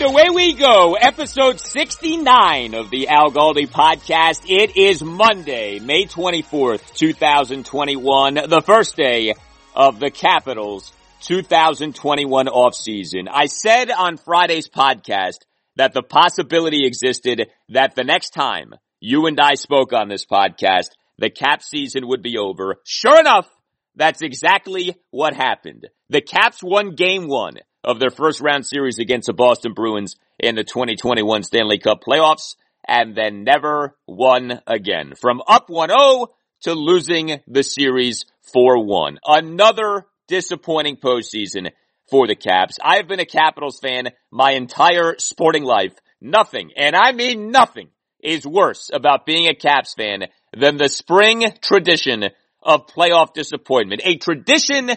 [0.00, 4.46] And away we go, episode 69 of the Al Galdi podcast.
[4.48, 9.34] It is Monday, May 24th, 2021, the first day
[9.74, 10.90] of the Capitals
[11.24, 13.28] 2021 offseason.
[13.30, 15.40] I said on Friday's podcast
[15.76, 20.92] that the possibility existed that the next time you and I spoke on this podcast,
[21.18, 22.76] the cap season would be over.
[22.86, 23.50] Sure enough,
[23.96, 25.88] that's exactly what happened.
[26.08, 30.54] The Caps won game one of their first round series against the Boston Bruins in
[30.54, 35.14] the 2021 Stanley Cup playoffs and then never won again.
[35.14, 36.28] From up 1-0
[36.62, 38.24] to losing the series
[38.54, 39.16] 4-1.
[39.24, 41.70] Another disappointing postseason
[42.10, 42.78] for the Caps.
[42.82, 45.94] I've been a Capitals fan my entire sporting life.
[46.20, 47.88] Nothing, and I mean nothing,
[48.22, 50.24] is worse about being a Caps fan
[50.56, 52.24] than the spring tradition
[52.62, 54.02] of playoff disappointment.
[54.04, 54.90] A tradition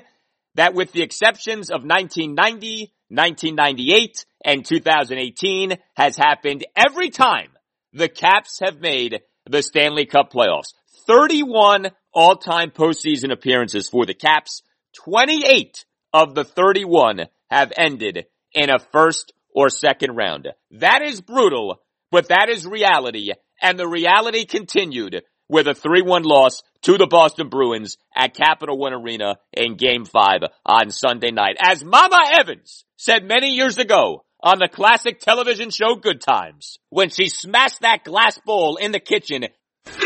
[0.55, 7.49] that with the exceptions of 1990, 1998, and 2018 has happened every time
[7.93, 10.73] the Caps have made the Stanley Cup playoffs.
[11.07, 14.61] 31 all-time postseason appearances for the Caps.
[15.03, 20.49] 28 of the 31 have ended in a first or second round.
[20.71, 21.81] That is brutal,
[22.11, 23.31] but that is reality,
[23.61, 28.91] and the reality continued with a 3-1 loss to the Boston Bruins at Capital One
[28.91, 31.57] Arena in game five on Sunday night.
[31.59, 37.09] As Mama Evans said many years ago on the classic television show Good Times, when
[37.09, 39.45] she smashed that glass bowl in the kitchen.
[39.85, 40.01] Down,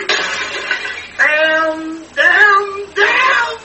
[2.14, 3.58] down, down!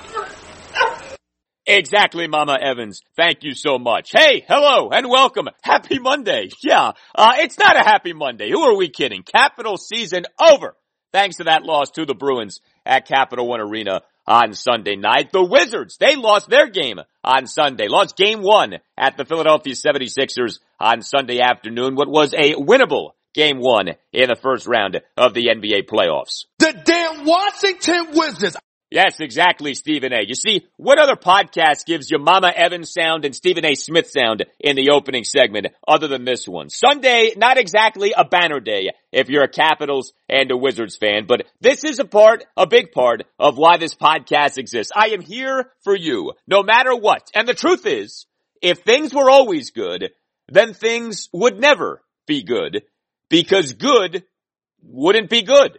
[1.66, 3.00] Exactly, Mama Evans.
[3.16, 4.10] Thank you so much.
[4.12, 5.48] Hey, hello, and welcome.
[5.62, 6.50] Happy Monday.
[6.62, 8.50] Yeah, uh, it's not a happy Monday.
[8.50, 9.24] Who are we kidding?
[9.24, 10.76] Capital season over
[11.12, 15.32] thanks to that loss to the Bruins at Capital One Arena on Sunday night.
[15.32, 20.58] The Wizards, they lost their game on Sunday, lost game one at the Philadelphia 76ers
[20.78, 25.46] on Sunday afternoon, what was a winnable game one in the first round of the
[25.46, 26.44] NBA playoffs.
[26.58, 28.56] The damn Washington Wizards.
[28.92, 30.18] Yes, exactly, Stephen A.
[30.22, 33.74] You see, what other podcast gives you Mama Evans sound and Stephen A.
[33.74, 36.68] Smith sound in the opening segment other than this one?
[36.68, 41.46] Sunday, not exactly a banner day if you're a Capitals and a Wizards fan, but
[41.58, 44.92] this is a part, a big part of why this podcast exists.
[44.94, 47.30] I am here for you, no matter what.
[47.34, 48.26] And the truth is,
[48.60, 50.10] if things were always good,
[50.48, 52.82] then things would never be good
[53.30, 54.24] because good
[54.82, 55.78] wouldn't be good.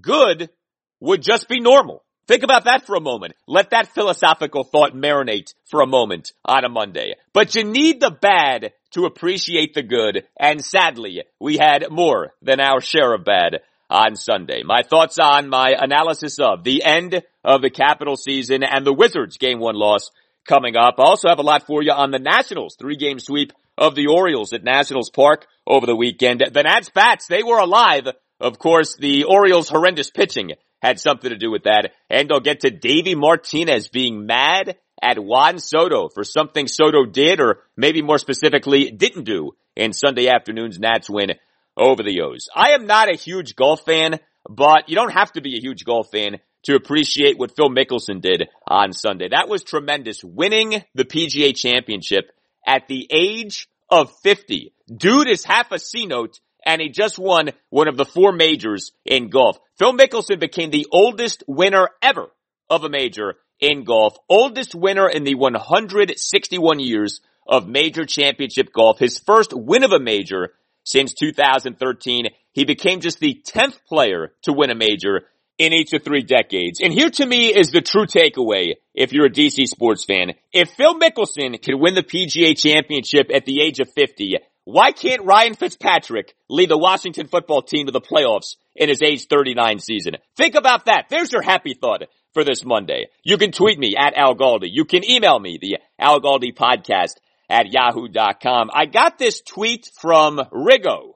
[0.00, 0.50] Good
[0.98, 2.02] would just be normal.
[2.30, 3.34] Think about that for a moment.
[3.48, 7.14] Let that philosophical thought marinate for a moment on a Monday.
[7.32, 12.60] But you need the bad to appreciate the good, and sadly, we had more than
[12.60, 14.62] our share of bad on Sunday.
[14.64, 19.36] My thoughts on my analysis of the end of the capital season and the Wizards
[19.36, 20.12] game one loss
[20.46, 21.00] coming up.
[21.00, 24.06] I also have a lot for you on the Nationals three game sweep of the
[24.06, 26.44] Orioles at Nationals Park over the weekend.
[26.52, 28.06] The Nats bats, they were alive.
[28.38, 31.92] Of course, the Orioles horrendous pitching had something to do with that.
[32.08, 37.40] And they'll get to Davey Martinez being mad at Juan Soto for something Soto did
[37.40, 41.32] or maybe more specifically didn't do in Sunday afternoon's Nats win
[41.76, 42.48] over the O's.
[42.54, 45.84] I am not a huge golf fan, but you don't have to be a huge
[45.84, 49.28] golf fan to appreciate what Phil Mickelson did on Sunday.
[49.30, 50.22] That was tremendous.
[50.22, 52.30] Winning the PGA championship
[52.66, 54.72] at the age of 50.
[54.94, 58.92] Dude is half a C note and he just won one of the four majors
[59.04, 59.58] in golf.
[59.78, 62.28] Phil Mickelson became the oldest winner ever
[62.68, 64.16] of a major in golf.
[64.28, 68.98] Oldest winner in the 161 years of major championship golf.
[68.98, 70.50] His first win of a major
[70.84, 72.26] since 2013.
[72.52, 75.26] He became just the 10th player to win a major
[75.58, 76.80] in each of three decades.
[76.80, 80.32] And here to me is the true takeaway if you're a DC sports fan.
[80.52, 84.38] If Phil Mickelson can win the PGA championship at the age of 50,
[84.70, 89.26] why can't Ryan Fitzpatrick lead the Washington football team to the playoffs in his age
[89.26, 90.16] 39 season?
[90.36, 91.06] Think about that.
[91.10, 92.02] There's your happy thought
[92.34, 93.06] for this Monday.
[93.24, 94.68] You can tweet me at Al Galdi.
[94.70, 97.14] You can email me, the Al Galdi podcast
[97.48, 98.70] at yahoo.com.
[98.72, 101.14] I got this tweet from Riggo.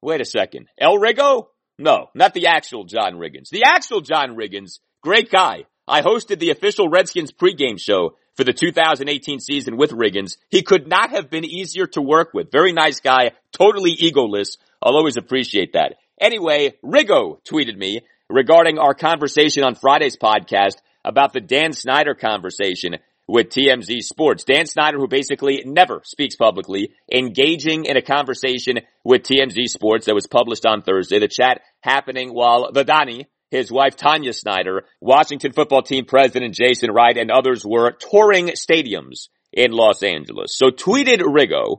[0.00, 0.68] Wait a second.
[0.78, 1.46] El Riggo?
[1.78, 3.48] No, not the actual John Riggins.
[3.50, 5.64] The actual John Riggins, great guy.
[5.88, 10.36] I hosted the official Redskins pregame show for the 2018 season with Riggins.
[10.50, 12.50] He could not have been easier to work with.
[12.50, 14.56] Very nice guy, totally egoless.
[14.82, 15.96] I'll always appreciate that.
[16.20, 22.96] Anyway, Riggo tweeted me regarding our conversation on Friday's podcast about the Dan Snyder conversation
[23.26, 24.44] with TMZ Sports.
[24.44, 30.14] Dan Snyder, who basically never speaks publicly, engaging in a conversation with TMZ Sports that
[30.14, 31.18] was published on Thursday.
[31.18, 36.90] The chat happening while the Donnie, his wife Tanya Snyder, Washington football team president Jason
[36.90, 40.56] Wright, and others were touring stadiums in Los Angeles.
[40.56, 41.78] So tweeted Riggo,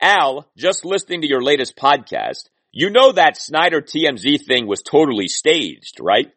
[0.00, 5.28] Al, just listening to your latest podcast, you know that Snyder TMZ thing was totally
[5.28, 6.30] staged, right?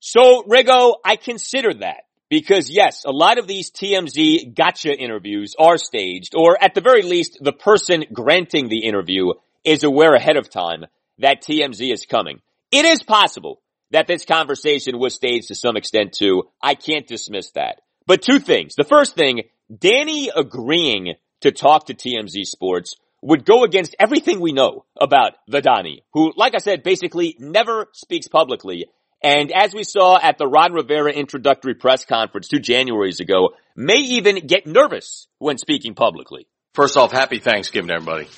[0.00, 2.04] So Riggo, I consider that.
[2.28, 7.02] Because yes, a lot of these TMZ gotcha interviews are staged, or at the very
[7.02, 9.32] least, the person granting the interview
[9.64, 10.84] is aware ahead of time
[11.18, 12.40] that TMZ is coming.
[12.70, 16.44] It is possible that this conversation was staged to some extent too.
[16.62, 17.80] I can't dismiss that.
[18.06, 18.74] But two things.
[18.74, 19.42] The first thing,
[19.76, 25.60] Danny agreeing to talk to TMZ Sports would go against everything we know about the
[25.60, 28.86] Donnie, who, like I said, basically never speaks publicly
[29.22, 33.98] and as we saw at the Ron Rivera introductory press conference two Januaries ago, may
[33.98, 36.46] even get nervous when speaking publicly.
[36.74, 38.28] First off, happy Thanksgiving everybody.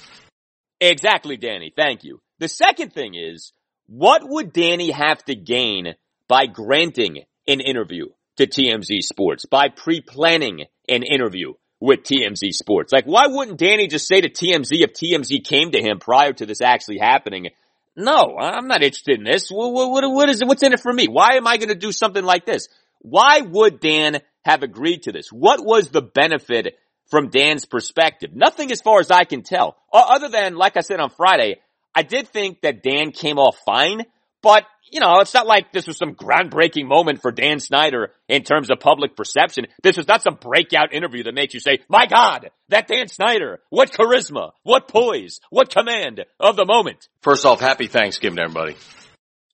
[0.80, 1.72] Exactly, Danny.
[1.74, 2.20] Thank you.
[2.40, 3.52] The second thing is,
[3.94, 5.94] what would Danny have to gain
[6.26, 8.06] by granting an interview
[8.38, 12.90] to TMZ Sports, by pre-planning an interview with TMZ Sports?
[12.90, 16.46] Like, why wouldn't Danny just say to TMZ if TMZ came to him prior to
[16.46, 17.50] this actually happening,
[17.94, 19.50] no, I'm not interested in this.
[19.50, 20.48] What, what, what is it?
[20.48, 21.06] What's in it for me?
[21.06, 22.68] Why am I going to do something like this?
[23.00, 25.28] Why would Dan have agreed to this?
[25.28, 26.78] What was the benefit
[27.10, 28.30] from Dan's perspective?
[28.34, 29.76] Nothing as far as I can tell.
[29.92, 31.60] Other than, like I said on Friday,
[31.94, 34.02] I did think that Dan came off fine,
[34.42, 38.42] but you know, it's not like this was some groundbreaking moment for Dan Snyder in
[38.42, 39.66] terms of public perception.
[39.82, 43.60] This was not some breakout interview that makes you say, my God, that Dan Snyder,
[43.70, 47.08] what charisma, what poise, what command of the moment.
[47.22, 48.76] First off, happy Thanksgiving everybody.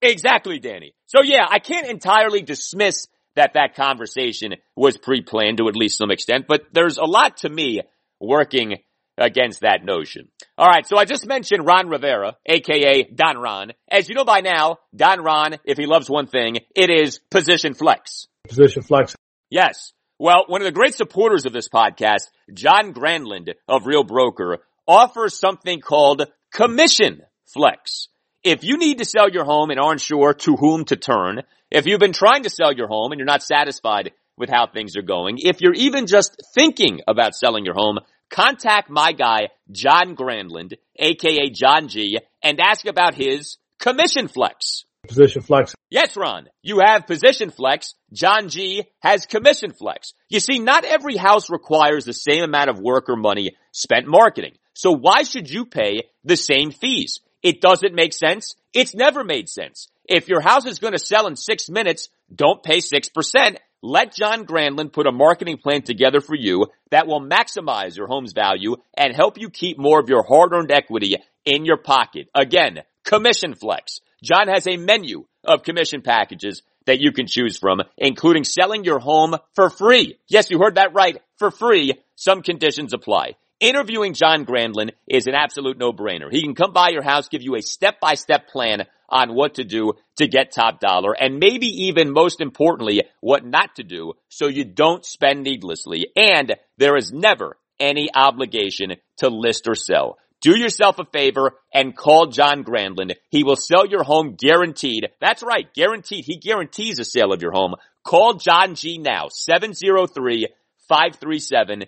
[0.03, 0.95] Exactly, Danny.
[1.07, 6.11] So yeah, I can't entirely dismiss that that conversation was pre-planned to at least some
[6.11, 7.83] extent, but there's a lot to me
[8.21, 8.79] working
[9.19, 10.29] against that notion.
[10.57, 13.73] All right, so I just mentioned Ron Rivera, aka Don Ron.
[13.91, 17.75] As you know by now, Don Ron, if he loves one thing, it is position
[17.75, 18.27] flex.
[18.49, 19.15] Position flex.
[19.51, 19.93] Yes.
[20.19, 25.39] Well, one of the great supporters of this podcast, John Granlund of Real Broker, offers
[25.39, 28.09] something called commission flex.
[28.43, 31.87] If you need to sell your home and aren't sure to whom to turn, if
[31.87, 35.03] you've been trying to sell your home and you're not satisfied with how things are
[35.03, 37.99] going, if you're even just thinking about selling your home,
[38.31, 44.85] contact my guy, John Grandland, aka John G, and ask about his commission flex.
[45.07, 45.75] Position flex.
[45.91, 46.49] Yes, Ron.
[46.63, 47.95] You have position flex.
[48.13, 50.13] John G has commission flex.
[50.29, 54.55] You see, not every house requires the same amount of work or money spent marketing.
[54.75, 57.21] So why should you pay the same fees?
[57.43, 58.55] It doesn't make sense.
[58.73, 59.89] It's never made sense.
[60.05, 63.57] If your house is going to sell in six minutes, don't pay 6%.
[63.83, 68.33] Let John Granlund put a marketing plan together for you that will maximize your home's
[68.33, 72.29] value and help you keep more of your hard-earned equity in your pocket.
[72.35, 74.01] Again, commission flex.
[74.23, 78.99] John has a menu of commission packages that you can choose from, including selling your
[78.99, 80.19] home for free.
[80.27, 81.23] Yes, you heard that right.
[81.37, 81.95] For free.
[82.17, 83.37] Some conditions apply.
[83.61, 86.31] interviewing John Grandlin is an absolute no-brainer.
[86.31, 89.95] He can come by your house, give you a step-by-step plan on what to do
[90.17, 94.65] to get top dollar and maybe even most importantly, what not to do so you
[94.65, 96.09] don't spend needlessly.
[96.17, 100.19] And there is never any obligation to list or sell.
[100.41, 103.15] Do yourself a favor and call John Grandlin.
[103.29, 105.09] He will sell your home guaranteed.
[105.21, 106.25] That's right, guaranteed.
[106.25, 107.75] He guarantees a sale of your home.
[108.05, 110.47] Call John G now, 703
[110.89, 111.85] 537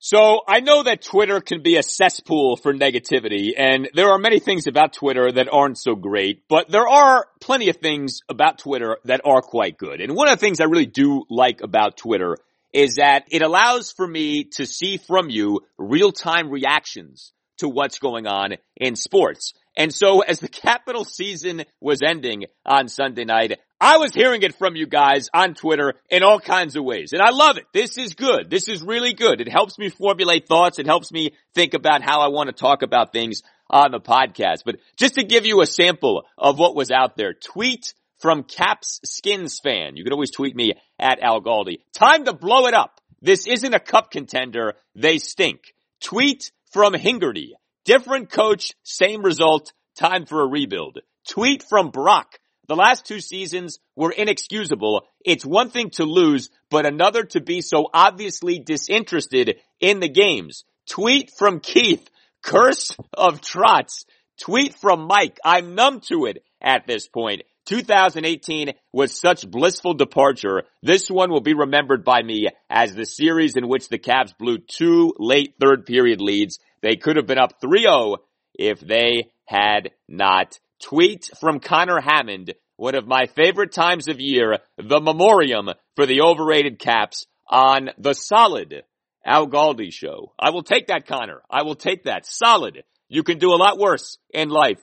[0.00, 4.38] So I know that Twitter can be a cesspool for negativity and there are many
[4.38, 8.98] things about Twitter that aren't so great, but there are plenty of things about Twitter
[9.04, 10.00] that are quite good.
[10.00, 12.36] And one of the things I really do like about Twitter
[12.72, 18.26] is that it allows for me to see from you real-time reactions to what's going
[18.26, 19.52] on in sports.
[19.78, 24.56] And so as the Capital season was ending on Sunday night, I was hearing it
[24.56, 27.12] from you guys on Twitter in all kinds of ways.
[27.12, 27.64] And I love it.
[27.72, 28.50] This is good.
[28.50, 29.40] This is really good.
[29.40, 30.80] It helps me formulate thoughts.
[30.80, 34.64] It helps me think about how I want to talk about things on the podcast.
[34.64, 38.98] But just to give you a sample of what was out there, tweet from Caps
[39.04, 39.96] Skins fan.
[39.96, 41.78] You can always tweet me at Al Galdi.
[41.94, 43.00] Time to blow it up.
[43.22, 44.74] This isn't a cup contender.
[44.96, 45.72] They stink.
[46.00, 47.54] Tweet from Hingardy.
[47.88, 50.98] Different coach, same result, time for a rebuild.
[51.26, 52.38] Tweet from Brock.
[52.66, 55.06] The last two seasons were inexcusable.
[55.24, 60.64] It's one thing to lose, but another to be so obviously disinterested in the games.
[60.90, 62.06] Tweet from Keith.
[62.42, 64.04] Curse of Trotz.
[64.38, 65.38] Tweet from Mike.
[65.42, 67.40] I'm numb to it at this point.
[67.68, 70.64] 2018 was such blissful departure.
[70.82, 74.58] This one will be remembered by me as the series in which the Caps blew
[74.58, 76.58] two late third period leads.
[76.82, 78.18] They could have been up 3-0
[78.54, 80.58] if they had not.
[80.80, 86.20] Tweet from Connor Hammond, one of my favorite times of year, the memoriam for the
[86.20, 88.84] overrated Caps on the solid
[89.26, 90.32] Al Galdi show.
[90.38, 91.42] I will take that, Connor.
[91.50, 92.26] I will take that.
[92.26, 92.84] Solid.
[93.08, 94.80] You can do a lot worse in life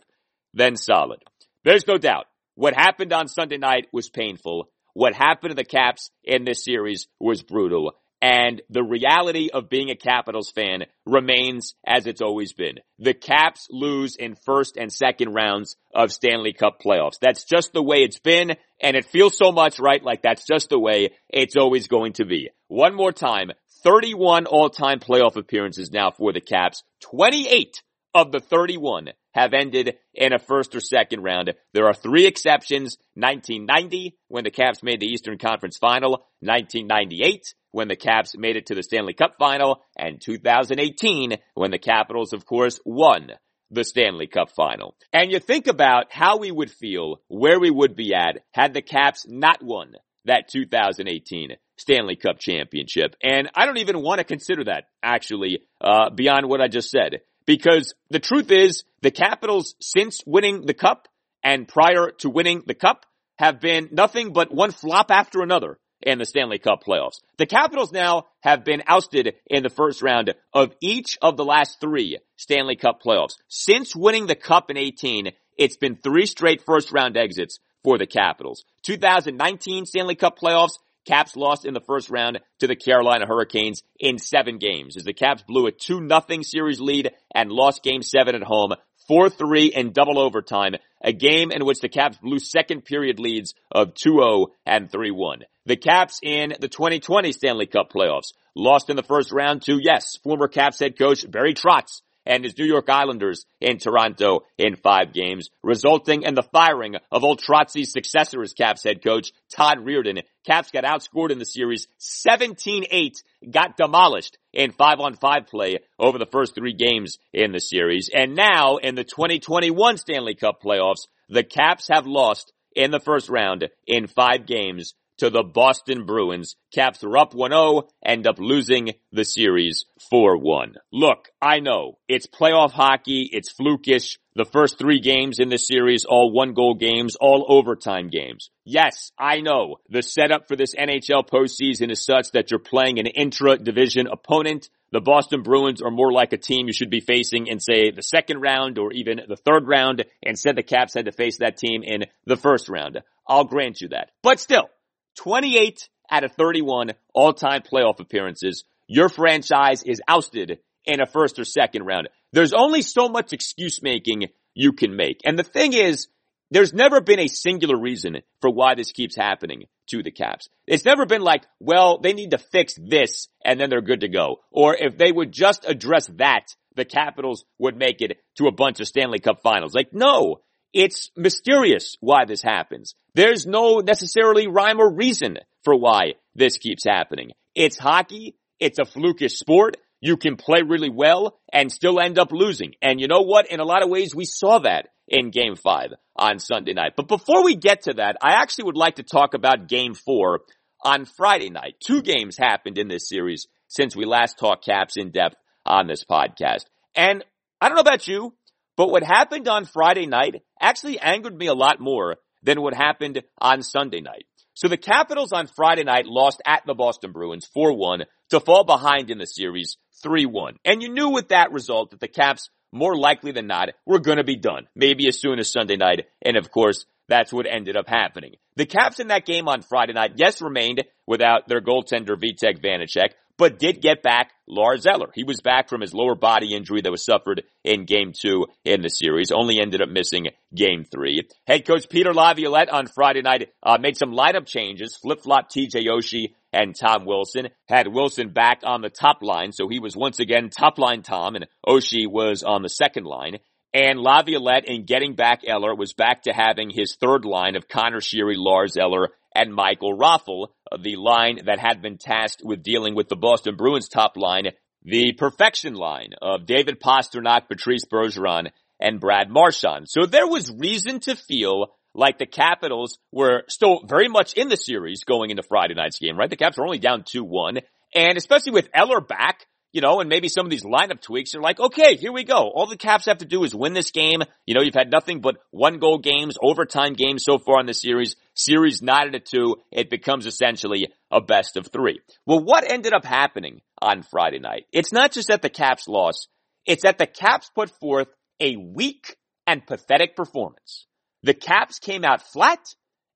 [0.54, 1.20] than solid.
[1.64, 2.26] There's no doubt.
[2.56, 4.70] What happened on Sunday night was painful.
[4.94, 7.94] What happened to the Caps in this series was brutal.
[8.26, 12.80] And the reality of being a Capitals fan remains as it's always been.
[12.98, 17.20] The Caps lose in first and second rounds of Stanley Cup playoffs.
[17.22, 20.72] That's just the way it's been, and it feels so much right like that's just
[20.72, 22.50] the way it's always going to be.
[22.68, 23.52] One more time,
[23.84, 26.82] 31 all-time playoff appearances now for the Caps.
[27.02, 27.80] 28
[28.16, 31.54] of the 31 have ended in a first or second round.
[31.74, 32.98] There are three exceptions.
[33.14, 36.26] 1990, when the Caps made the Eastern Conference Final.
[36.40, 39.82] 1998, when the Caps made it to the Stanley Cup Final.
[39.98, 43.32] And 2018, when the Capitals, of course, won
[43.70, 44.96] the Stanley Cup Final.
[45.12, 48.82] And you think about how we would feel, where we would be at, had the
[48.82, 53.18] Caps not won that 2018 Stanley Cup championship.
[53.22, 57.24] And I don't even want to consider that, actually, uh, beyond what I just said.
[57.46, 61.10] Because the truth is, the Capitals, since winning the Cup
[61.44, 63.06] and prior to winning the Cup,
[63.38, 67.20] have been nothing but one flop after another in the Stanley Cup playoffs.
[67.38, 71.82] The Capitals now have been ousted in the first round of each of the last
[71.82, 73.36] three Stanley Cup playoffs.
[73.50, 78.08] Since winning the Cup in 18, it's been three straight first round exits for the
[78.08, 78.64] Capitals.
[78.84, 84.18] 2019 Stanley Cup playoffs, Caps lost in the first round to the Carolina Hurricanes in
[84.18, 88.42] seven games as the Caps blew a 2-0 series lead and lost game seven at
[88.42, 88.74] home
[89.10, 93.94] 4-3 in double overtime, a game in which the Caps blew second period leads of
[93.94, 95.44] 2-0 and 3-1.
[95.66, 100.18] The Caps in the 2020 Stanley Cup playoffs lost in the first round to, yes,
[100.24, 105.14] former Caps head coach Barry Trotz and his New York Islanders in Toronto in five
[105.14, 110.24] games, resulting in the firing of old successor as Caps head coach, Todd Reirden.
[110.46, 113.14] Caps got outscored in the series 17-8,
[113.50, 118.10] got demolished in five on five play over the first three games in the series.
[118.14, 123.30] And now in the 2021 Stanley Cup playoffs, the Caps have lost in the first
[123.30, 126.56] round in five games to the Boston Bruins.
[126.74, 130.76] Caps are up 1-0, end up losing the series 4-1.
[130.92, 134.18] Look, I know it's playoff hockey, it's flukish.
[134.38, 138.50] The first three games in the series, all one goal games, all overtime games.
[138.66, 143.08] Yes, I know the setup for this NHL postseason is such that you're playing an
[143.08, 144.70] intra-division opponent.
[144.92, 148.02] The Boston Bruins are more like a team you should be facing in say the
[148.02, 150.04] second round or even the third round.
[150.22, 153.02] Instead the Caps had to face that team in the first round.
[153.28, 154.12] I'll grant you that.
[154.22, 154.70] But still,
[155.16, 158.64] 28 out of 31 all-time playoff appearances.
[158.88, 162.10] Your franchise is ousted in a first or second round.
[162.32, 165.22] There's only so much excuse making you can make.
[165.26, 166.08] And the thing is,
[166.52, 170.48] there's never been a singular reason for why this keeps happening to the Caps.
[170.68, 174.08] It's never been like, well, they need to fix this and then they're good to
[174.08, 174.42] go.
[174.52, 178.80] Or if they would just address that, the Capitals would make it to a bunch
[178.80, 179.74] of Stanley Cup finals.
[179.74, 180.42] Like, no,
[180.76, 182.96] it's mysterious why this happens.
[183.16, 187.32] There's no necessarily rhyme or reason for why this keeps happening.
[187.56, 188.36] It's hockey.
[188.60, 189.78] It's a flukish sport.
[190.02, 192.74] You can play really well and still end up losing.
[192.82, 193.50] And you know what?
[193.50, 196.94] In a lot of ways, we saw that in game five on Sunday night.
[196.98, 200.42] But before we get to that, I actually would like to talk about game four
[200.84, 201.76] on Friday night.
[201.80, 206.04] Two games happened in this series since we last talked caps in depth on this
[206.04, 206.66] podcast.
[206.96, 207.24] And
[207.62, 208.34] I don't know about you,
[208.78, 213.22] but what happened on Friday night actually angered me a lot more than what happened
[213.40, 214.26] on Sunday night.
[214.54, 219.12] So the Capitals on Friday night lost at the Boston Bruins 4-1 to fall behind
[219.12, 220.56] in the series 3-1.
[220.64, 224.18] And you knew with that result that the Caps more likely than not were going
[224.18, 226.06] to be done, maybe as soon as Sunday night.
[226.24, 228.36] And of course, that's what ended up happening.
[228.56, 233.10] The Caps in that game on Friday night, yes, remained without their goaltender Vitek Vanecek,
[233.38, 235.10] but did get back Lars Eller.
[235.14, 238.82] He was back from his lower body injury that was suffered in game two in
[238.82, 241.28] the series, only ended up missing game three.
[241.48, 246.34] Head coach Peter Laviolette on Friday night uh, made some lineup changes, flip-flop TJ Oshie
[246.54, 247.50] and Tom Wilson.
[247.68, 251.36] Had Wilson back on the top line, so he was once again top line Tom,
[251.36, 253.38] and Oshie was on the second line.
[253.74, 258.00] And Laviolette, in getting back Eller, was back to having his third line of Connor
[258.00, 262.96] Sheary, Lars Eller, and Michael uh, Uh, the line that had been tasked with dealing
[262.96, 264.48] with the Boston Bruins top line,
[264.84, 269.88] the perfection line of David Pastrnak, Patrice Bergeron, and Brad Marchand.
[269.88, 274.58] So there was reason to feel like the Capitals were still very much in the
[274.58, 276.30] series going into Friday night's game, right?
[276.30, 277.62] The Caps were only down 2-1.
[277.94, 281.42] And especially with Eller back, you know, and maybe some of these lineup tweaks are
[281.42, 282.50] like, okay, here we go.
[282.50, 284.22] All the Caps have to do is win this game.
[284.46, 287.74] You know, you've had nothing but one goal games, overtime games so far in the
[287.74, 288.16] series.
[288.36, 289.58] Series knotted at two.
[289.74, 292.00] It becomes essentially a best of three.
[292.26, 294.66] Well, what ended up happening on Friday night?
[294.72, 296.30] It's not just that the Caps lost.
[296.66, 298.08] It's that the Caps put forth
[298.40, 300.86] a weak and pathetic performance.
[301.24, 302.66] The Caps came out flat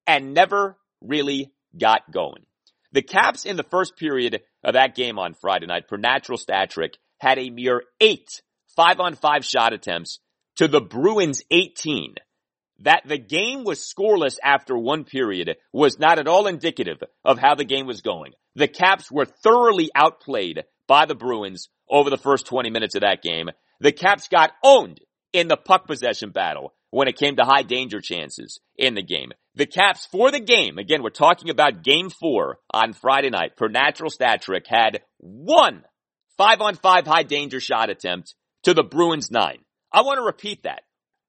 [0.06, 2.44] and never really got going.
[2.92, 6.72] The Caps in the first period of that game on Friday night, per natural stat
[6.72, 8.30] trick, had a mere eight
[8.76, 10.20] five on five shot attempts
[10.56, 12.16] to the Bruins 18.
[12.80, 17.56] That the game was scoreless after one period was not at all indicative of how
[17.56, 18.32] the game was going.
[18.56, 23.22] The Caps were thoroughly outplayed by the Bruins over the first 20 minutes of that
[23.22, 23.50] game.
[23.82, 25.00] The Caps got owned
[25.34, 29.32] in the puck possession battle when it came to high danger chances in the game.
[29.56, 33.68] The Caps for the game, again, we're talking about game four on Friday night, per
[33.68, 35.84] natural stat trick, had one
[36.38, 39.60] five on five high danger shot attempt to the Bruins nine.
[39.92, 40.82] I want to repeat that.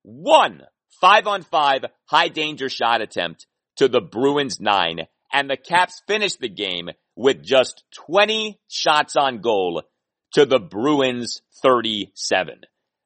[0.03, 0.63] One
[1.01, 3.47] five on five high danger shot attempt
[3.77, 5.07] to the Bruins nine.
[5.33, 9.83] And the Caps finished the game with just 20 shots on goal
[10.33, 12.61] to the Bruins 37.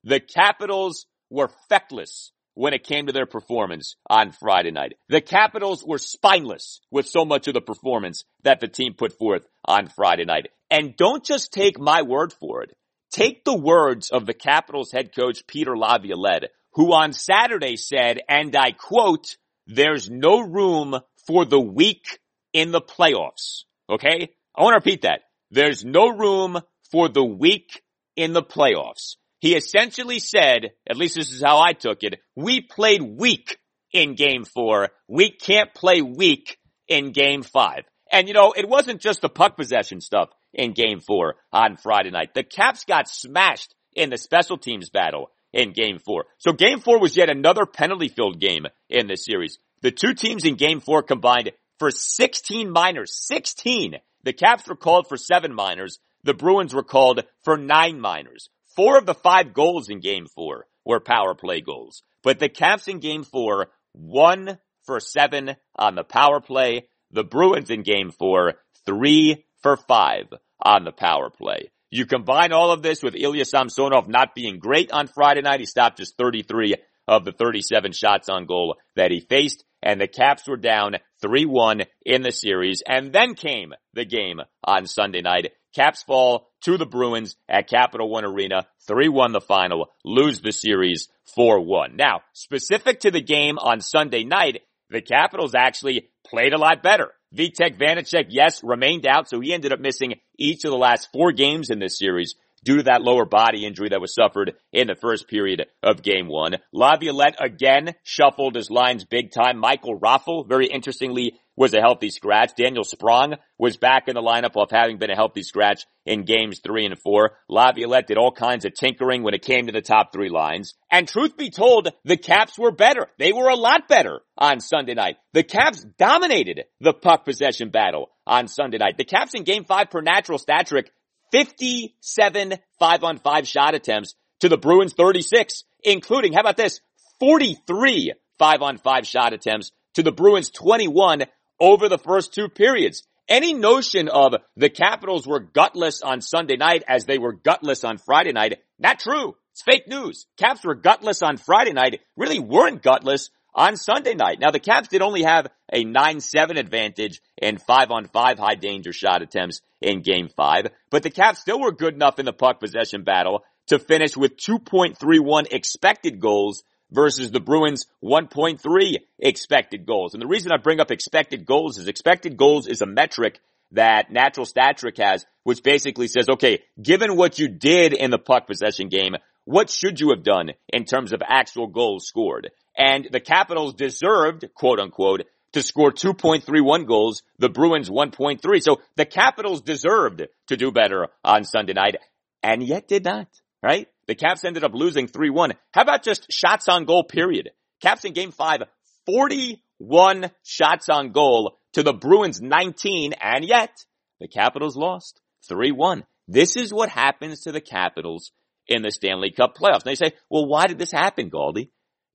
[0.04, 4.94] The Capitals were feckless when it came to their performance on Friday night.
[5.08, 9.46] The Capitals were spineless with so much of the performance that the team put forth
[9.64, 10.48] on Friday night.
[10.70, 12.72] And don't just take my word for it.
[13.10, 18.54] Take the words of the Capitals head coach Peter Laviolette, who on Saturday said, and
[18.56, 19.36] I quote,
[19.66, 22.18] there's no room for the weak
[22.52, 23.64] in the playoffs.
[23.88, 24.30] Okay?
[24.56, 25.22] I want to repeat that.
[25.50, 26.58] There's no room
[26.90, 27.82] for the weak
[28.16, 29.16] in the playoffs.
[29.44, 33.58] He essentially said, at least this is how I took it, we played weak
[33.92, 34.88] in game four.
[35.06, 36.56] We can't play weak
[36.88, 37.82] in game five.
[38.10, 42.10] And you know, it wasn't just the puck possession stuff in game four on Friday
[42.10, 42.32] night.
[42.32, 46.24] The Caps got smashed in the special teams battle in game four.
[46.38, 49.58] So game four was yet another penalty filled game in this series.
[49.82, 53.14] The two teams in game four combined for 16 minors.
[53.14, 53.96] 16!
[54.22, 55.98] The Caps were called for seven minors.
[56.22, 58.48] The Bruins were called for nine minors.
[58.76, 62.02] Four of the five goals in game four were power play goals.
[62.22, 66.88] But the Caps in game four, one for seven on the power play.
[67.10, 70.26] The Bruins in game four, three for five
[70.60, 71.70] on the power play.
[71.90, 75.60] You combine all of this with Ilya Samsonov not being great on Friday night.
[75.60, 76.74] He stopped just 33
[77.06, 81.86] of the 37 shots on goal that he faced and the Caps were down 3-1
[82.04, 85.52] in the series and then came the game on Sunday night.
[85.74, 91.08] Caps fall to the Bruins at Capital One Arena, 3-1 the final, lose the series
[91.36, 91.96] 4-1.
[91.96, 97.10] Now, specific to the game on Sunday night, the Capitals actually played a lot better.
[97.34, 101.32] Vitek Vanecek, yes, remained out, so he ended up missing each of the last four
[101.32, 104.94] games in this series due to that lower body injury that was suffered in the
[104.94, 106.56] first period of game one.
[106.72, 109.58] Laviolette again shuffled his lines big time.
[109.58, 112.52] Michael Raffl, very interestingly, was a healthy scratch.
[112.56, 116.60] Daniel Sprong was back in the lineup of having been a healthy scratch in games
[116.64, 117.38] three and four.
[117.48, 120.74] Laviolette did all kinds of tinkering when it came to the top three lines.
[120.90, 123.06] And truth be told, the Caps were better.
[123.18, 125.16] They were a lot better on Sunday night.
[125.32, 128.98] The Caps dominated the puck possession battle on Sunday night.
[128.98, 130.90] The Caps in game five per natural stat trick
[131.32, 136.80] 57 five on five shot attempts to the Bruins 36, including, how about this,
[137.20, 141.24] 43 five on five shot attempts to the Bruins 21
[141.60, 143.02] over the first two periods.
[143.28, 147.98] Any notion of the Capitals were gutless on Sunday night as they were gutless on
[147.98, 149.36] Friday night, not true.
[149.52, 150.26] It's fake news.
[150.36, 154.40] Caps were gutless on Friday night, really weren't gutless on Sunday night.
[154.40, 158.92] Now the Caps did only have a 9-7 advantage in 5 on 5 high danger
[158.92, 162.60] shot attempts in game 5, but the Caps still were good enough in the puck
[162.60, 166.64] possession battle to finish with 2.31 expected goals
[166.94, 170.14] versus the Bruins 1.3 expected goals.
[170.14, 173.40] And the reason I bring up expected goals is expected goals is a metric
[173.72, 178.18] that Natural Stat Trick has, which basically says, okay, given what you did in the
[178.18, 182.50] puck possession game, what should you have done in terms of actual goals scored?
[182.76, 188.40] And the Capitals deserved, quote unquote, to score 2.31 goals, the Bruins 1.3.
[188.60, 191.96] So the Capitals deserved to do better on Sunday night
[192.42, 193.28] and yet did not,
[193.62, 193.88] right?
[194.06, 195.52] The Caps ended up losing 3-1.
[195.72, 197.50] How about just shots on goal period?
[197.80, 198.62] Caps in game five,
[199.06, 203.84] 41 shots on goal to the Bruins 19 and yet
[204.20, 206.02] the Capitals lost 3-1.
[206.28, 208.32] This is what happens to the Capitals
[208.66, 209.84] in the Stanley Cup playoffs.
[209.84, 211.70] And they say, well, why did this happen, Galdi?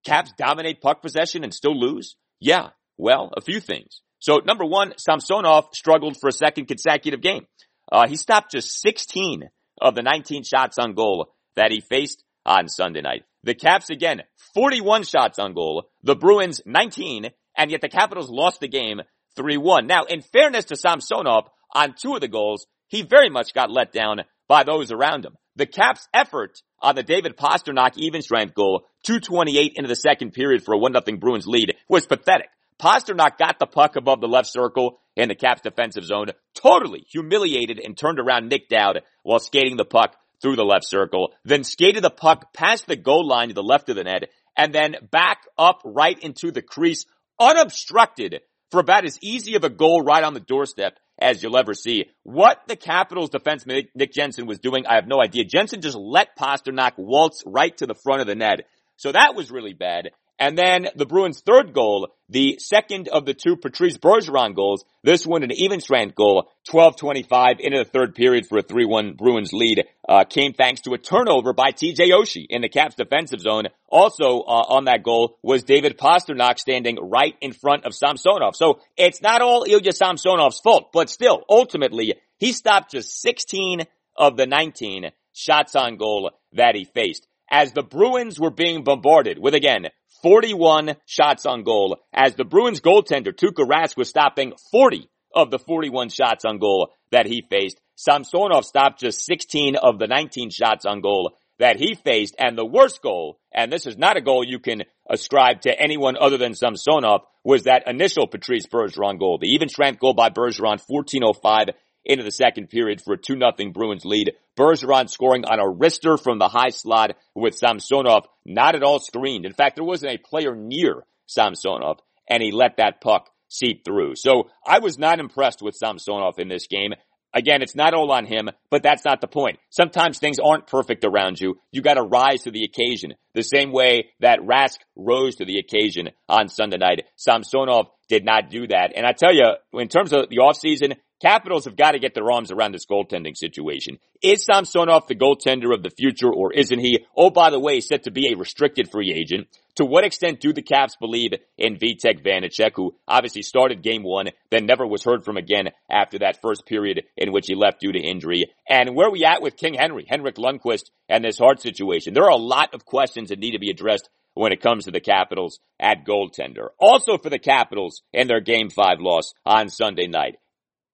[0.05, 2.15] Caps dominate puck possession and still lose?
[2.39, 2.69] Yeah.
[2.97, 4.01] Well, a few things.
[4.19, 7.45] So number one, Samsonov struggled for a second consecutive game.
[7.91, 9.49] Uh, he stopped just 16
[9.81, 13.25] of the 19 shots on goal that he faced on Sunday night.
[13.43, 15.89] The Caps again, 41 shots on goal.
[16.03, 19.01] The Bruins 19, and yet the Capitals lost the game
[19.37, 19.85] 3-1.
[19.85, 23.91] Now, in fairness to Samsonov, on two of the goals, he very much got let
[23.91, 25.35] down by those around him.
[25.57, 30.63] The Caps' effort on the David Pastrnak even strength goal, 228 into the second period
[30.63, 32.47] for a 1-0 Bruins lead, was pathetic.
[32.81, 37.79] Pastrnak got the puck above the left circle in the Caps defensive zone, totally humiliated
[37.83, 42.03] and turned around Nic Dowd while skating the puck through the left circle, then skated
[42.03, 45.41] the puck past the goal line to the left of the net, and then back
[45.57, 47.05] up right into the crease
[47.39, 51.73] unobstructed for about as easy of a goal right on the doorstep as you'll ever
[51.73, 52.05] see.
[52.23, 55.43] What the Capitals defenseman Nick Jensen was doing, I have no idea.
[55.43, 58.61] Jensen just let Pastrnak waltz right to the front of the net.
[58.97, 60.11] So that was really bad.
[60.39, 65.27] And then the Bruins' third goal, the second of the two Patrice Bergeron goals, this
[65.27, 69.83] one an even strength goal, 12-25 into the third period for a 3-1 Bruins lead,
[70.07, 73.65] uh, came thanks to a turnover by TJ Oshie in the Caps defensive zone.
[73.89, 78.55] Also uh, on that goal was David Pastrnak standing right in front of Samsonov.
[78.55, 83.81] So it's not all Ilya Samsonov's fault, but still, ultimately, he stopped just 16
[84.15, 89.39] of the 19 shots on goal that he faced as the Bruins were being bombarded
[89.39, 89.87] with again
[90.21, 95.59] 41 shots on goal as the Bruins goaltender Tuukka Rask was stopping 40 of the
[95.59, 97.79] 41 shots on goal that he faced.
[97.95, 102.65] Samsonov stopped just 16 of the 19 shots on goal that he faced and the
[102.65, 106.55] worst goal, and this is not a goal you can ascribe to anyone other than
[106.55, 109.37] Samsonov, was that initial Patrice Bergeron goal.
[109.39, 114.05] The even strength goal by Bergeron, 1405 into the second period for a 2-0 Bruins
[114.05, 114.33] lead.
[114.57, 119.45] Bergeron scoring on a wrister from the high slot with Samsonov not at all screened.
[119.45, 124.15] In fact, there wasn't a player near Samsonov and he let that puck seep through.
[124.15, 126.93] So I was not impressed with Samsonov in this game.
[127.33, 129.59] Again, it's not all on him, but that's not the point.
[129.69, 131.59] Sometimes things aren't perfect around you.
[131.71, 133.13] You gotta rise to the occasion.
[133.33, 137.05] The same way that Rask rose to the occasion on Sunday night.
[137.15, 138.93] Samsonov did not do that.
[138.95, 142.31] And I tell you, in terms of the offseason, Capitals have got to get their
[142.31, 143.99] arms around this goaltending situation.
[144.21, 147.05] Is Samsonov the goaltender of the future or isn't he?
[147.15, 149.47] Oh, by the way, set to be a restricted free agent.
[149.79, 154.27] To what extent do the Caps believe in Vitek Vanecek, who obviously started game one,
[154.51, 157.93] then never was heard from again after that first period in which he left due
[157.93, 158.51] to injury?
[158.67, 162.13] And where are we at with King Henry, Henrik Lundqvist, and this heart situation?
[162.13, 164.91] There are a lot of questions that need to be addressed when it comes to
[164.91, 166.71] the Capitals at goaltender.
[166.77, 170.35] Also for the Capitals in their game five loss on Sunday night.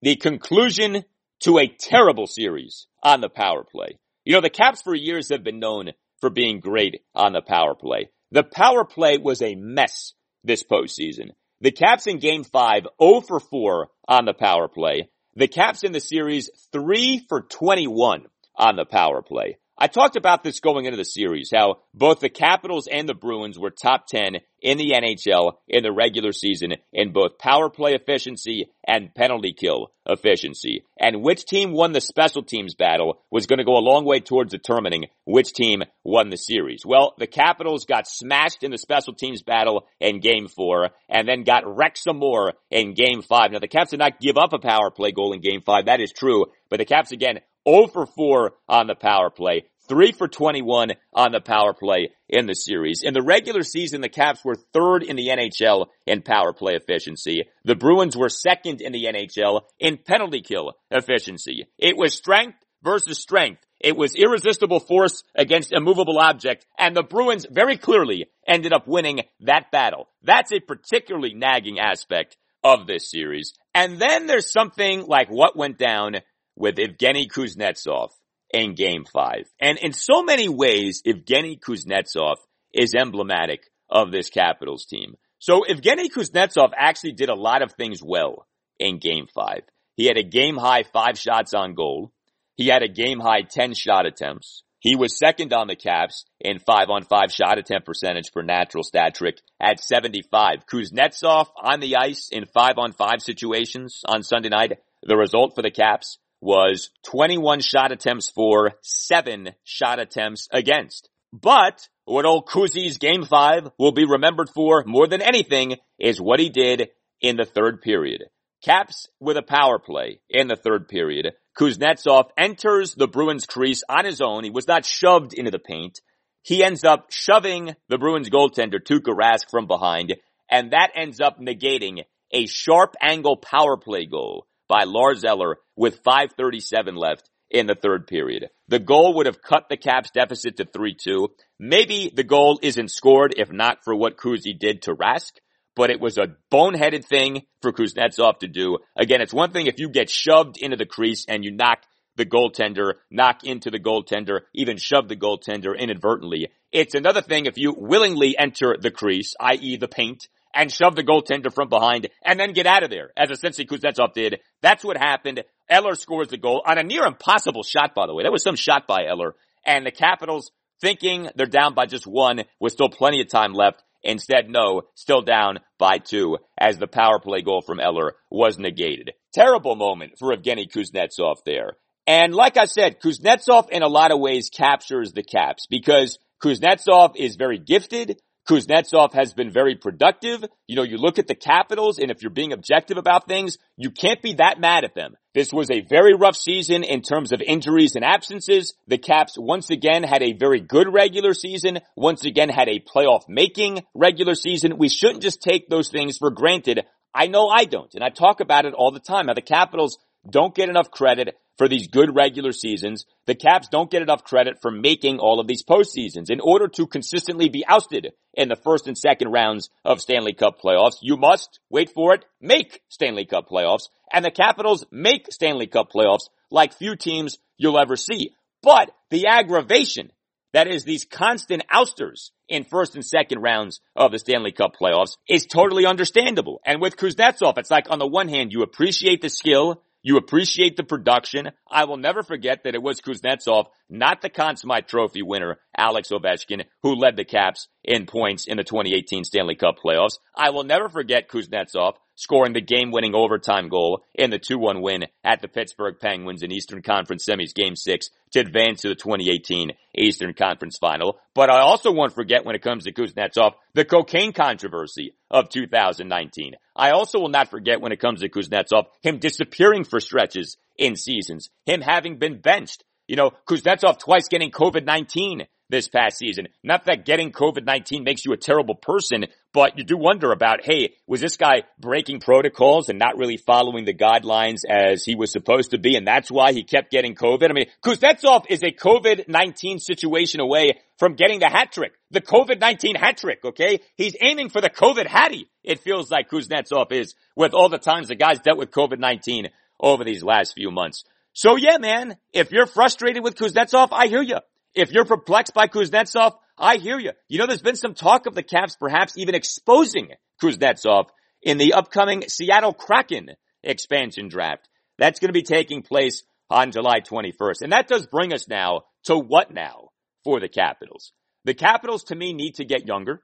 [0.04, 1.06] The conclusion
[1.40, 3.98] to a terrible series on the power play.
[4.26, 5.90] You know, the Caps for years have been known
[6.22, 8.10] for being great on the power play.
[8.32, 11.32] The power play was a mess this postseason.
[11.62, 15.10] The Caps in game five, 0 for 4 on the power play.
[15.36, 19.58] The Caps in the series, 3 for 21 on the power play.
[19.78, 23.60] I talked about this going into the series, how both the Capitals and the Bruins
[23.60, 28.70] were top 10 in the NHL in the regular season in both power play efficiency
[28.88, 30.86] and penalty kill efficiency.
[30.98, 34.22] And which team won the special teams battle was going to go a long way
[34.22, 36.84] towards determining which team won the series.
[36.86, 41.44] Well, the Capitals got smashed in the special teams battle in game four and then
[41.44, 43.52] got wrecked some more in game five.
[43.52, 45.88] Now the Caps did not give up a power play goal in game five.
[45.88, 46.46] That is true.
[46.70, 49.64] But the Caps again 0 for 4 on the power play.
[49.88, 53.02] 3 for 21 on the power play in the series.
[53.04, 57.44] In the regular season, the Caps were third in the NHL in power play efficiency.
[57.64, 61.68] The Bruins were second in the NHL in penalty kill efficiency.
[61.78, 63.62] It was strength versus strength.
[63.80, 69.22] It was irresistible force against immovable object, and the Bruins very clearly ended up winning
[69.42, 70.08] that battle.
[70.24, 73.54] That's a particularly nagging aspect of this series.
[73.76, 76.16] And then there's something like what went down
[76.56, 78.10] with Evgeny Kuznetsov
[78.52, 79.46] in game five.
[79.60, 82.36] And in so many ways, Evgeny Kuznetsov
[82.74, 85.16] is emblematic of this Capitals team.
[85.40, 88.48] So Evgeny Kuznetsov actually did a lot of things well
[88.80, 89.62] in game five.
[89.96, 92.12] He had a game high five shots on goal.
[92.56, 94.64] He had a game high 10 shot attempts.
[94.80, 98.84] He was second on the Caps in five on five shot attempt percentage per natural
[98.84, 100.68] stat trick at 75.
[100.72, 104.74] Kuznetsov on the ice in five on five situations on Sunday night.
[105.02, 111.10] The result for the Caps, was 21 shot attempts for, 7 shot attempts against.
[111.34, 116.40] But what old Kuzi's game 5 will be remembered for more than anything is what
[116.40, 118.24] he did in the third period.
[118.64, 121.34] Caps with a power play in the third period.
[121.58, 124.44] Kuznetsov enters the Bruins crease on his own.
[124.44, 126.00] He was not shoved into the paint.
[126.42, 130.16] He ends up shoving the Bruins goaltender Tuukka Rask from behind,
[130.50, 136.00] and that ends up negating a sharp angle power play goal by Lars Eller with
[136.04, 138.50] 537 left in the third period.
[138.68, 141.30] The goal would have cut the Caps deficit to 3-2.
[141.60, 145.32] Maybe the goal isn't scored if not for what Kuzi did to Rask,
[145.76, 148.80] but it was a boneheaded thing for Kuznetsov to do.
[148.98, 151.84] Again, it's one thing if you get shoved into the crease and you knock
[152.16, 156.50] the goaltender, knock into the goaltender, even shove the goaltender inadvertently.
[156.72, 159.78] It's another thing if you willingly enter the crease, i.e.
[159.78, 163.30] the paint, and shove the goaltender from behind and then get out of there, as
[163.30, 164.40] essentially Kuznetsov did.
[164.62, 165.44] That's what happened.
[165.70, 168.24] Eller scores the goal on a near impossible shot, by the way.
[168.24, 169.36] That was some shot by Eller.
[169.66, 173.84] And the Capitals, thinking they're down by just one, with still plenty of time left.
[174.04, 179.12] Instead, no, still down by two, as the power play goal from Eller was negated.
[179.34, 181.72] Terrible moment for Evgeny Kuznetsov there.
[182.08, 187.16] And like I said, Kuznetsov in a lot of ways captures the Caps because Kuznetsov
[187.16, 190.44] is very gifted, Kuznetsov has been very productive.
[190.68, 193.90] You know, you look at the Capitals and if you're being objective about things, you
[193.90, 195.16] can't be that mad at them.
[195.34, 198.76] This was a very rough season in terms of injuries and absences.
[198.88, 203.24] The Caps once again had a very good regular season, once again had a playoff
[203.28, 204.78] making regular season.
[204.78, 206.86] We shouldn't just take those things for granted.
[207.14, 209.28] I know I don't, and I talk about it all the time.
[209.28, 209.98] How the Capitals
[210.30, 213.06] don't get enough credit for these good regular seasons.
[213.28, 216.30] The Caps don't get enough credit for making all of these postseasons.
[216.30, 220.60] In order to consistently be ousted in the first and second rounds of Stanley Cup
[220.62, 223.90] playoffs, you must, wait for it, make Stanley Cup playoffs.
[224.12, 228.32] And the Capitals make Stanley Cup playoffs like few teams you'll ever see.
[228.62, 230.12] But the aggravation
[230.56, 235.18] that is these constant ousters in first and second rounds of the Stanley Cup playoffs
[235.28, 236.62] is totally understandable.
[236.66, 240.78] And with Kuznetsov, it's like on the one hand, you appreciate the skill you appreciate
[240.78, 241.50] the production.
[241.68, 244.56] I will never forget that it was Kuznetsov, not the Conn
[244.88, 249.76] Trophy winner, Alex Ovechkin, who led the Caps in points in the 2018 Stanley Cup
[249.84, 250.18] playoffs.
[250.36, 255.42] I will never forget Kuznetsov scoring the game-winning overtime goal in the 2-1 win at
[255.42, 260.34] the Pittsburgh Penguins in Eastern Conference Semis Game 6 to advance to the 2018 Eastern
[260.34, 261.20] Conference Final.
[261.34, 266.54] But I also won't forget when it comes to Kuznetsov, the cocaine controversy of 2019.
[266.76, 270.96] I also will not forget when it comes to Kuznetsov, him disappearing for stretches in
[270.96, 276.48] seasons, him having been benched, you know, Kuznetsov twice getting COVID-19 this past season.
[276.64, 280.94] Not that getting COVID-19 makes you a terrible person, but you do wonder about, hey,
[281.08, 285.72] was this guy breaking protocols and not really following the guidelines as he was supposed
[285.72, 285.96] to be?
[285.96, 287.50] And that's why he kept getting COVID.
[287.50, 292.98] I mean, Kuznetsov is a COVID-19 situation away from getting the hat trick, the COVID-19
[292.98, 293.44] hat trick.
[293.44, 293.80] Okay.
[293.96, 295.50] He's aiming for the COVID hattie.
[295.64, 299.50] It feels like Kuznetsov is with all the times the guys dealt with COVID-19
[299.80, 301.04] over these last few months.
[301.34, 304.38] So yeah, man, if you're frustrated with Kuznetsov, I hear you.
[304.76, 307.12] If you're perplexed by Kuznetsov, I hear you.
[307.28, 310.10] You know, there's been some talk of the Caps perhaps even exposing
[310.42, 311.06] Kuznetsov
[311.42, 313.32] in the upcoming Seattle Kraken
[313.64, 314.68] expansion draft.
[314.98, 317.62] That's going to be taking place on July 21st.
[317.62, 319.90] And that does bring us now to what now
[320.24, 321.12] for the Capitals?
[321.46, 323.22] The Capitals to me need to get younger.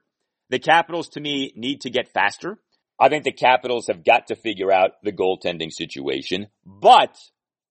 [0.50, 2.58] The Capitals to me need to get faster.
[3.00, 7.16] I think the Capitals have got to figure out the goaltending situation, but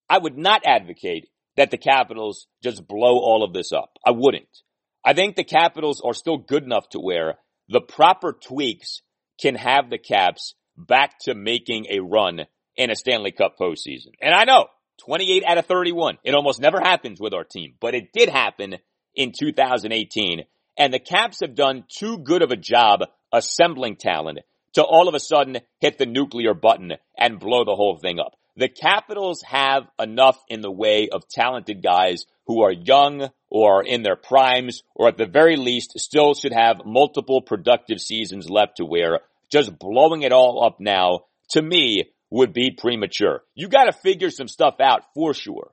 [0.09, 3.97] I would not advocate that the Capitals just blow all of this up.
[4.05, 4.61] I wouldn't.
[5.03, 7.35] I think the Capitals are still good enough to where
[7.67, 9.01] the proper tweaks
[9.39, 12.41] can have the Caps back to making a run
[12.75, 14.13] in a Stanley Cup postseason.
[14.21, 14.67] And I know
[15.05, 16.17] 28 out of 31.
[16.23, 18.75] It almost never happens with our team, but it did happen
[19.15, 20.43] in 2018.
[20.77, 23.01] And the Caps have done too good of a job
[23.33, 24.39] assembling talent
[24.73, 28.33] to all of a sudden hit the nuclear button and blow the whole thing up.
[28.57, 34.03] The Capitals have enough in the way of talented guys who are young or in
[34.03, 38.85] their primes or at the very least still should have multiple productive seasons left to
[38.85, 43.41] where just blowing it all up now to me would be premature.
[43.55, 45.71] You gotta figure some stuff out for sure.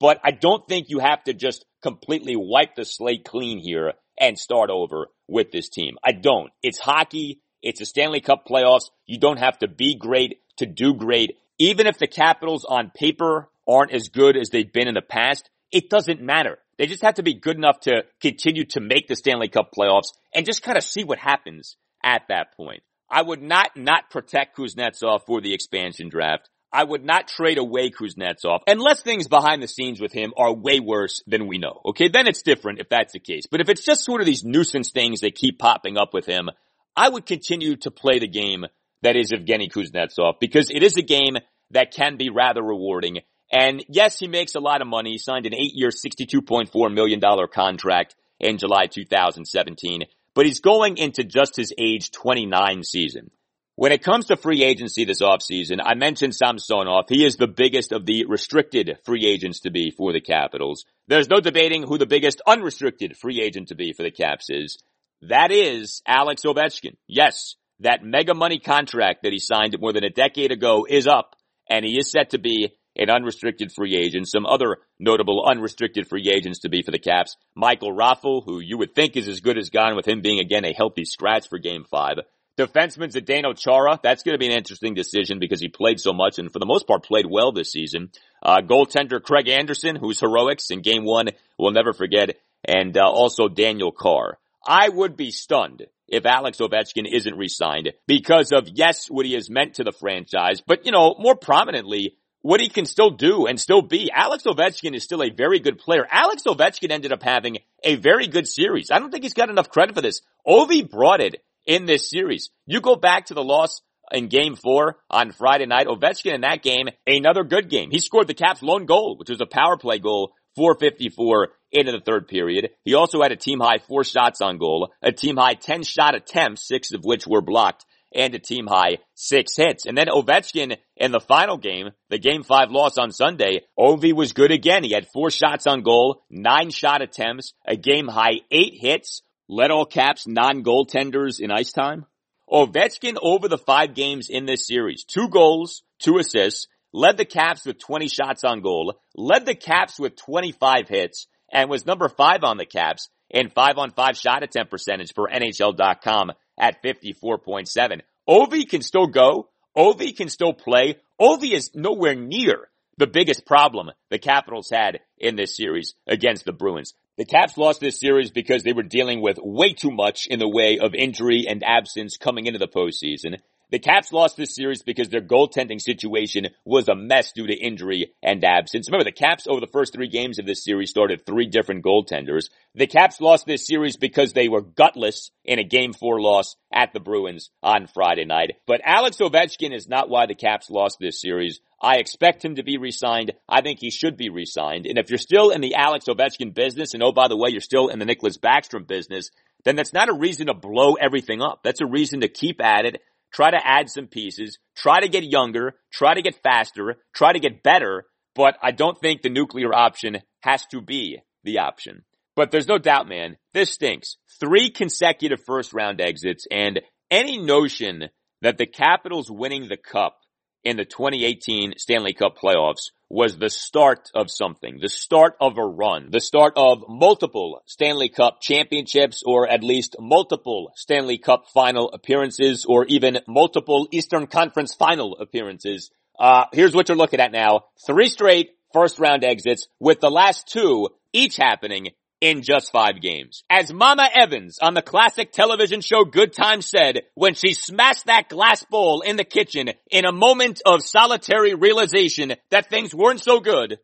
[0.00, 4.38] But I don't think you have to just completely wipe the slate clean here and
[4.38, 5.96] start over with this team.
[6.02, 6.50] I don't.
[6.62, 7.40] It's hockey.
[7.62, 8.90] It's a Stanley Cup playoffs.
[9.06, 11.36] You don't have to be great to do great.
[11.60, 15.50] Even if the Capitals on paper aren't as good as they've been in the past,
[15.70, 16.58] it doesn't matter.
[16.78, 20.08] They just have to be good enough to continue to make the Stanley Cup playoffs
[20.34, 22.82] and just kind of see what happens at that point.
[23.10, 26.48] I would not not protect Kuznetsov for the expansion draft.
[26.72, 30.80] I would not trade away Kuznetsov unless things behind the scenes with him are way
[30.80, 31.82] worse than we know.
[31.84, 33.46] Okay, then it's different if that's the case.
[33.50, 36.48] But if it's just sort of these nuisance things that keep popping up with him,
[36.96, 38.64] I would continue to play the game
[39.02, 41.36] that is Evgeny Kuznetsov because it is a game
[41.70, 43.20] that can be rather rewarding.
[43.52, 45.12] And yes, he makes a lot of money.
[45.12, 47.20] He signed an eight year, $62.4 million
[47.52, 53.30] contract in July 2017, but he's going into just his age 29 season.
[53.76, 57.06] When it comes to free agency this offseason, I mentioned Samsonov.
[57.08, 60.84] He is the biggest of the restricted free agents to be for the Capitals.
[61.08, 64.82] There's no debating who the biggest unrestricted free agent to be for the Caps is.
[65.22, 66.96] That is Alex Ovechkin.
[67.06, 71.36] Yes, that mega money contract that he signed more than a decade ago is up,
[71.68, 74.28] and he is set to be an unrestricted free agent.
[74.28, 77.36] Some other notable unrestricted free agents to be for the Caps.
[77.54, 80.64] Michael Raffl, who you would think is as good as gone with him being again
[80.64, 82.16] a healthy scratch for game five.
[82.58, 86.38] Defenseman Zdeno Chara, that's going to be an interesting decision because he played so much
[86.38, 88.10] and for the most part played well this season.
[88.42, 93.48] Uh, goaltender Craig Anderson, whose heroics in game one we'll never forget, and uh, also
[93.48, 94.36] Daniel Carr.
[94.66, 99.48] I would be stunned if Alex Ovechkin isn't re-signed because of, yes, what he has
[99.48, 103.60] meant to the franchise, but, you know, more prominently, what he can still do and
[103.60, 104.10] still be.
[104.12, 106.06] Alex Ovechkin is still a very good player.
[106.10, 108.90] Alex Ovechkin ended up having a very good series.
[108.90, 110.22] I don't think he's got enough credit for this.
[110.46, 112.50] Ovi brought it in this series.
[112.66, 115.86] You go back to the loss in game four on Friday night.
[115.86, 117.90] Ovechkin in that game, another good game.
[117.90, 122.00] He scored the Caps lone goal, which was a power play goal 454 into the
[122.00, 122.70] third period.
[122.84, 126.14] He also had a team high four shots on goal, a team high 10 shot
[126.14, 129.86] attempts, six of which were blocked, and a team high six hits.
[129.86, 134.32] And then Ovechkin in the final game, the game five loss on Sunday, Ovi was
[134.32, 134.84] good again.
[134.84, 139.70] He had four shots on goal, nine shot attempts, a game high eight hits, led
[139.70, 142.06] all caps non-goaltenders in ice time.
[142.50, 147.64] Ovechkin over the five games in this series, two goals, two assists, led the Caps
[147.64, 152.44] with 20 shots on goal, led the Caps with 25 hits, and was number five
[152.44, 158.00] on the Caps in five on five shot attempt percentage for NHL.com at 54.7.
[158.28, 159.48] Ovi can still go.
[159.76, 160.96] Ovi can still play.
[161.20, 166.52] Ovi is nowhere near the biggest problem the Capitals had in this series against the
[166.52, 166.92] Bruins.
[167.16, 170.48] The Caps lost this series because they were dealing with way too much in the
[170.48, 173.38] way of injury and absence coming into the postseason.
[173.70, 178.12] The Caps lost this series because their goaltending situation was a mess due to injury
[178.20, 178.88] and absence.
[178.88, 182.46] Remember, the Caps over the first three games of this series started three different goaltenders.
[182.74, 186.92] The Caps lost this series because they were gutless in a game four loss at
[186.92, 188.56] the Bruins on Friday night.
[188.66, 191.60] But Alex Ovechkin is not why the Caps lost this series.
[191.80, 193.32] I expect him to be re-signed.
[193.48, 194.86] I think he should be re-signed.
[194.86, 197.60] And if you're still in the Alex Ovechkin business, and oh, by the way, you're
[197.60, 199.30] still in the Nicklas Backstrom business,
[199.64, 201.60] then that's not a reason to blow everything up.
[201.62, 203.02] That's a reason to keep at it,
[203.32, 207.40] try to add some pieces, try to get younger, try to get faster, try to
[207.40, 208.04] get better.
[208.34, 212.04] But I don't think the nuclear option has to be the option.
[212.36, 214.16] But there's no doubt, man, this stinks.
[214.38, 218.08] Three consecutive first round exits and any notion
[218.42, 220.16] that the Capitals winning the cup
[220.64, 225.64] in the 2018 Stanley Cup playoffs was the start of something, the start of a
[225.64, 231.90] run, the start of multiple Stanley Cup championships or at least multiple Stanley Cup final
[231.90, 235.90] appearances or even multiple Eastern Conference final appearances.
[236.18, 237.64] Uh, here's what you're looking at now.
[237.84, 241.88] Three straight first round exits with the last two each happening
[242.20, 243.42] in just five games.
[243.48, 248.28] As Mama Evans on the classic television show Good Times said when she smashed that
[248.28, 253.40] glass bowl in the kitchen in a moment of solitary realization that things weren't so
[253.40, 253.78] good.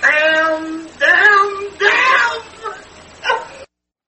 [0.00, 2.40] Down, down, down!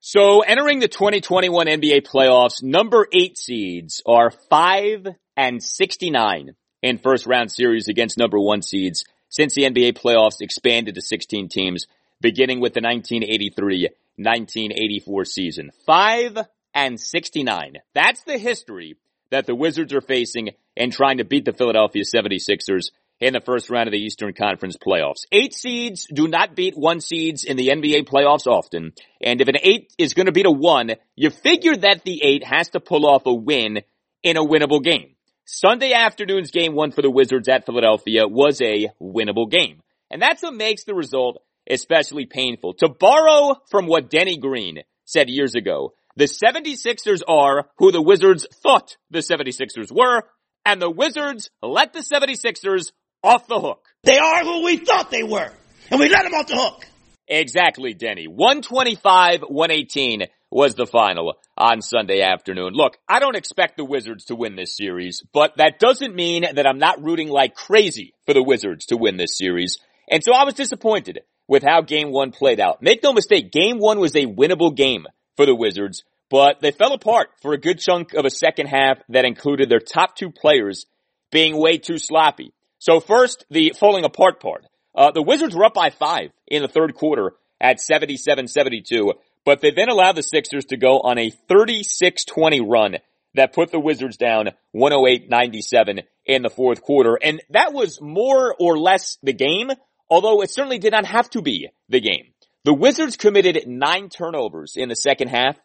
[0.00, 7.26] So entering the 2021 NBA playoffs, number eight seeds are five and 69 in first
[7.26, 11.86] round series against number one seeds since the NBA playoffs expanded to 16 teams
[12.22, 13.90] beginning with the 1983
[14.22, 15.70] 1984 season.
[15.86, 16.38] 5
[16.74, 17.78] and 69.
[17.94, 18.96] That's the history
[19.30, 22.90] that the Wizards are facing in trying to beat the Philadelphia 76ers
[23.20, 25.26] in the first round of the Eastern Conference playoffs.
[25.30, 28.92] Eight seeds do not beat one seeds in the NBA playoffs often.
[29.20, 32.44] And if an eight is going to beat a one, you figure that the eight
[32.44, 33.80] has to pull off a win
[34.22, 35.14] in a winnable game.
[35.44, 39.82] Sunday afternoon's game one for the Wizards at Philadelphia was a winnable game.
[40.10, 42.74] And that's what makes the result especially painful.
[42.74, 48.46] To borrow from what Denny Green said years ago, the 76ers are who the Wizards
[48.62, 50.22] thought the 76ers were,
[50.64, 52.92] and the Wizards let the 76ers
[53.22, 53.86] off the hook.
[54.02, 55.52] They are who we thought they were,
[55.90, 56.86] and we let them off the hook.
[57.28, 58.26] Exactly, Denny.
[58.26, 62.72] 125-118 was the final on Sunday afternoon.
[62.72, 66.66] Look, I don't expect the Wizards to win this series, but that doesn't mean that
[66.66, 69.78] I'm not rooting like crazy for the Wizards to win this series.
[70.10, 71.20] And so I was disappointed
[71.50, 72.80] with how game one played out.
[72.80, 75.04] Make no mistake, game one was a winnable game
[75.36, 78.98] for the Wizards, but they fell apart for a good chunk of a second half
[79.08, 80.86] that included their top two players
[81.32, 82.54] being way too sloppy.
[82.78, 84.64] So first, the falling apart part.
[84.94, 89.12] Uh, the Wizards were up by five in the third quarter at 77-72,
[89.44, 92.96] but they then allowed the Sixers to go on a 36-20 run
[93.34, 97.18] that put the Wizards down 108-97 in the fourth quarter.
[97.20, 99.70] And that was more or less the game,
[100.10, 102.32] although it certainly did not have to be the game.
[102.64, 105.56] The Wizards committed nine turnovers in the second half.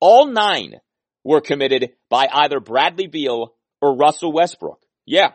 [0.00, 0.74] All nine
[1.24, 4.80] were committed by either Bradley Beal or Russell Westbrook.
[5.06, 5.30] Yeah,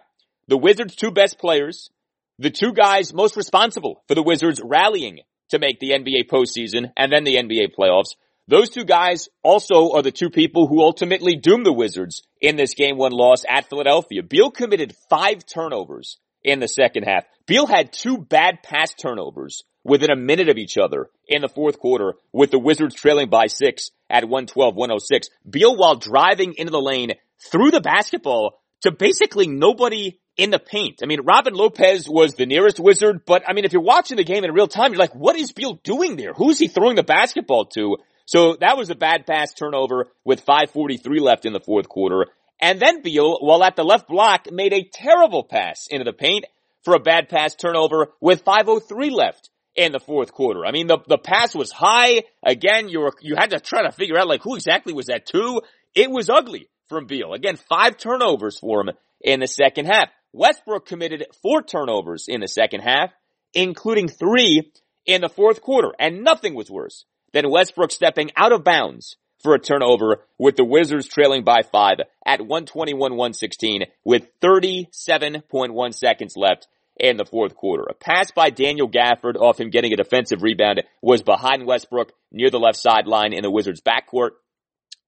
[0.47, 1.89] the Wizards' two best players,
[2.37, 7.11] the two guys most responsible for the Wizards rallying to make the NBA postseason and
[7.11, 8.15] then the NBA playoffs.
[8.49, 12.75] Those two guys also are the two people who ultimately doomed the Wizards in this
[12.75, 14.23] game one loss at Philadelphia.
[14.23, 16.17] Beal committed five turnovers
[16.47, 17.25] in the second half.
[17.45, 21.77] Beal had two bad pass turnovers within a minute of each other in the fourth
[21.77, 25.27] quarter with the Wizards trailing by six at 112-106.
[25.49, 27.11] Beal while driving into the lane
[27.51, 30.99] threw the basketball to basically nobody in the paint.
[31.03, 34.23] I mean, Robin Lopez was the nearest wizard, but I mean, if you're watching the
[34.23, 36.33] game in real time, you're like, what is Beal doing there?
[36.33, 37.97] Who's he throwing the basketball to?
[38.25, 42.27] So that was a bad pass turnover with 543 left in the fourth quarter.
[42.59, 46.45] And then Beal, while at the left block, made a terrible pass into the paint
[46.83, 50.65] for a bad pass turnover with 503 left in the fourth quarter.
[50.65, 52.23] I mean, the, the pass was high.
[52.43, 55.27] Again, you were, you had to try to figure out like who exactly was that
[55.27, 55.61] to.
[55.93, 57.33] It was ugly from Beal.
[57.33, 58.89] Again, five turnovers for him
[59.21, 60.09] in the second half.
[60.33, 63.11] Westbrook committed four turnovers in the second half,
[63.53, 64.71] including three
[65.05, 69.15] in the fourth quarter, and nothing was worse than Westbrook stepping out of bounds
[69.47, 76.67] for a turnover with the Wizards trailing by five at 121-116 with 37.1 seconds left
[76.99, 77.85] in the fourth quarter.
[77.89, 82.49] A pass by Daniel Gafford off him getting a defensive rebound was behind Westbrook near
[82.49, 84.31] the left sideline in the Wizards backcourt.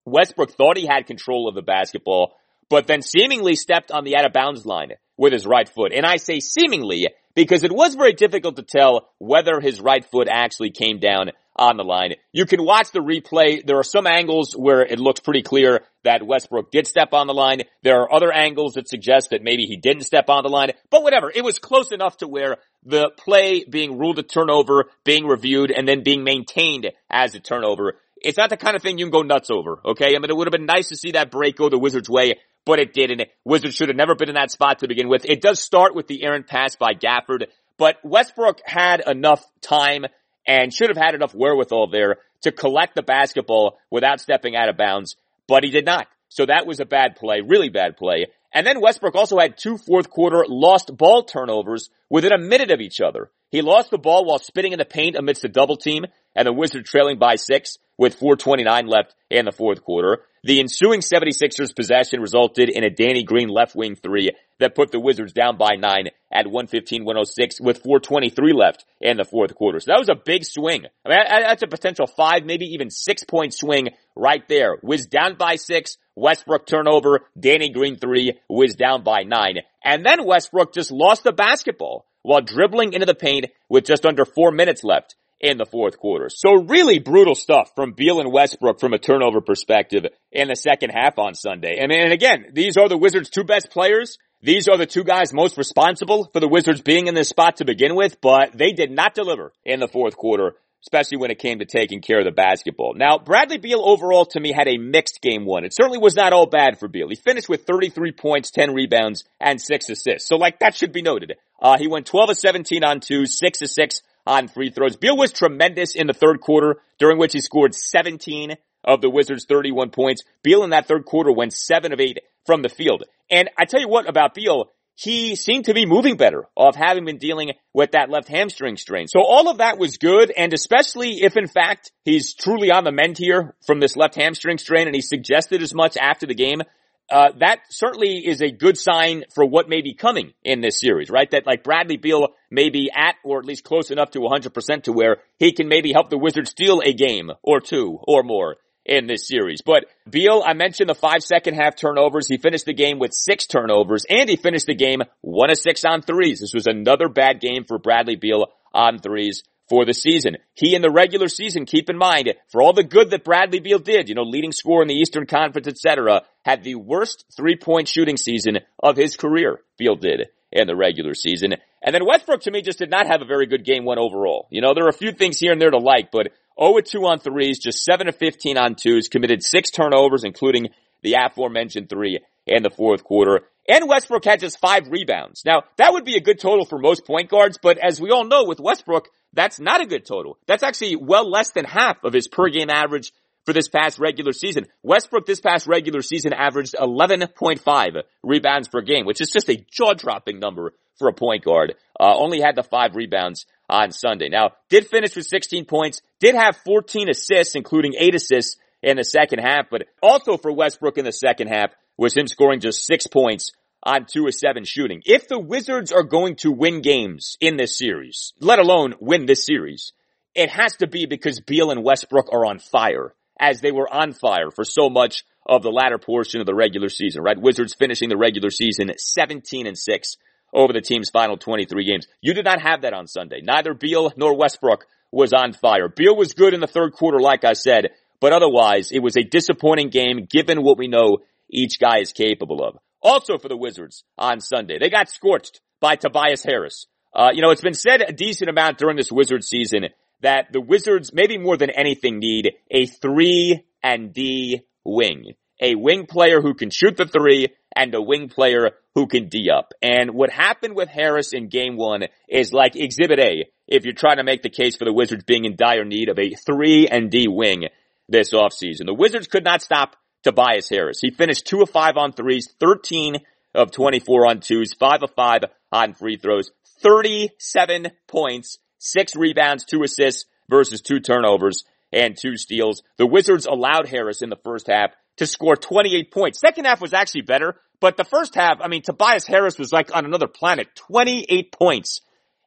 [0.05, 2.31] Westbrook thought he had control of the basketball,
[2.69, 5.91] but then seemingly stepped on the out of bounds line with his right foot.
[5.91, 7.09] And I say seemingly
[7.39, 11.77] because it was very difficult to tell whether his right foot actually came down on
[11.77, 12.15] the line.
[12.33, 13.65] You can watch the replay.
[13.65, 17.33] There are some angles where it looks pretty clear that Westbrook did step on the
[17.33, 17.61] line.
[17.81, 21.01] There are other angles that suggest that maybe he didn't step on the line, but
[21.01, 21.31] whatever.
[21.33, 25.87] It was close enough to where the play being ruled a turnover, being reviewed, and
[25.87, 27.95] then being maintained as a turnover.
[28.21, 30.13] It's not the kind of thing you can go nuts over, okay?
[30.13, 32.35] I mean, it would have been nice to see that break go the Wizards way,
[32.65, 33.23] but it didn't.
[33.45, 35.25] Wizards should have never been in that spot to begin with.
[35.25, 37.45] It does start with the errant pass by Gafford,
[37.77, 40.05] but Westbrook had enough time
[40.45, 44.77] and should have had enough wherewithal there to collect the basketball without stepping out of
[44.77, 45.15] bounds,
[45.47, 46.07] but he did not.
[46.29, 48.27] So that was a bad play, really bad play.
[48.53, 52.81] And then Westbrook also had two fourth quarter lost ball turnovers within a minute of
[52.81, 53.29] each other.
[53.51, 56.05] He lost the ball while spitting in the paint amidst a double team
[56.39, 60.19] and the Wizards trailing by six with 429 left in the fourth quarter.
[60.45, 64.31] The ensuing 76ers possession resulted in a Danny Green left wing three
[64.61, 69.53] that put the Wizards down by nine at 115-106 with 423 left in the fourth
[69.53, 69.81] quarter.
[69.81, 70.85] So that was a big swing.
[71.05, 74.77] I mean, that's a potential five, maybe even six point swing right there.
[74.81, 79.57] Wiz down by six, Westbrook turnover, Danny Green three, Wiz down by nine.
[79.83, 84.23] And then Westbrook just lost the basketball while dribbling into the paint with just under
[84.23, 86.29] four minutes left in the fourth quarter.
[86.29, 90.91] So really brutal stuff from Beal and Westbrook from a turnover perspective in the second
[90.91, 91.75] half on Sunday.
[91.79, 94.17] Mean, and again, these are the Wizards' two best players.
[94.41, 97.65] These are the two guys most responsible for the Wizards being in this spot to
[97.65, 101.59] begin with, but they did not deliver in the fourth quarter, especially when it came
[101.59, 102.93] to taking care of the basketball.
[102.93, 105.65] Now, Bradley Beal overall to me had a mixed game one.
[105.65, 107.09] It certainly was not all bad for Beal.
[107.09, 110.29] He finished with 33 points, 10 rebounds, and 6 assists.
[110.29, 111.35] So like that should be noted.
[111.61, 114.95] Uh, he went 12 of 17 on 2, 6 of 6 on free throws.
[114.95, 119.45] Beal was tremendous in the third quarter, during which he scored 17 of the Wizards'
[119.45, 120.23] 31 points.
[120.43, 123.03] Beal in that third quarter went 7 of 8 from the field.
[123.29, 127.05] And I tell you what about Beal, he seemed to be moving better off having
[127.05, 129.07] been dealing with that left hamstring strain.
[129.07, 132.91] So all of that was good, and especially if in fact he's truly on the
[132.91, 136.63] mend here from this left hamstring strain, and he suggested as much after the game,
[137.11, 141.09] uh, that certainly is a good sign for what may be coming in this series,
[141.09, 141.29] right?
[141.31, 144.93] That like Bradley Beal may be at or at least close enough to 100% to
[144.93, 149.07] where he can maybe help the Wizards steal a game or two or more in
[149.07, 149.61] this series.
[149.61, 152.27] But Beal, I mentioned the five second half turnovers.
[152.27, 155.85] He finished the game with six turnovers and he finished the game one of six
[155.85, 156.39] on threes.
[156.39, 160.37] This was another bad game for Bradley Beal on threes for the season.
[160.55, 163.79] He in the regular season, keep in mind, for all the good that Bradley Beal
[163.79, 168.17] did, you know, leading score in the Eastern Conference, etc., had the worst three-point shooting
[168.17, 169.61] season of his career.
[169.77, 171.53] Beal did in the regular season.
[171.83, 174.47] And then Westbrook to me just did not have a very good game one overall.
[174.49, 177.05] You know, there are a few things here and there to like, but 0 2
[177.05, 180.69] on threes, just 7 of 15 on twos, committed six turnovers, including
[181.03, 182.19] the aforementioned three
[182.49, 183.41] in the fourth quarter.
[183.67, 185.43] And Westbrook had just five rebounds.
[185.45, 188.25] Now, that would be a good total for most point guards, but as we all
[188.25, 190.37] know with Westbrook, that's not a good total.
[190.47, 193.13] That's actually well less than half of his per game average
[193.45, 194.65] for this past regular season.
[194.81, 199.93] Westbrook this past regular season averaged 11.5 rebounds per game, which is just a jaw
[199.93, 201.75] dropping number for a point guard.
[201.99, 204.29] Uh, only had the five rebounds on Sunday.
[204.29, 209.03] Now, did finish with 16 points, did have 14 assists, including eight assists in the
[209.03, 213.07] second half, but also for Westbrook in the second half was him scoring just six
[213.07, 213.51] points
[213.83, 215.01] on two of seven shooting.
[215.05, 219.45] If the Wizards are going to win games in this series, let alone win this
[219.45, 219.91] series,
[220.33, 224.13] it has to be because Beal and Westbrook are on fire as they were on
[224.13, 227.39] fire for so much of the latter portion of the regular season, right?
[227.39, 230.17] Wizards finishing the regular season 17 and 6
[230.53, 232.07] over the team's final 23 games.
[232.21, 233.41] You did not have that on Sunday.
[233.41, 235.89] Neither Beal nor Westbrook was on fire.
[235.89, 237.89] Beal was good in the third quarter, like I said,
[238.19, 241.19] but otherwise it was a disappointing game given what we know
[241.49, 242.77] each guy is capable of.
[243.01, 246.87] Also for the Wizards on Sunday, they got scorched by Tobias Harris.
[247.13, 249.85] Uh, you know, it's been said a decent amount during this Wizards season
[250.21, 255.33] that the Wizards, maybe more than anything, need a three and D wing.
[255.61, 259.49] A wing player who can shoot the three and a wing player who can D
[259.49, 259.73] up.
[259.81, 264.17] And what happened with Harris in game one is like exhibit A if you're trying
[264.17, 267.09] to make the case for the Wizards being in dire need of a three and
[267.09, 267.67] D wing
[268.07, 268.85] this offseason.
[268.85, 270.99] The Wizards could not stop Tobias Harris.
[271.01, 273.17] He finished two of five on threes, 13
[273.55, 275.41] of 24 on twos, five of five
[275.71, 276.51] on free throws,
[276.81, 282.83] 37 points, six rebounds, two assists versus two turnovers and two steals.
[282.97, 286.39] The Wizards allowed Harris in the first half to score 28 points.
[286.39, 289.95] Second half was actually better, but the first half, I mean, Tobias Harris was like
[289.95, 290.67] on another planet.
[290.75, 292.01] 28 points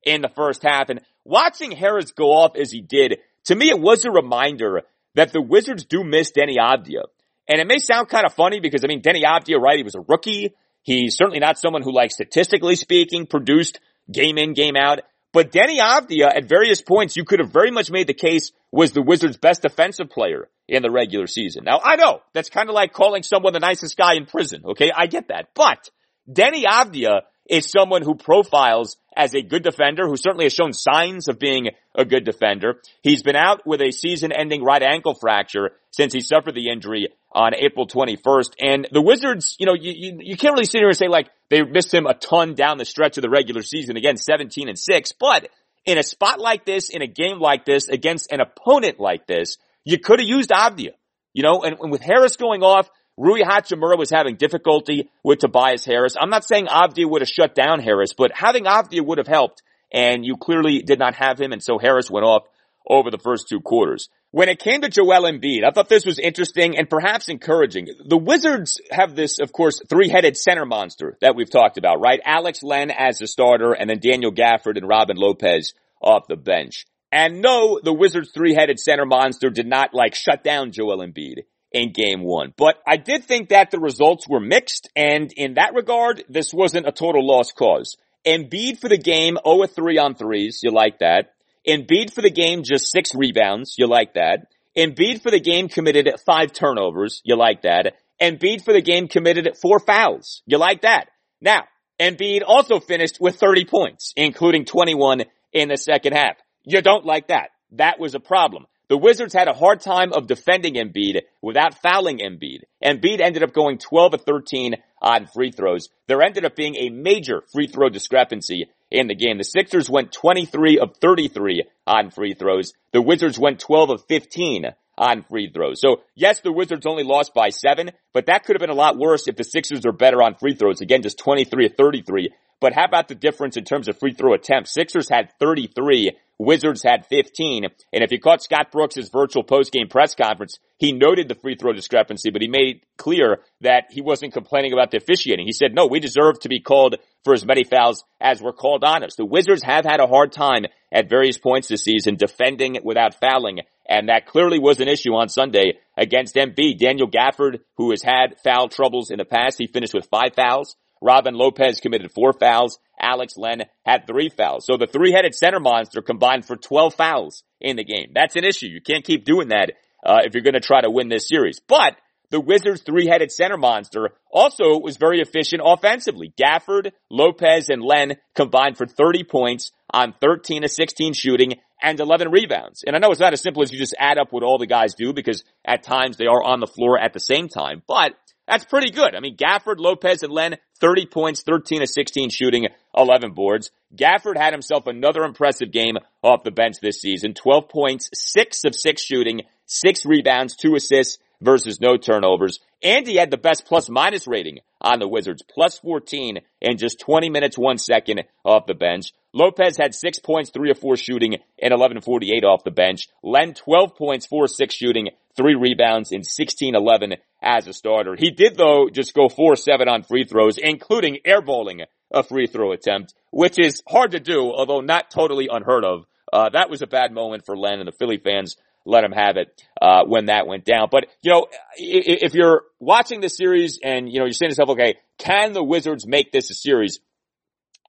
[0.05, 0.89] in the first half.
[0.89, 4.83] And watching Harris go off as he did, to me, it was a reminder
[5.15, 7.05] that the Wizards do miss Deni Avdija.
[7.49, 9.95] And it may sound kind of funny because, I mean, Deni Avdija, right, he was
[9.95, 10.55] a rookie.
[10.83, 13.81] He's certainly not someone who, like, statistically speaking, produced
[14.11, 15.01] game in, game out.
[15.33, 18.53] But Deni Avdija, uh, at various points, you could have very much made the case
[18.71, 21.65] was the Wizards' best defensive player in the regular season.
[21.65, 24.63] Now, I know that's kind of like calling someone the nicest guy in prison.
[24.65, 25.89] Okay, I get that, but
[26.31, 30.73] Deni Avdija uh, is someone who profiles as a good defender, who certainly has shown
[30.73, 32.81] signs of being a good defender.
[33.03, 37.55] He's been out with a season-ending right ankle fracture since he suffered the injury on
[37.55, 38.53] April 21st.
[38.61, 41.29] And the Wizards, you know, you, you, you, can't really sit here and say like
[41.51, 43.97] they missed him a ton down the stretch of the regular season.
[43.97, 45.13] Again, 17 and 6.
[45.13, 45.49] But
[45.85, 49.59] in a spot like this, in a game like this, against an opponent like this,
[49.85, 50.93] you could have used Avdija.
[51.35, 55.85] You know, and, and with Harris going off, Rui Hachimura was having difficulty with Tobias
[55.85, 56.17] Harris.
[56.19, 59.63] I'm not saying Avdija would have shut down Harris, but having Avdija would have helped.
[59.93, 62.45] And you clearly did not have him, and so Harris went off
[62.89, 64.09] over the first two quarters.
[64.31, 67.89] When it came to Joel Embiid, I thought this was interesting and perhaps encouraging.
[68.07, 72.21] The Wizards have this, of course, three-headed center monster that we've talked about, right?
[72.25, 76.87] Alex Len as the starter and then Daniel Gafford and Robin Lopez off the bench.
[77.13, 81.93] And no, the Wizards three-headed center monster did not like shut down Joel Embiid in
[81.93, 82.53] game one.
[82.57, 86.87] But I did think that the results were mixed and in that regard, this wasn't
[86.87, 87.97] a total lost cause.
[88.27, 90.61] Embiid for the game, 0 3 on threes.
[90.63, 91.35] You like that.
[91.67, 93.77] Embiid for the game, just six rebounds.
[93.79, 94.47] You like that.
[94.77, 97.21] Embiid for the game committed five turnovers.
[97.25, 97.95] You like that.
[98.21, 100.43] Embiid for the game committed four fouls.
[100.47, 101.09] You like that.
[101.41, 101.65] Now,
[102.01, 106.37] Embiid also finished with 30 points, including 21 in the second half.
[106.65, 107.51] You don't like that.
[107.73, 108.67] That was a problem.
[108.93, 112.65] The Wizards had a hard time of defending Embiid without fouling Embiid.
[112.85, 115.89] Embiid ended up going 12 of 13 on free throws.
[116.09, 119.39] There ended up being a major free throw discrepancy in the game.
[119.39, 122.75] The Sixers went 23 of 33 on free throws.
[122.93, 124.67] The Wizards went 12 of 15
[124.99, 125.81] on free throws.
[125.81, 128.99] So yes, the Wizards only lost by seven, but that could have been a lot
[128.99, 130.83] worse if the Sixers are better on free throws.
[130.83, 132.29] Again, just 23 of 33.
[132.63, 134.73] But how about the difference in terms of free throw attempts?
[134.73, 136.13] Sixers had 33.
[136.39, 137.65] Wizards had 15.
[137.65, 141.73] And if you caught Scott Brooks' virtual post-game press conference, he noted the free throw
[141.73, 145.45] discrepancy, but he made it clear that he wasn't complaining about the officiating.
[145.45, 146.95] He said, no, we deserve to be called
[147.25, 149.17] for as many fouls as were called on us.
[149.17, 153.59] The Wizards have had a hard time at various points this season defending without fouling,
[153.89, 156.79] and that clearly was an issue on Sunday against Embiid.
[156.79, 160.77] Daniel Gafford, who has had foul troubles in the past, he finished with five fouls.
[161.03, 162.79] Robin Lopez committed four fouls.
[162.99, 164.65] Alex Len had three fouls.
[164.65, 168.13] So the three-headed center monster combined for 12 fouls in the game.
[168.15, 168.69] That's an issue.
[168.69, 169.73] You can't keep doing that
[170.05, 171.61] uh, if you're going to try to win this series.
[171.61, 171.97] But
[172.31, 176.33] the Wizards' three-headed center monster also was very efficient offensively.
[176.41, 182.31] Gafford, Lopez, and Len combined for 30 points on 13 to 16 shooting and 11
[182.31, 182.85] rebounds.
[182.87, 184.67] And I know it's not as simple as you just add up what all the
[184.67, 188.15] guys do because at times they are on the floor at the same time, but
[188.47, 189.15] that's pretty good.
[189.15, 192.67] I mean, Gafford, Lopez, and Len, 30 points, 13 to 16 shooting,
[192.97, 193.71] 11 boards.
[193.95, 197.35] Gafford had himself another impressive game off the bench this season.
[197.35, 202.61] 12 points, 6 of 6 shooting, 6 rebounds, 2 assists versus no turnovers.
[202.83, 207.01] And he had the best plus minus rating on the Wizards, plus 14 in just
[207.01, 209.13] 20 minutes, 1 second off the bench.
[209.33, 213.09] Lopez had 6 points, 3 of 4 shooting, and 11.48 off the bench.
[213.23, 218.15] Len, 12 points, 4 6 shooting, 3 rebounds, in 16-11 as a starter.
[218.17, 223.15] He did though just go 4-7 on free throws, including airballing a free throw attempt,
[223.31, 226.05] which is hard to do, although not totally unheard of.
[226.33, 229.37] Uh, that was a bad moment for Len and the Philly fans let him have
[229.37, 230.89] it, uh, when that went down.
[230.91, 234.71] But, you know, if you're watching the series and, you know, you're saying to yourself,
[234.71, 236.99] okay, can the Wizards make this a series?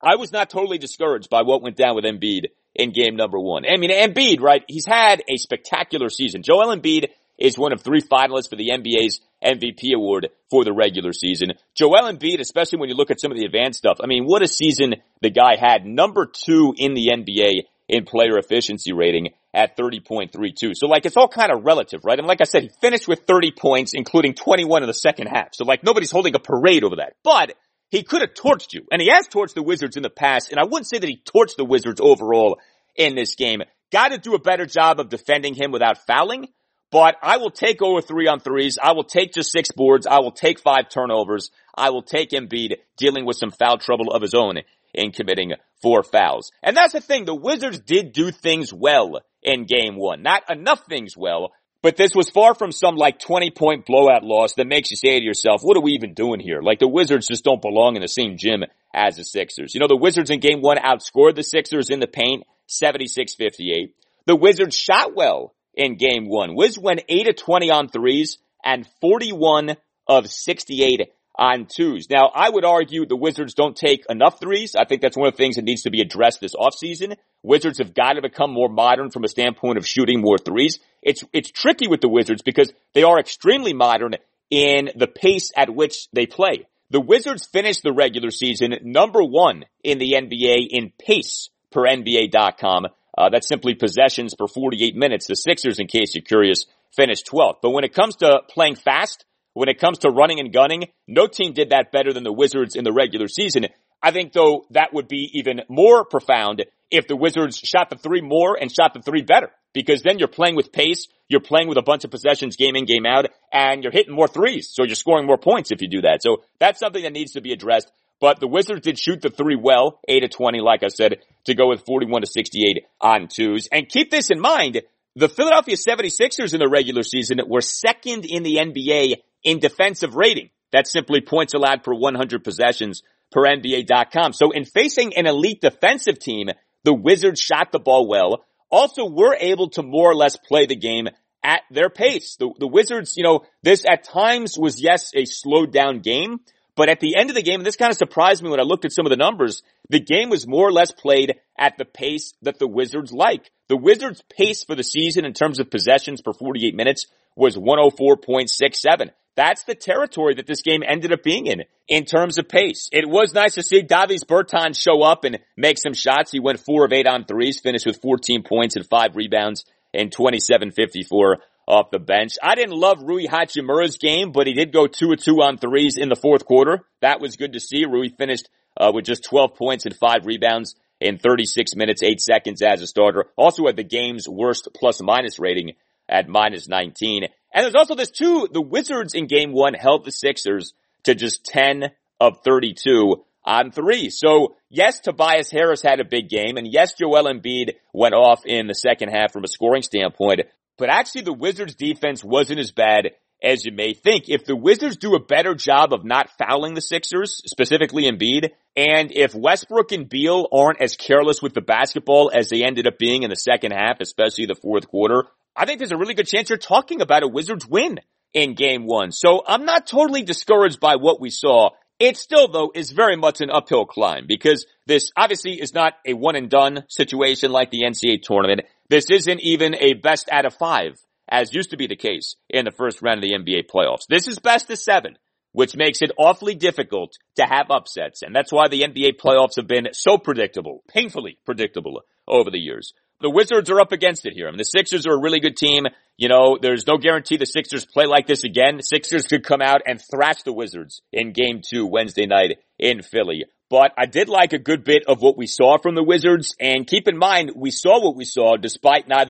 [0.02, 3.64] I was not totally discouraged by what went down with Embiid in game number one.
[3.66, 4.64] I mean, Embiid, right?
[4.68, 6.44] He's had a spectacular season.
[6.44, 11.14] Joel Embiid is one of three finalists for the NBA's MVP award for the regular
[11.14, 11.54] season.
[11.76, 14.42] Joel Embiid, especially when you look at some of the advanced stuff, I mean, what
[14.42, 15.86] a season the guy had.
[15.86, 20.74] Number two in the NBA in player efficiency rating at 30.32.
[20.76, 22.18] So like, it's all kind of relative, right?
[22.18, 25.50] And like I said, he finished with 30 points, including 21 in the second half.
[25.54, 27.14] So like, nobody's holding a parade over that.
[27.24, 27.54] But
[27.90, 28.88] he could have torched you.
[28.92, 30.50] And he has torched the Wizards in the past.
[30.50, 32.60] And I wouldn't say that he torched the Wizards overall
[32.96, 33.62] in this game.
[33.92, 36.48] Got to do a better job of defending him without fouling.
[36.90, 38.80] But I will take over three on threes.
[38.82, 40.08] I will take just six boards.
[40.08, 41.52] I will take five turnovers.
[41.76, 44.58] I will take Embiid dealing with some foul trouble of his own
[44.94, 46.52] in committing four fouls.
[46.62, 47.26] And that's the thing.
[47.26, 50.24] The Wizards did do things well in game one.
[50.24, 54.54] Not enough things well, but this was far from some like 20 point blowout loss
[54.56, 56.62] that makes you say to yourself, what are we even doing here?
[56.62, 58.64] Like the Wizards just don't belong in the same gym
[58.94, 59.74] as the Sixers.
[59.74, 63.92] You know, the Wizards in game one outscored the Sixers in the paint 76-58.
[64.26, 66.56] The Wizards shot well in game one.
[66.56, 69.76] Wiz went 8 of 20 on threes and 41
[70.08, 72.10] of 68 on twos.
[72.10, 74.76] Now, I would argue the Wizards don't take enough threes.
[74.76, 77.16] I think that's one of the things that needs to be addressed this offseason.
[77.42, 80.80] Wizards have got to become more modern from a standpoint of shooting more threes.
[81.02, 84.16] It's, it's tricky with the Wizards because they are extremely modern
[84.50, 86.68] in the pace at which they play.
[86.92, 92.88] The Wizards finished the regular season number one in the NBA in pace per NBA.com.
[93.18, 95.28] Uh, that's simply possessions per 48 minutes.
[95.28, 96.66] The Sixers, in case you're curious,
[96.96, 97.58] finished 12th.
[97.62, 101.28] But when it comes to playing fast, when it comes to running and gunning, no
[101.28, 103.68] team did that better than the Wizards in the regular season.
[104.02, 108.22] I think though that would be even more profound if the Wizards shot the three
[108.22, 109.50] more and shot the three better.
[109.74, 112.86] Because then you're playing with pace, you're playing with a bunch of possessions game in,
[112.86, 114.70] game out, and you're hitting more threes.
[114.72, 116.22] So you're scoring more points if you do that.
[116.22, 117.92] So that's something that needs to be addressed.
[118.20, 121.56] But the Wizards did shoot the three well, 8 to 20, like I said, to
[121.56, 123.68] go with 41 to 68 on twos.
[123.72, 124.82] And keep this in mind,
[125.16, 130.50] the Philadelphia 76ers in the regular season were second in the NBA in defensive rating.
[130.72, 134.34] That's simply points allowed per 100 possessions per NBA.com.
[134.34, 136.50] So in facing an elite defensive team,
[136.84, 138.46] the Wizards shot the ball well.
[138.70, 141.08] Also were able to more or less play the game
[141.44, 142.38] at their pace.
[142.38, 146.40] The, the Wizards, you know, this at times was yes, a slowed down game,
[146.76, 148.64] but at the end of the game, and this kind of surprised me when I
[148.64, 151.86] looked at some of the numbers, the game was more or less played at the
[151.86, 153.52] pace that the Wizards like.
[153.68, 159.12] The Wizards pace for the season in terms of possessions per 48 minutes was 104.67.
[159.36, 162.88] That's the territory that this game ended up being in, in terms of pace.
[162.92, 166.32] It was nice to see Davis Bertans show up and make some shots.
[166.32, 170.16] He went four of eight on threes, finished with 14 points and five rebounds and
[170.16, 172.34] 27-54 off the bench.
[172.44, 175.98] I didn't love Rui Hachimura's game, but he did go two of two on threes
[175.98, 176.86] in the fourth quarter.
[177.02, 177.86] That was good to see.
[177.86, 182.62] Rui finished uh, with just 12 points and five rebounds in 36 minutes, 8 seconds
[182.62, 183.26] as a starter.
[183.36, 185.74] Also had the game's worst plus minus rating
[186.08, 187.26] at minus 19.
[187.54, 190.74] And there's also this too, the Wizards in game one held the Sixers
[191.04, 194.10] to just 10 of 32 on three.
[194.10, 198.68] So yes, Tobias Harris had a big game and yes, Joel Embiid went off in
[198.68, 200.42] the second half from a scoring standpoint,
[200.78, 203.12] but actually the Wizards defense wasn't as bad
[203.44, 204.26] as you may think.
[204.28, 209.12] If the Wizards do a better job of not fouling the Sixers, specifically Embiid, and
[209.12, 213.24] if Westbrook and Beal aren't as careless with the basketball as they ended up being
[213.24, 215.26] in the second half, especially the fourth quarter,
[215.56, 218.00] I think there's a really good chance you're talking about a Wizards win
[218.34, 219.12] in game one.
[219.12, 221.72] So I'm not totally discouraged by what we saw.
[222.00, 226.14] It still though is very much an uphill climb because this obviously is not a
[226.14, 228.62] one and done situation like the NCAA tournament.
[228.90, 231.00] This isn't even a best out of five
[231.34, 234.06] as used to be the case in the first round of the NBA playoffs.
[234.08, 235.18] This is best of seven,
[235.52, 238.22] which makes it awfully difficult to have upsets.
[238.22, 242.94] And that's why the NBA playoffs have been so predictable, painfully predictable over the years.
[243.20, 244.48] The Wizards are up against it here.
[244.48, 245.86] I mean, the Sixers are a really good team.
[246.18, 248.82] You know, there's no guarantee the Sixers play like this again.
[248.82, 253.46] Sixers could come out and thrash the Wizards in game two Wednesday night in Philly.
[253.70, 256.54] But I did like a good bit of what we saw from the Wizards.
[256.60, 259.30] And keep in mind, we saw what we saw despite not.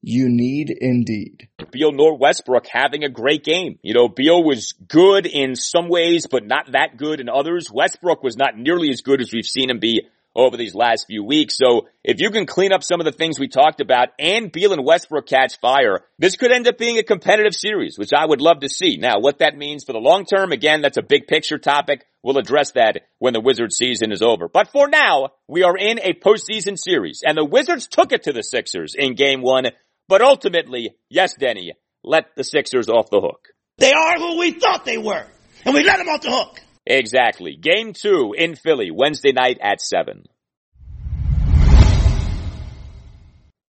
[0.00, 1.48] You need Indeed.
[1.70, 3.78] Beal nor Westbrook having a great game.
[3.82, 7.70] You know, Beal was good in some ways, but not that good in others.
[7.70, 11.24] Westbrook was not nearly as good as we've seen him be over these last few
[11.24, 11.56] weeks.
[11.56, 14.72] So if you can clean up some of the things we talked about and Beal
[14.72, 18.40] and Westbrook catch fire, this could end up being a competitive series, which I would
[18.40, 18.98] love to see.
[18.98, 22.06] Now, what that means for the long term, again, that's a big picture topic.
[22.22, 24.48] We'll address that when the Wizards season is over.
[24.48, 28.32] But for now, we are in a postseason series and the Wizards took it to
[28.32, 29.66] the Sixers in game one,
[30.08, 33.48] but ultimately, yes, Denny, let the Sixers off the hook.
[33.78, 35.26] They are who we thought they were.
[35.64, 36.60] And we let them off the hook.
[36.86, 37.56] Exactly.
[37.56, 40.24] Game two in Philly, Wednesday night at seven.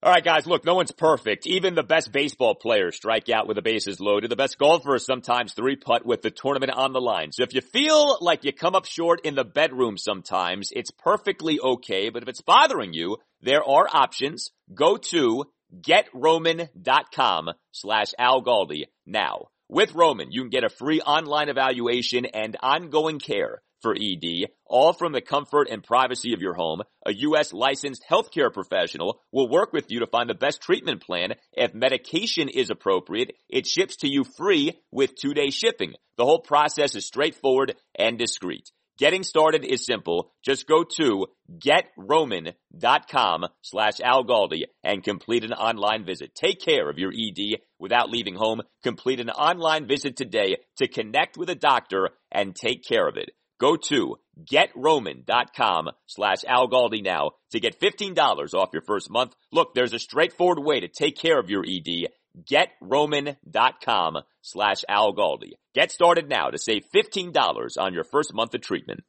[0.02, 1.46] All right, guys, look, no one's perfect.
[1.46, 4.32] Even the best baseball players strike out with the bases loaded.
[4.32, 7.34] The best golfers sometimes three putt with the tournament on the line.
[7.34, 11.60] So if you feel like you come up short in the bedroom sometimes, it's perfectly
[11.60, 12.08] okay.
[12.12, 14.52] But if it's bothering you, there are options.
[14.74, 15.44] Go to
[15.82, 19.48] getroman.com slash Al Galdi now.
[19.68, 24.94] With Roman, you can get a free online evaluation and ongoing care for ED, all
[24.94, 26.82] from the comfort and privacy of your home.
[27.06, 27.54] A U.S.
[27.54, 31.36] licensed healthcare professional will work with you to find the best treatment plan.
[31.54, 35.94] If medication is appropriate, it ships to you free with two day shipping.
[36.18, 38.70] The whole process is straightforward and discreet.
[39.00, 40.34] Getting started is simple.
[40.44, 41.28] Just go to
[41.58, 46.36] getroman.com slash algaldi and complete an online visit.
[46.36, 48.62] Take care of your ED without leaving home.
[48.84, 53.30] Complete an online visit today to connect with a doctor and take care of it.
[53.58, 54.18] Go to
[54.52, 59.34] getroman.com slash algaldi now to get $15 off your first month.
[59.54, 62.10] Look, there's a straightforward way to take care of your ED.
[62.46, 65.54] Getroman.com slash algaldi.
[65.74, 69.02] Get started now to save $15 on your first month of treatment.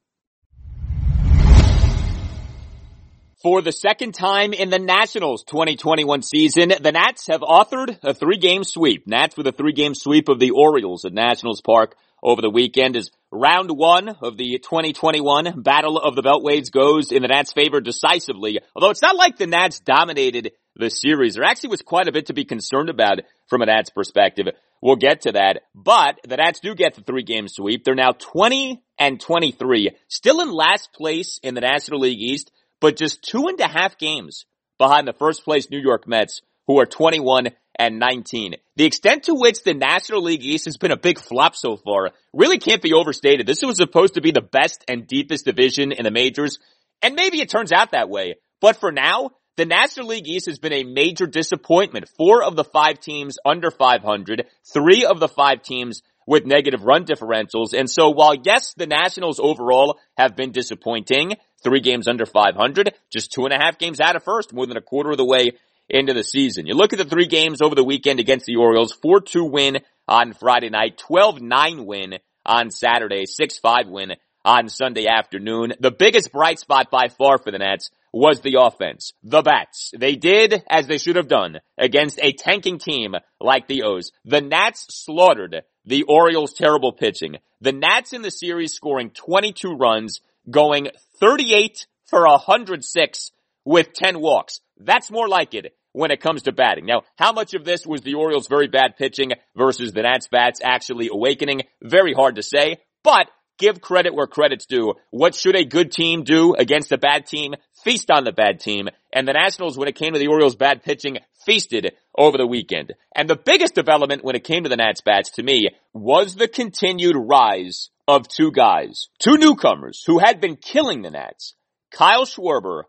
[3.42, 8.64] For the second time in the Nationals 2021 season, the Nats have authored a three-game
[8.64, 9.06] sweep.
[9.06, 13.10] Nats with a three-game sweep of the Orioles at Nationals Park over the weekend as
[13.30, 18.60] round one of the 2021 Battle of the Beltways goes in the Nats' favor decisively.
[18.76, 21.34] Although it's not like the Nats dominated the series.
[21.34, 24.46] There actually was quite a bit to be concerned about from a Nats perspective.
[24.82, 25.62] We'll get to that.
[25.74, 27.84] But the Nats do get the three game sweep.
[27.84, 32.50] They're now 20 and 23, still in last place in the National League East,
[32.80, 34.46] but just two and a half games
[34.78, 37.48] behind the first place New York Mets, who are 21
[37.78, 38.54] and 19.
[38.76, 42.10] The extent to which the National League East has been a big flop so far
[42.32, 43.46] really can't be overstated.
[43.46, 46.58] This was supposed to be the best and deepest division in the majors,
[47.02, 48.34] and maybe it turns out that way.
[48.60, 49.30] But for now,
[49.60, 52.08] the National League East has been a major disappointment.
[52.16, 57.04] Four of the five teams under 500, three of the five teams with negative run
[57.04, 57.78] differentials.
[57.78, 63.32] And so while yes, the Nationals overall have been disappointing, three games under 500, just
[63.32, 65.50] two and a half games out of first, more than a quarter of the way
[65.90, 66.66] into the season.
[66.66, 70.32] You look at the three games over the weekend against the Orioles, 4-2 win on
[70.32, 72.14] Friday night, 12-9 win
[72.46, 75.74] on Saturday, 6-5 win on Sunday afternoon.
[75.78, 79.12] The biggest bright spot by far for the Nats was the offense.
[79.22, 79.92] The Bats.
[79.96, 84.10] They did as they should have done against a tanking team like the O's.
[84.24, 87.36] The Nats slaughtered the Orioles' terrible pitching.
[87.60, 90.88] The Nats in the series scoring 22 runs, going
[91.20, 93.30] 38 for 106
[93.64, 94.60] with 10 walks.
[94.78, 96.86] That's more like it when it comes to batting.
[96.86, 100.60] Now, how much of this was the Orioles' very bad pitching versus the Nats bats
[100.62, 101.62] actually awakening?
[101.82, 104.94] Very hard to say, but give credit where credit's due.
[105.10, 107.54] What should a good team do against a bad team?
[107.84, 108.88] Feast on the bad team.
[109.12, 112.94] And the Nationals, when it came to the Orioles' bad pitching, feasted over the weekend.
[113.14, 116.48] And the biggest development when it came to the Nats bats to me was the
[116.48, 121.54] continued rise of two guys, two newcomers who had been killing the Nats.
[121.90, 122.84] Kyle Schwarber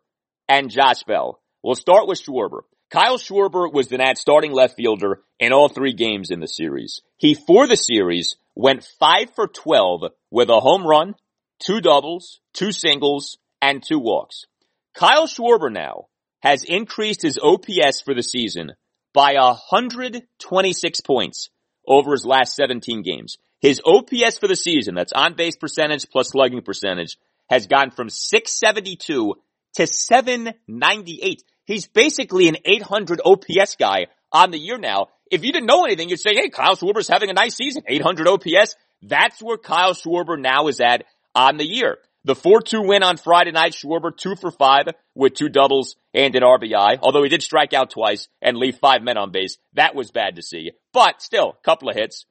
[0.47, 1.39] and Josh Bell.
[1.63, 2.61] We'll start with Schwarber.
[2.89, 7.01] Kyle Schwarber was the Nats starting left fielder in all three games in the series.
[7.17, 11.15] He, for the series, went 5 for 12 with a home run,
[11.59, 14.45] two doubles, two singles, and two walks.
[14.93, 16.07] Kyle Schwarber now
[16.41, 18.73] has increased his OPS for the season
[19.13, 21.49] by 126 points
[21.87, 23.37] over his last 17 games.
[23.59, 27.17] His OPS for the season, that's on base percentage plus slugging percentage,
[27.49, 29.35] has gone from 672
[29.75, 31.43] to 798.
[31.65, 35.07] He's basically an 800 OPS guy on the year now.
[35.29, 38.27] if you didn't know anything, you'd say, hey, Kyle Schwarber's having a nice season, 800
[38.27, 38.75] OPS.
[39.01, 41.97] That's where Kyle Schwarber now is at on the year.
[42.23, 46.43] The 4-2 win on Friday night, Schwarber two for five with two doubles and an
[46.43, 49.57] RBI, although he did strike out twice and leave five men on base.
[49.73, 50.71] That was bad to see.
[50.93, 52.25] But still, a couple of hits.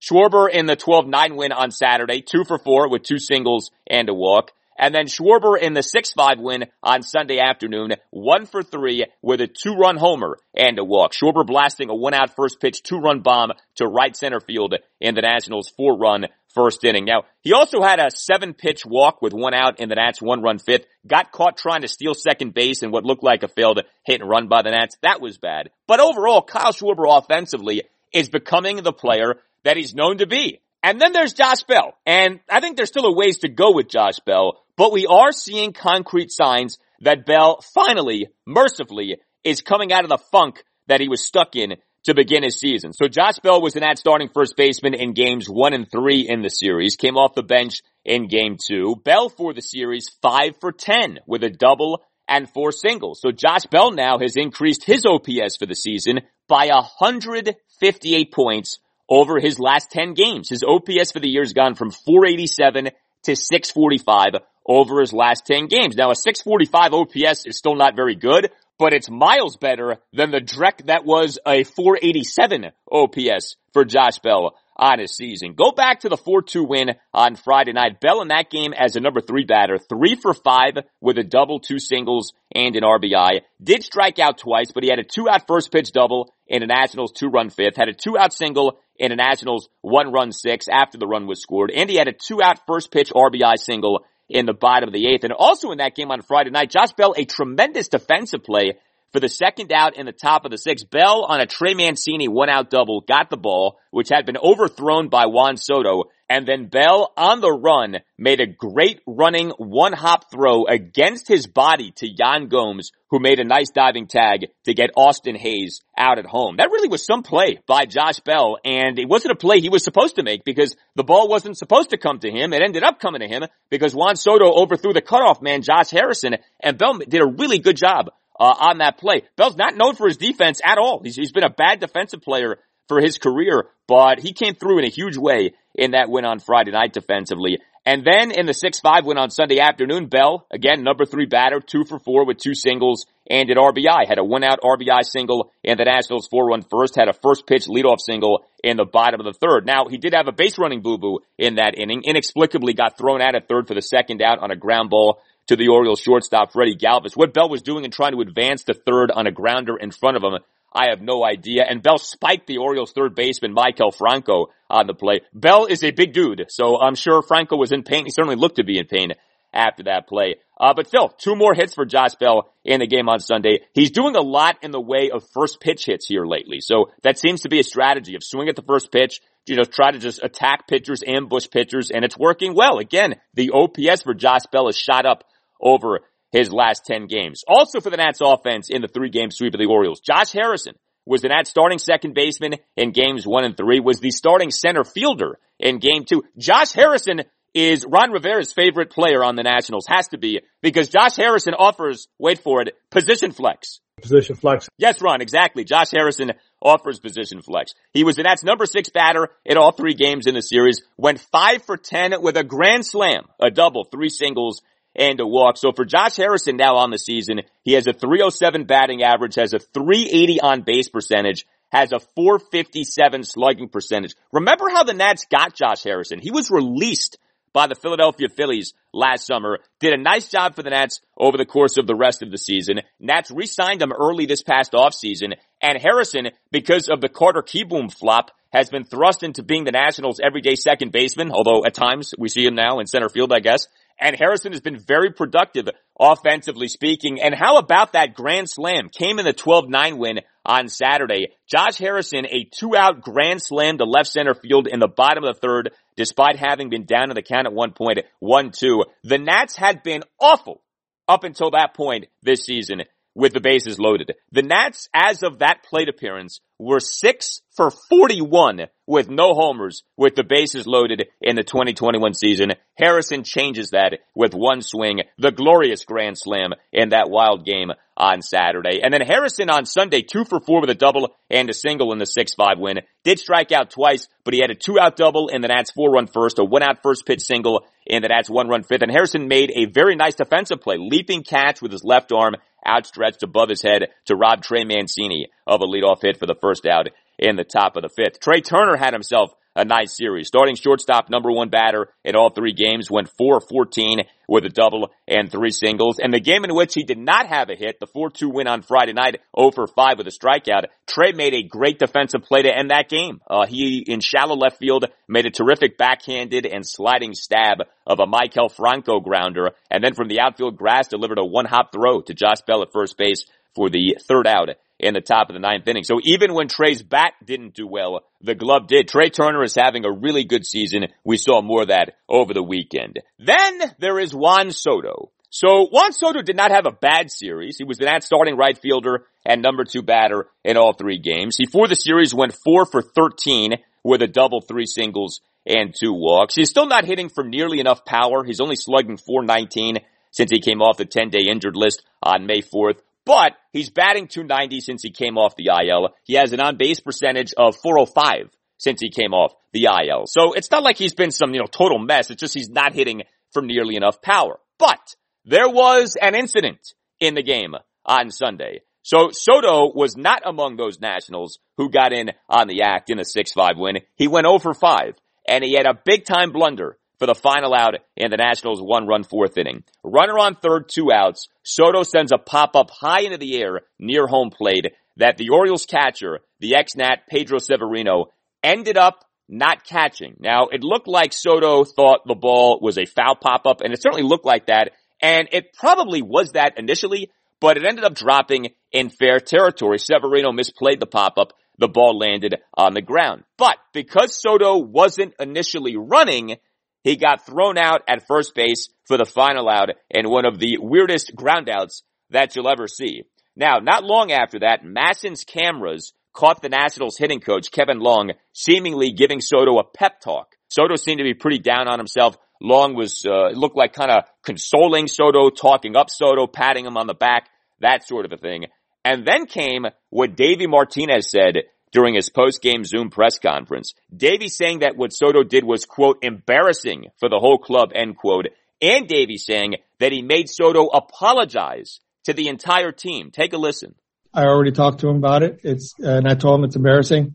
[0.00, 4.14] Schwarber in the 12-9 win on Saturday, two for four with two singles and a
[4.14, 4.52] walk.
[4.78, 9.46] And then Schwarber in the 6-5 win on Sunday afternoon, one for three with a
[9.46, 11.12] two-run homer and a walk.
[11.12, 15.72] Schwarber blasting a one-out first pitch two-run bomb to right center field in the Nationals
[15.76, 17.04] four-run first inning.
[17.04, 20.86] Now, he also had a seven-pitch walk with one out in the Nats one-run fifth.
[21.06, 24.30] Got caught trying to steal second base in what looked like a failed hit and
[24.30, 24.96] run by the Nats.
[25.02, 25.70] That was bad.
[25.86, 30.60] But overall, Kyle Schwarber offensively is becoming the player that he's known to be.
[30.82, 31.94] And then there's Josh Bell.
[32.04, 35.32] And I think there's still a ways to go with Josh Bell, but we are
[35.32, 41.08] seeing concrete signs that Bell finally, mercifully, is coming out of the funk that he
[41.08, 42.92] was stuck in to begin his season.
[42.92, 46.42] So Josh Bell was an at starting first baseman in games one and three in
[46.42, 48.96] the series, came off the bench in game two.
[49.04, 53.20] Bell for the series, five for 10 with a double and four singles.
[53.20, 59.38] So Josh Bell now has increased his OPS for the season by 158 points over
[59.38, 60.48] his last 10 games.
[60.48, 62.90] His OPS for the year has gone from 487
[63.24, 65.96] to 645 over his last 10 games.
[65.96, 70.40] Now a 645 OPS is still not very good, but it's miles better than the
[70.40, 75.54] dreck that was a 487 OPS for Josh Bell on his season.
[75.54, 78.00] Go back to the 4-2 win on Friday night.
[78.00, 81.60] Bell in that game as a number three batter, three for five with a double,
[81.60, 83.42] two singles, and an RBI.
[83.62, 86.66] Did strike out twice, but he had a two out first pitch double in a
[86.66, 90.66] Nationals two run fifth, had a two out single in a Nationals one run six
[90.68, 94.04] after the run was scored, and he had a two out first pitch RBI single
[94.28, 95.24] in the bottom of the eighth.
[95.24, 98.74] And also in that game on Friday night, Josh Bell, a tremendous defensive play
[99.12, 100.90] for the second out in the top of the sixth.
[100.90, 105.08] Bell on a Trey Mancini one out double got the ball, which had been overthrown
[105.08, 106.04] by Juan Soto.
[106.28, 111.46] And then Bell on the run made a great running one hop throw against his
[111.46, 116.18] body to Yan Gomes, who made a nice diving tag to get Austin Hays out
[116.18, 116.56] at home.
[116.56, 119.84] That really was some play by Josh Bell, and it wasn't a play he was
[119.84, 122.54] supposed to make because the ball wasn't supposed to come to him.
[122.54, 126.36] It ended up coming to him because Juan Soto overthrew the cutoff man, Josh Harrison,
[126.58, 128.10] and Bell did a really good job
[128.40, 129.22] uh, on that play.
[129.36, 131.02] Bell's not known for his defense at all.
[131.04, 132.58] He's, he's been a bad defensive player
[132.88, 136.38] for his career, but he came through in a huge way in that win on
[136.38, 137.58] Friday night defensively.
[137.86, 141.84] And then in the 6-5 win on Sunday afternoon, Bell, again, number three batter, two
[141.84, 144.06] for four with two singles and an RBI.
[144.08, 147.46] Had a one out RBI single in the Nationals four run first, had a first
[147.46, 149.66] pitch leadoff single in the bottom of the third.
[149.66, 153.20] Now, he did have a base running boo boo in that inning, inexplicably got thrown
[153.20, 156.52] out at third for the second out on a ground ball to the Orioles shortstop,
[156.52, 157.14] Freddie Galvis.
[157.14, 160.16] What Bell was doing in trying to advance to third on a grounder in front
[160.16, 160.38] of him,
[160.74, 161.64] I have no idea.
[161.68, 165.20] And Bell spiked the Orioles third baseman, Maikel Franco, on the play.
[165.32, 168.04] Bell is a big dude, so I'm sure Franco was in pain.
[168.04, 169.12] He certainly looked to be in pain
[169.52, 170.36] after that play.
[170.58, 173.60] Uh, but Phil, two more hits for Josh Bell in the game on Sunday.
[173.72, 176.60] He's doing a lot in the way of first pitch hits here lately.
[176.60, 179.64] So that seems to be a strategy of swing at the first pitch, you know,
[179.64, 182.78] try to just attack pitchers, ambush pitchers, and it's working well.
[182.78, 185.24] Again, the OPS for Josh Bell is shot up
[185.60, 186.00] over
[186.34, 187.44] his last 10 games.
[187.46, 190.74] Also for the Nats offense in the three game sweep of the Orioles, Josh Harrison
[191.06, 194.82] was the Nats starting second baseman in games one and three, was the starting center
[194.82, 196.24] fielder in game two.
[196.36, 197.22] Josh Harrison
[197.54, 202.08] is Ron Rivera's favorite player on the Nationals, has to be, because Josh Harrison offers,
[202.18, 203.78] wait for it, position flex.
[204.02, 204.66] Position flex.
[204.76, 205.62] Yes, Ron, exactly.
[205.62, 207.74] Josh Harrison offers position flex.
[207.92, 211.20] He was the Nats number six batter in all three games in the series, went
[211.20, 214.62] five for ten with a grand slam, a double, three singles,
[214.94, 215.56] and a walk.
[215.56, 219.52] So for Josh Harrison now on the season, he has a 307 batting average, has
[219.52, 224.14] a 380 on base percentage, has a 457 slugging percentage.
[224.32, 226.20] Remember how the Nats got Josh Harrison?
[226.20, 227.18] He was released
[227.52, 229.58] by the Philadelphia Phillies last summer.
[229.80, 232.38] Did a nice job for the Nats over the course of the rest of the
[232.38, 232.80] season.
[233.00, 235.34] Nats re-signed him early this past offseason.
[235.62, 240.20] And Harrison, because of the Carter Kieboom flop, has been thrust into being the Nationals'
[240.24, 243.66] everyday second baseman, although at times we see him now in center field, I guess.
[244.00, 245.68] And Harrison has been very productive
[245.98, 247.20] offensively speaking.
[247.20, 248.88] And how about that grand slam?
[248.88, 251.28] Came in the 12-9 win on Saturday.
[251.48, 255.40] Josh Harrison, a two-out grand slam to left center field in the bottom of the
[255.40, 258.84] third, despite having been down in the count at one point, 1-2.
[259.04, 260.62] The Nats had been awful
[261.06, 262.82] up until that point this season.
[263.14, 264.12] with the bases loaded.
[264.32, 270.14] The Nats, as of that plate appearance, were six for 41 with no homers with
[270.14, 272.52] the bases loaded in the 2021 season.
[272.76, 278.22] Harrison changes that with one swing, the glorious grand slam in that wild game on
[278.22, 278.80] Saturday.
[278.82, 281.98] And then Harrison on Sunday, two for four with a double and a single in
[281.98, 282.80] the 6-5 win.
[283.04, 285.92] Did strike out twice, but he had a two out double in the Nats four
[285.92, 288.82] run first, a one out first pitch single in the Nats one run fifth.
[288.82, 292.34] And Harrison made a very nice defensive play, leaping catch with his left arm
[292.66, 296.66] outstretched above his head to rob Trey Mancini of a leadoff hit for the first
[296.66, 296.88] out
[297.18, 298.20] in the top of the fifth.
[298.20, 300.26] Trea Turner had himself a nice series.
[300.26, 305.30] Starting shortstop, number one batter in all three games, went 4-14 with a double and
[305.30, 305.98] three singles.
[306.02, 308.62] And the game in which he did not have a hit, the 4-2 win on
[308.62, 312.56] Friday night, 0 for 5 with a strikeout, Trea made a great defensive play to
[312.56, 313.20] end that game.
[313.28, 318.06] Uh, he, in shallow left field, made a terrific backhanded and sliding stab of a
[318.06, 322.40] Maikel Franco grounder, and then from the outfield grass delivered a one-hop throw to Josh
[322.46, 325.84] Bell at first base for the third out in the top of the ninth inning.
[325.84, 328.88] So even when Trea's bat didn't do well, the glove did.
[328.88, 330.86] Trea Turner is having a really good season.
[331.04, 333.00] We saw more of that over the weekend.
[333.18, 335.10] Then there is Juan Soto.
[335.30, 337.56] So Juan Soto did not have a bad series.
[337.58, 341.36] He was the Nats starting right fielder and number two batter in all three games.
[341.36, 345.92] He for the series went four for 13 with a double, three singles, and two
[345.92, 346.34] walks.
[346.34, 348.24] He's still not hitting for nearly enough power.
[348.24, 349.78] He's only slugging 419
[350.12, 354.08] since he came off the 10 day injured list on May 4th but he's batting
[354.08, 355.90] 290 since he came off the IL.
[356.04, 360.04] He has an on base percentage of 405 since he came off the IL.
[360.06, 362.10] So it's not like he's been some, you know, total mess.
[362.10, 363.02] It's just he's not hitting
[363.32, 364.38] for nearly enough power.
[364.58, 364.94] But
[365.24, 368.60] there was an incident in the game on Sunday.
[368.82, 373.02] So Soto was not among those Nationals who got in on the act in a
[373.02, 373.78] 6-5 win.
[373.96, 374.96] He went oh over 5
[375.26, 378.86] and he had a big time blunder for the final out in the Nationals one
[378.86, 379.62] run fourth inning.
[379.82, 381.28] Runner on third, two outs.
[381.42, 385.66] Soto sends a pop up high into the air near home plate that the Orioles
[385.66, 388.06] catcher, the ex-Nat Pedro Severino,
[388.42, 390.16] ended up not catching.
[390.18, 393.82] Now, it looked like Soto thought the ball was a foul pop up and it
[393.82, 394.70] certainly looked like that.
[395.02, 399.78] And it probably was that initially, but it ended up dropping in fair territory.
[399.78, 401.34] Severino misplayed the pop up.
[401.58, 403.24] The ball landed on the ground.
[403.36, 406.38] But because Soto wasn't initially running,
[406.84, 410.58] he got thrown out at first base for the final out and one of the
[410.60, 413.04] weirdest groundouts that you'll ever see.
[413.34, 418.92] Now, not long after that, MASN's cameras caught the Nationals hitting coach, Kevin Long, seemingly
[418.92, 420.36] giving Soto a pep talk.
[420.48, 422.16] Soto seemed to be pretty down on himself.
[422.40, 426.86] Long was, uh, looked like kind of consoling Soto, talking up Soto, patting him on
[426.86, 427.28] the back,
[427.60, 428.44] that sort of a thing.
[428.84, 431.44] And then came what Davey Martinez said
[431.74, 433.74] during his post-game Zoom press conference.
[433.94, 438.28] Davey saying that what Soto did was, quote, embarrassing for the whole club, end quote.
[438.62, 443.10] And Davey saying that he made Soto apologize to the entire team.
[443.10, 443.74] Take a listen.
[444.14, 445.40] I already talked to him about it.
[445.42, 447.14] It's, and I told him it's embarrassing,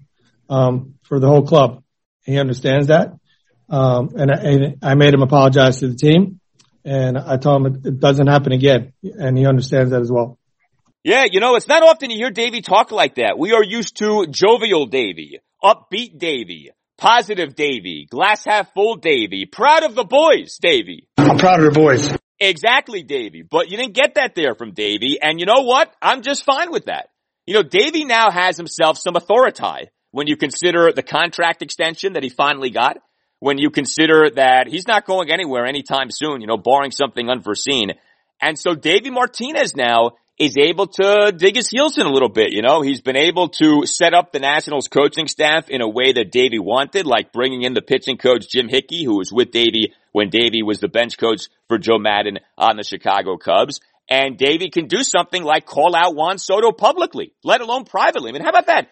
[0.50, 1.82] um, for the whole club.
[2.26, 3.14] He understands that.
[3.70, 6.42] Um, and I, and I made him apologize to the team
[6.84, 8.94] and I told him it doesn't happen again.
[9.04, 10.39] And he understands that as well.
[11.04, 13.38] Yeah, you know, it's not often you hear Davey talk like that.
[13.38, 19.84] We are used to jovial Davey, upbeat Davey, positive Davey, glass half full Davey, proud
[19.84, 21.08] of the boys, Davey.
[21.18, 22.14] I'm proud of the boys.
[22.38, 23.44] Exactly, Davey.
[23.50, 25.94] But you didn't get that there from Davey, And you know what?
[26.02, 27.08] I'm just fine with that.
[27.46, 32.24] You know, Davey now has himself some authority when you consider the contract extension that
[32.24, 32.98] he finally got.
[33.40, 37.94] When you consider that he's not going anywhere anytime soon, you know, barring something unforeseen.
[38.42, 42.54] And so Davy Martinez now is able to dig his heels in a little bit.
[42.54, 46.14] You know, he's been able to set up the Nationals coaching staff in a way
[46.14, 49.94] that Davey wanted, like bringing in the pitching coach Jim Hickey, who was with Davey
[50.14, 53.82] when Davey was the bench coach for Joe Maddon on the Chicago Cubs.
[54.10, 58.30] And Davey can do something like call out Juan Soto publicly, let alone privately.
[58.30, 58.88] I mean, how about that?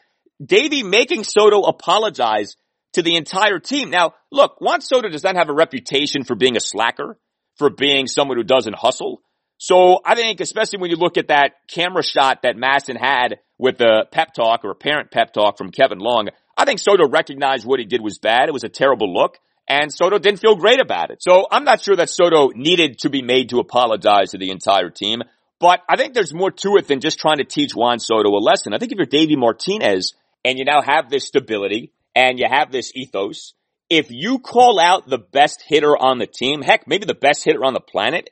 [0.45, 2.55] Davey making Soto apologize
[2.93, 3.89] to the entire team.
[3.89, 7.17] Now, look, Juan Soto does not have a reputation for being a slacker,
[7.55, 9.21] for being someone who doesn't hustle.
[9.57, 13.77] So I think, especially when you look at that camera shot that MASN had with
[13.77, 17.79] the pep talk or apparent pep talk from Kevin Long, I think Soto recognized what
[17.79, 18.49] he did was bad.
[18.49, 19.37] It was a terrible look.
[19.67, 21.21] And Soto didn't feel great about it.
[21.21, 24.89] So I'm not sure that Soto needed to be made to apologize to the entire
[24.89, 25.23] team.
[25.59, 28.39] But I think there's more to it than just trying to teach Juan Soto a
[28.39, 28.73] lesson.
[28.73, 30.13] I think if you're Davey Martinez
[30.45, 33.53] and you now have this stability and you have this ethos,
[33.89, 37.65] if you call out the best hitter on the team, heck, maybe the best hitter
[37.65, 38.29] on the planet,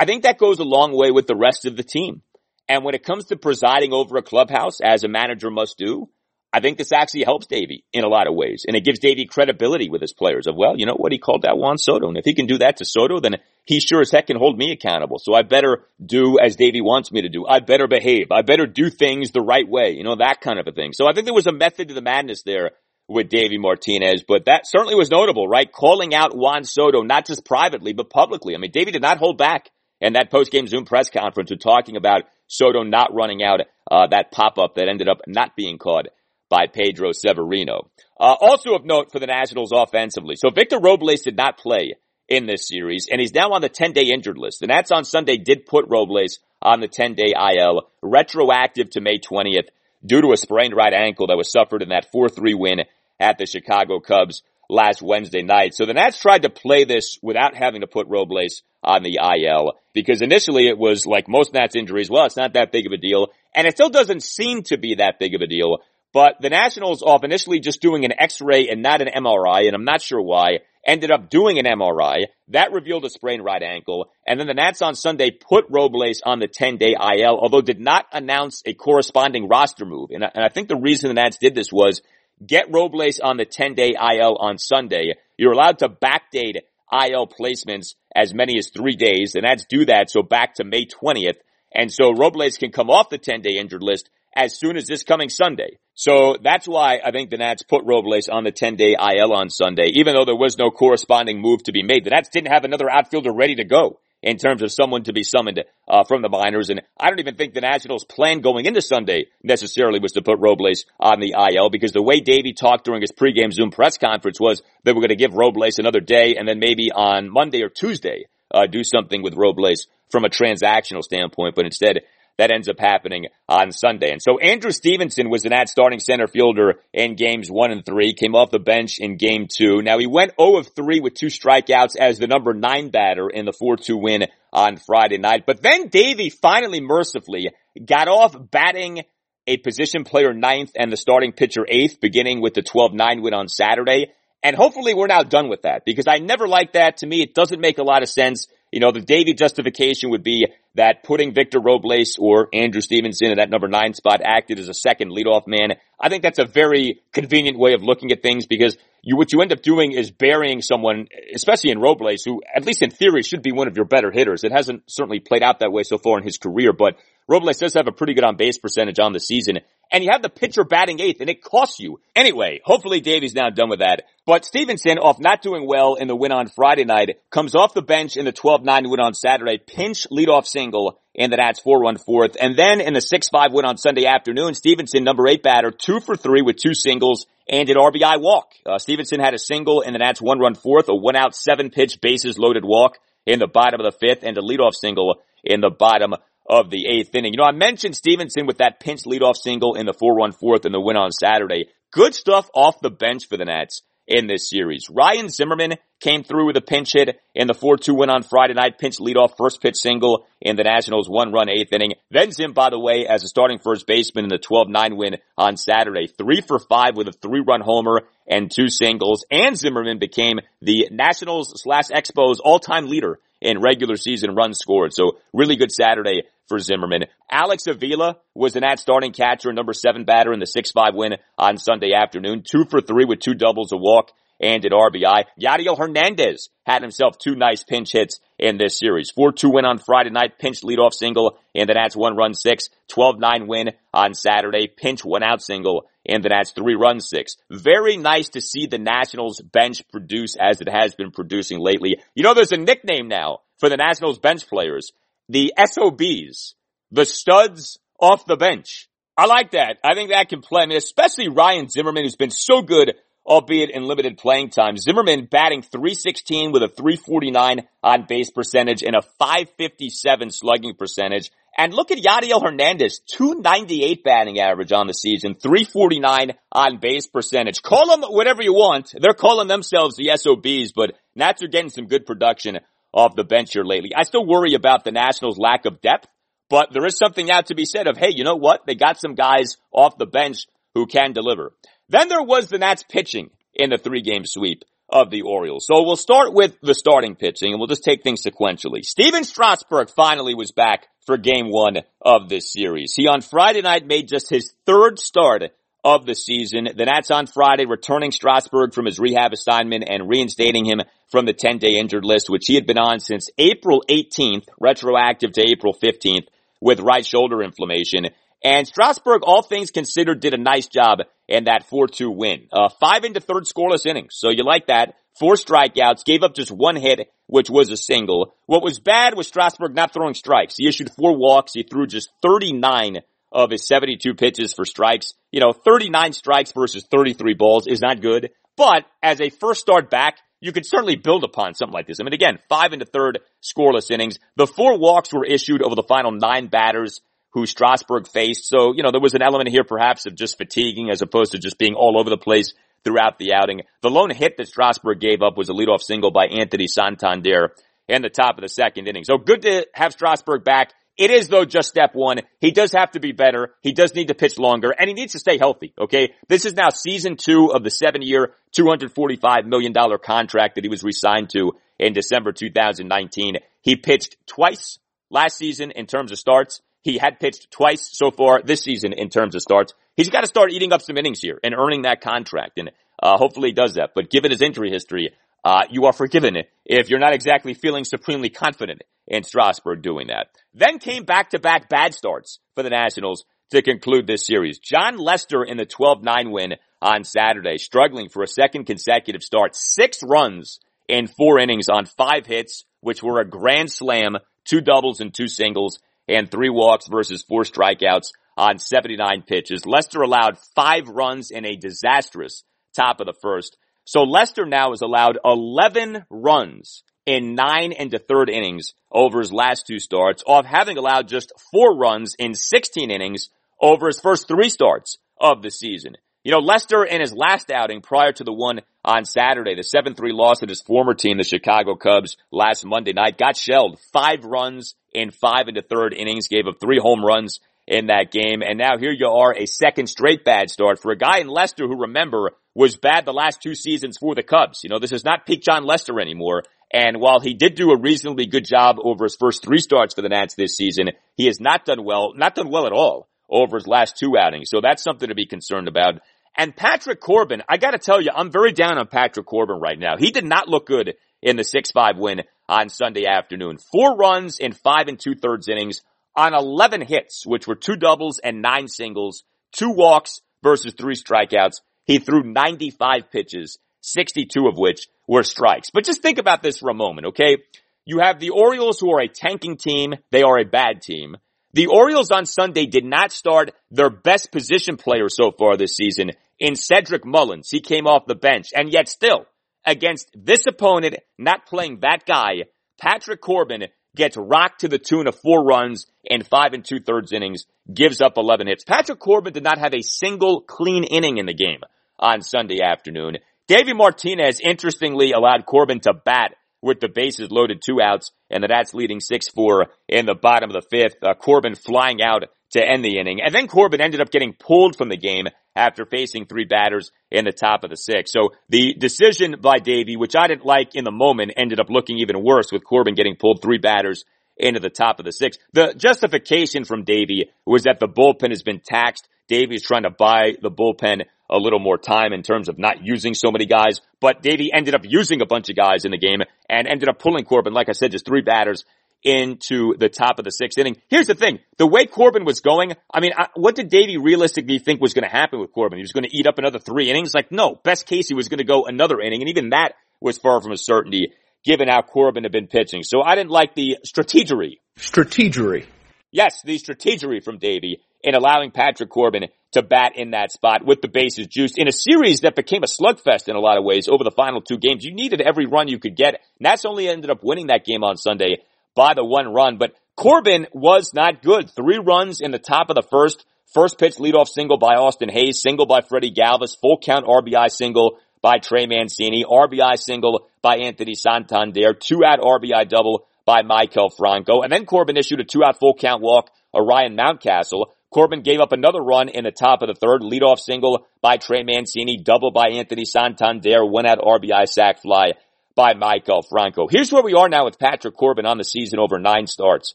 [0.00, 2.22] I think that goes a long way with the rest of the team.
[2.70, 6.08] And when it comes to presiding over a clubhouse, as a manager must do,
[6.54, 8.64] I think this actually helps Davey in a lot of ways.
[8.66, 11.12] And it gives Davey credibility with his players of, well, you know what?
[11.12, 12.08] He called that Juan Soto.
[12.08, 13.36] And if he can do that to Soto, then
[13.66, 15.18] he sure as heck can hold me accountable.
[15.18, 17.44] So I better do as Davey wants me to do.
[17.46, 18.32] I better behave.
[18.32, 19.90] I better do things the right way.
[19.90, 20.94] You know, that kind of a thing.
[20.94, 22.70] So I think there was a method to the madness there
[23.06, 25.70] with Davey Martinez, but that certainly was notable, right?
[25.70, 28.54] Calling out Juan Soto, not just privately, but publicly.
[28.54, 29.68] I mean, Davey did not hold back
[30.00, 33.60] in that post-game Zoom press conference with talking about Soto not running out,
[33.90, 36.06] uh, that pop-up that ended up not being caught
[36.48, 37.90] by Pedro Severino.
[38.18, 40.34] Uh, also of note for the Nationals offensively.
[40.36, 41.94] So Victor Robles did not play
[42.28, 44.62] in this series and he's now on the 10 day injured list.
[44.62, 49.18] And that's on Sunday did put Robles on the 10 day IL retroactive to May
[49.18, 49.68] 20th
[50.04, 52.80] due to a sprained right ankle that was suffered in that 4-3 win
[53.18, 55.74] at the Chicago Cubs last Wednesday night.
[55.74, 59.74] So the Nats tried to play this without having to put Robles on the IL
[59.92, 62.08] because initially it was like most Nats injuries.
[62.08, 63.28] Well, it's not that big of a deal.
[63.54, 65.78] And it still doesn't seem to be that big of a deal
[66.12, 69.84] but the Nationals off initially just doing an X-ray and not an MRI, and I'm
[69.84, 72.24] not sure why, ended up doing an MRI.
[72.48, 74.10] That revealed a sprained right ankle.
[74.26, 78.06] And then the Nats on Sunday put Robles on the 10-day IL, although did not
[78.12, 80.10] announce a corresponding roster move.
[80.10, 82.02] And I, and I think the reason the Nats did this was
[82.44, 85.14] get Robles on the 10-day IL on Sunday.
[85.36, 86.56] You're allowed to backdate
[86.92, 89.32] IL placements as many as three days.
[89.32, 91.36] The Nats do that, so back to May 20th.
[91.72, 95.28] And so Robles can come off the 10-day injured list as soon as this coming
[95.28, 95.78] Sunday.
[95.94, 99.50] So that's why I think the Nats put Robles on the 10 day IL on
[99.50, 102.04] Sunday, even though there was no corresponding move to be made.
[102.04, 105.22] The Nats didn't have another outfielder ready to go in terms of someone to be
[105.22, 106.70] summoned uh, from the minors.
[106.70, 110.38] And I don't even think the Nationals' plan going into Sunday necessarily was to put
[110.38, 114.38] Robles on the IL because the way Davey talked during his pregame Zoom press conference
[114.38, 117.68] was they were going to give Robles another day and then maybe on Monday or
[117.68, 121.54] Tuesday uh, do something with Robles from a transactional standpoint.
[121.54, 122.00] But instead,
[122.40, 124.10] that ends up happening on Sunday.
[124.12, 128.14] And so Andrew Stevenson was an at starting center fielder in games one and three,
[128.14, 129.82] came off the bench in game two.
[129.82, 133.44] Now he went 0 of 3 with two strikeouts as the number nine batter in
[133.44, 135.44] the 4-2 win on Friday night.
[135.46, 137.50] But then Davey finally mercifully
[137.84, 139.02] got off batting
[139.46, 143.48] a position player ninth and the starting pitcher eighth, beginning with the 12-9 win on
[143.48, 144.12] Saturday.
[144.42, 146.98] And hopefully we're now done with that because I never liked that.
[146.98, 148.48] To me, it doesn't make a lot of sense.
[148.70, 153.38] You know, the Davey justification would be that putting Victor Robles or Andrew Stevenson in
[153.38, 155.74] that number nine spot acted as a second leadoff man.
[156.00, 159.40] I think that's a very convenient way of looking at things because you, what you
[159.40, 163.42] end up doing is burying someone, especially in Robles, who at least in theory should
[163.42, 164.44] be one of your better hitters.
[164.44, 166.96] It hasn't certainly played out that way so far in his career, but
[167.28, 169.60] Robles does have a pretty good on base percentage on the season.
[169.92, 172.00] And you have the pitcher batting eighth and it costs you.
[172.14, 174.04] Anyway, hopefully Davey's now done with that.
[174.24, 177.82] But Stevenson, off not doing well in the win on Friday night, comes off the
[177.82, 181.98] bench in the 12-9 win on Saturday, pinch leadoff single, and the Nats four run
[181.98, 182.36] fourth.
[182.40, 186.16] And then in the 6-5 win on Sunday afternoon, Stevenson, number eight batter, two for
[186.16, 188.52] three with two singles and an RBI walk.
[188.64, 191.70] Uh, Stevenson had a single in the Nats one run fourth, a one out seven
[191.70, 195.60] pitch bases loaded walk in the bottom of the fifth and a leadoff single in
[195.60, 196.14] the bottom
[196.50, 197.32] of the eighth inning.
[197.32, 200.74] You know, I mentioned Stevenson with that pinch leadoff single in the 4-1 fourth and
[200.74, 201.68] the win on Saturday.
[201.92, 204.88] Good stuff off the bench for the Nats in this series.
[204.90, 208.78] Ryan Zimmerman came through with a pinch hit in the 4-2 win on Friday night,
[208.78, 211.92] pinch leadoff first pitch single in the Nationals one run eighth inning.
[212.10, 215.56] Then Zim, by the way, as a starting first baseman in the 12-9 win on
[215.56, 219.24] Saturday, three for five with a three run homer and two singles.
[219.30, 224.92] And Zimmerman became the Nationals slash Expos all time leader in regular season runs scored.
[224.92, 227.04] So really good Saturday for Zimmerman.
[227.30, 231.12] Alex Avila was an at starting catcher, and number seven batter in the 6-5 win
[231.38, 232.42] on Sunday afternoon.
[232.44, 234.10] Two for three with two doubles, a walk,
[234.40, 235.24] and an RBI.
[235.40, 239.12] Yadiel Hernandez had himself two nice pinch hits in this series.
[239.16, 242.68] 4-2 win on Friday night, pinch leadoff single, and the Nats one run six.
[242.90, 247.36] 12-9 win on Saturday, pinch one out single, and the Nats three run six.
[247.48, 251.98] Very nice to see the Nationals bench produce as it has been producing lately.
[252.14, 254.90] You know, there's a nickname now for the Nationals bench players.
[255.30, 256.56] The SOBs.
[256.90, 258.88] The studs off the bench.
[259.16, 259.78] I like that.
[259.84, 260.62] I think that can play.
[260.62, 262.94] I mean, especially Ryan Zimmerman, who's been so good
[263.26, 264.76] albeit in limited playing time.
[264.76, 271.30] Zimmerman batting 316 with a 349 on base percentage and a 557 slugging percentage.
[271.56, 277.60] And look at Yadiel Hernandez, 298 batting average on the season, 349 on base percentage.
[277.62, 278.94] Call them whatever you want.
[278.98, 282.60] They're calling themselves the SOBs, but Nats are getting some good production
[282.92, 283.90] off the bench here lately.
[283.94, 286.08] I still worry about the Nationals' lack of depth,
[286.48, 288.66] but there is something now to be said of, hey, you know what?
[288.66, 291.52] They got some guys off the bench who can deliver.
[291.88, 295.66] Then there was the Nats pitching in the three game sweep of the Orioles.
[295.66, 298.82] So we'll start with the starting pitching and we'll just take things sequentially.
[298.82, 302.94] Stephen Strasburg finally was back for game one of this series.
[302.96, 305.44] He on Friday night made just his third start
[305.84, 306.68] of the season.
[306.74, 310.80] The Nats on Friday returning Strasburg from his rehab assignment and reinstating him
[311.10, 315.32] from the 10 day injured list, which he had been on since April 18th, retroactive
[315.32, 316.26] to April 15th
[316.60, 318.08] with right shoulder inflammation.
[318.42, 322.48] And Strasburg, all things considered, did a nice job in that 4-2 win.
[322.52, 324.14] Uh, five into third scoreless innings.
[324.16, 324.94] So you like that.
[325.18, 328.34] Four strikeouts, gave up just one hit, which was a single.
[328.46, 330.54] What was bad was Strasburg not throwing strikes.
[330.56, 331.52] He issued four walks.
[331.52, 333.00] He threw just 39
[333.32, 335.14] of his 72 pitches for strikes.
[335.30, 338.30] You know, 39 strikes versus 33 balls is not good.
[338.56, 341.98] But as a first start back, you could certainly build upon something like this.
[342.00, 344.18] I mean, again, five and a third scoreless innings.
[344.36, 347.00] The four walks were issued over the final nine batters
[347.32, 348.48] who Strasburg faced.
[348.48, 351.38] So, you know, there was an element here perhaps of just fatiguing as opposed to
[351.38, 352.54] just being all over the place
[352.84, 353.62] throughout the outing.
[353.82, 357.54] The lone hit that Strasburg gave up was a leadoff single by Anthony Santander
[357.88, 359.04] in the top of the second inning.
[359.04, 360.72] So good to have Strasburg back.
[360.96, 362.18] It is though just step one.
[362.40, 363.54] He does have to be better.
[363.62, 365.72] He does need to pitch longer and he needs to stay healthy.
[365.78, 366.14] Okay.
[366.28, 370.82] This is now season two of the seven year, $245 million contract that he was
[370.82, 373.36] resigned to in December 2019.
[373.62, 374.78] He pitched twice
[375.10, 376.60] last season in terms of starts.
[376.82, 379.74] He had pitched twice so far this season in terms of starts.
[379.96, 382.58] He's got to start eating up some innings here and earning that contract.
[382.58, 382.70] And,
[383.02, 383.90] uh, hopefully he does that.
[383.94, 385.10] But given his injury history,
[385.44, 390.28] uh, you are forgiven if you're not exactly feeling supremely confident in Strasburg doing that.
[390.54, 394.58] Then came back to back bad starts for the Nationals to conclude this series.
[394.58, 399.56] Jon Lester in the 12-9 win on Saturday, struggling for a second consecutive start.
[399.56, 405.00] Six runs in four innings on five hits, which were a grand slam, two doubles
[405.00, 409.66] and two singles and three walks versus four strikeouts on 79 pitches.
[409.66, 412.42] Lester allowed five runs in a disastrous
[412.74, 413.56] top of the first.
[413.84, 419.32] So Lester now has allowed 11 runs in nine and a third innings over his
[419.32, 423.30] last two starts off having allowed just four runs in 16 innings
[423.60, 425.96] over his first three starts of the season.
[426.22, 430.12] You know, Lester in his last outing prior to the one on Saturday, the 7-3
[430.12, 433.78] loss at his former team, the Chicago Cubs, last Monday night, got shelled.
[433.92, 438.10] Five runs in five and a third innings, gave up three home runs in that
[438.10, 438.42] game.
[438.42, 441.66] And now here you are, a second straight bad start for a guy in Lester
[441.66, 444.60] who remember was bad the last two seasons for the Cubs.
[444.62, 446.42] You know, this is not peak Jon Lester anymore.
[446.72, 450.02] And while he did do a reasonably good job over his first three starts for
[450.02, 453.56] the Nats this season, he has not done well, not done well at all over
[453.56, 454.50] his last two outings.
[454.50, 456.00] So that's something to be concerned about.
[456.36, 459.96] And Patrick Corbin, I gotta tell you, I'm very down on Patrick Corbin right now.
[459.98, 463.58] He did not look good in the 6-5 win on Sunday afternoon.
[463.72, 465.82] Four runs in five and two thirds innings
[466.16, 471.60] on 11 hits, which were two doubles and nine singles, two walks versus three strikeouts.
[471.90, 475.70] He threw 95 pitches, 62 of which were strikes.
[475.74, 477.38] But just think about this for a moment, okay?
[477.84, 479.94] You have the Orioles who are a tanking team.
[480.12, 481.16] They are a bad team.
[481.52, 486.12] The Orioles on Sunday did not start their best position player so far this season
[486.38, 487.50] in Cedric Mullins.
[487.50, 489.26] He came off the bench and yet still
[489.66, 492.44] against this opponent, not playing that guy,
[492.80, 493.64] Patrick Corbin
[493.96, 498.00] gets rocked to the tune of four runs in five and two thirds innings, gives
[498.00, 498.62] up 11 hits.
[498.62, 501.62] Patrick Corbin did not have a single clean inning in the game
[502.00, 503.18] on Sunday afternoon.
[503.46, 508.48] Davey Martinez interestingly allowed Corbin to bat with the bases loaded two outs and the
[508.48, 510.96] Nats leading 6-4 in the bottom of the fifth.
[511.02, 513.20] Uh, Corbin flying out to end the inning.
[513.24, 517.24] And then Corbin ended up getting pulled from the game after facing three batters in
[517.24, 518.12] the top of the sixth.
[518.12, 521.98] So the decision by Davey, which I didn't like in the moment, ended up looking
[521.98, 524.04] even worse with Corbin getting pulled three batters
[524.36, 525.40] into the top of the sixth.
[525.52, 529.08] The justification from Davey was that the bullpen has been taxed.
[529.28, 532.84] Davey is trying to buy the bullpen a little more time in terms of not
[532.84, 535.98] using so many guys, but Davey ended up using a bunch of guys in the
[535.98, 538.64] game and ended up pulling Corbin, like I said, just three batters
[539.02, 540.76] into the top of the sixth inning.
[540.88, 541.38] Here's the thing.
[541.56, 545.10] The way Corbin was going, I mean, what did Davey realistically think was going to
[545.10, 545.78] happen with Corbin?
[545.78, 547.14] He was going to eat up another three innings?
[547.14, 547.54] Like, no.
[547.54, 550.52] Best case, he was going to go another inning, and even that was far from
[550.52, 551.12] a certainty
[551.44, 552.82] given how Corbin had been pitching.
[552.82, 554.58] So I didn't like the strategery.
[554.76, 555.66] Strategery.
[556.10, 560.80] Yes, the strategery from Davey in allowing Patrick Corbin to bat in that spot with
[560.80, 563.88] the bases juiced in a series that became a slugfest in a lot of ways
[563.88, 564.84] over the final two games.
[564.84, 566.20] You needed every run you could get.
[566.38, 568.38] Nats only ended up winning that game on Sunday
[568.74, 571.50] by the one run, but Corbin was not good.
[571.50, 573.24] Three runs in the top of the first.
[573.52, 577.98] First pitch leadoff single by Austin Hays, single by Freddie Galvis, full count RBI single
[578.22, 584.42] by Trey Mancini, RBI single by Anthony Santander, two out RBI double by Maikel Franco,
[584.42, 587.66] and then Corbin issued a two out full count walk of Ryan Mountcastle.
[587.92, 591.42] Corbin gave up another run in the top of the third, leadoff single by Trey
[591.42, 595.12] Mancini, double by Anthony Santander, one out RBI sac fly
[595.56, 596.68] by Maikel Franco.
[596.70, 599.74] Here's where we are now with Patrick Corbin on the season over nine starts.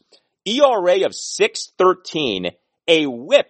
[0.46, 2.52] ERA of 613,
[2.88, 3.48] a whip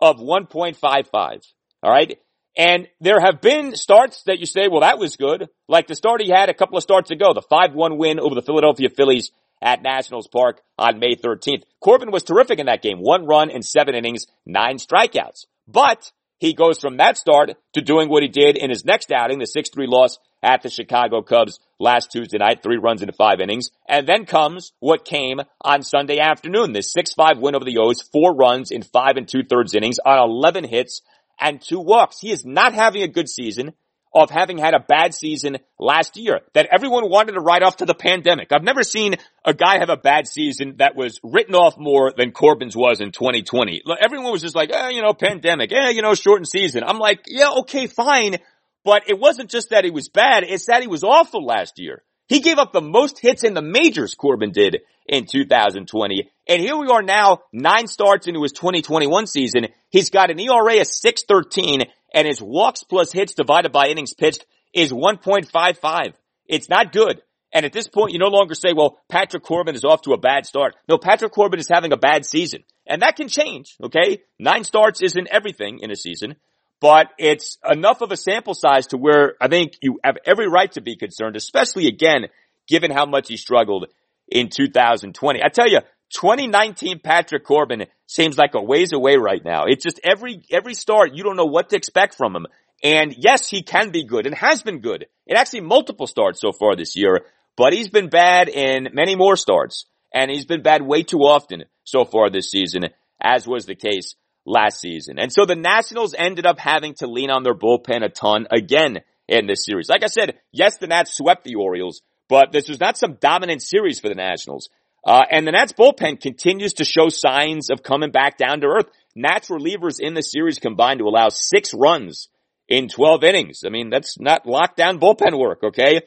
[0.00, 1.12] of 1.55.
[1.12, 1.40] All
[1.82, 2.18] All right.
[2.56, 5.48] And there have been starts that you say, well, that was good.
[5.68, 8.42] Like the start he had a couple of starts ago, the 5-1 win over the
[8.42, 9.30] Philadelphia Phillies
[9.62, 11.62] at Nationals Park on May 13th.
[11.80, 12.98] Corbin was terrific in that game.
[12.98, 15.46] One run in seven innings, nine strikeouts.
[15.66, 19.38] But he goes from that start to doing what he did in his next outing,
[19.38, 23.70] the 6-3 loss at the Chicago Cubs last Tuesday night, three runs into five innings.
[23.88, 28.34] And then comes what came on Sunday afternoon, the 6-5 win over the O's, four
[28.34, 31.00] runs in five and two thirds innings on 11 hits
[31.40, 32.20] and two walks.
[32.20, 33.72] He is not having a good season
[34.22, 37.84] of having had a bad season last year that everyone wanted to write off to
[37.84, 38.50] the pandemic.
[38.50, 42.32] I've never seen a guy have a bad season that was written off more than
[42.32, 43.82] Corbin's was in 2020.
[44.00, 46.82] Everyone was just like, eh, you know, pandemic, eh, you know, shortened season.
[46.82, 48.36] I'm like, yeah, okay, fine.
[48.84, 52.02] But it wasn't just that he was bad, it's that he was awful last year.
[52.28, 56.30] He gave up the most hits in the majors, Corbin did in 2020.
[56.48, 59.66] And here we are now, nine starts into his 2021 season.
[59.90, 61.84] He's got an ERA of 613
[62.14, 66.14] and his walks plus hits divided by innings pitched is 1.55.
[66.46, 67.20] It's not good.
[67.52, 70.18] And at this point, you no longer say, well, Patrick Corbin is off to a
[70.18, 70.76] bad start.
[70.88, 72.64] No, Patrick Corbin is having a bad season.
[72.86, 74.22] And that can change, okay?
[74.38, 76.36] Nine starts isn't everything in a season,
[76.80, 80.70] but it's enough of a sample size to where I think you have every right
[80.72, 82.26] to be concerned, especially again,
[82.68, 83.86] given how much he struggled
[84.28, 85.42] in 2020.
[85.42, 85.80] I tell you,
[86.14, 89.64] 2019 Patrick Corbin seems like a ways away right now.
[89.66, 92.46] It's just every, every start, you don't know what to expect from him.
[92.82, 96.52] And yes, he can be good and has been good in actually multiple starts so
[96.52, 97.24] far this year,
[97.56, 101.64] but he's been bad in many more starts and he's been bad way too often
[101.84, 102.84] so far this season,
[103.20, 105.18] as was the case last season.
[105.18, 109.00] And so the Nationals ended up having to lean on their bullpen a ton again
[109.28, 109.88] in this series.
[109.88, 113.62] Like I said, yes, the Nats swept the Orioles, but this was not some dominant
[113.62, 114.68] series for the Nationals.
[115.06, 118.86] Uh, and the Nats bullpen continues to show signs of coming back down to earth.
[119.14, 122.28] Nats relievers in the series combined to allow six runs
[122.68, 123.62] in 12 innings.
[123.64, 126.02] I mean, that's not lockdown bullpen work, okay?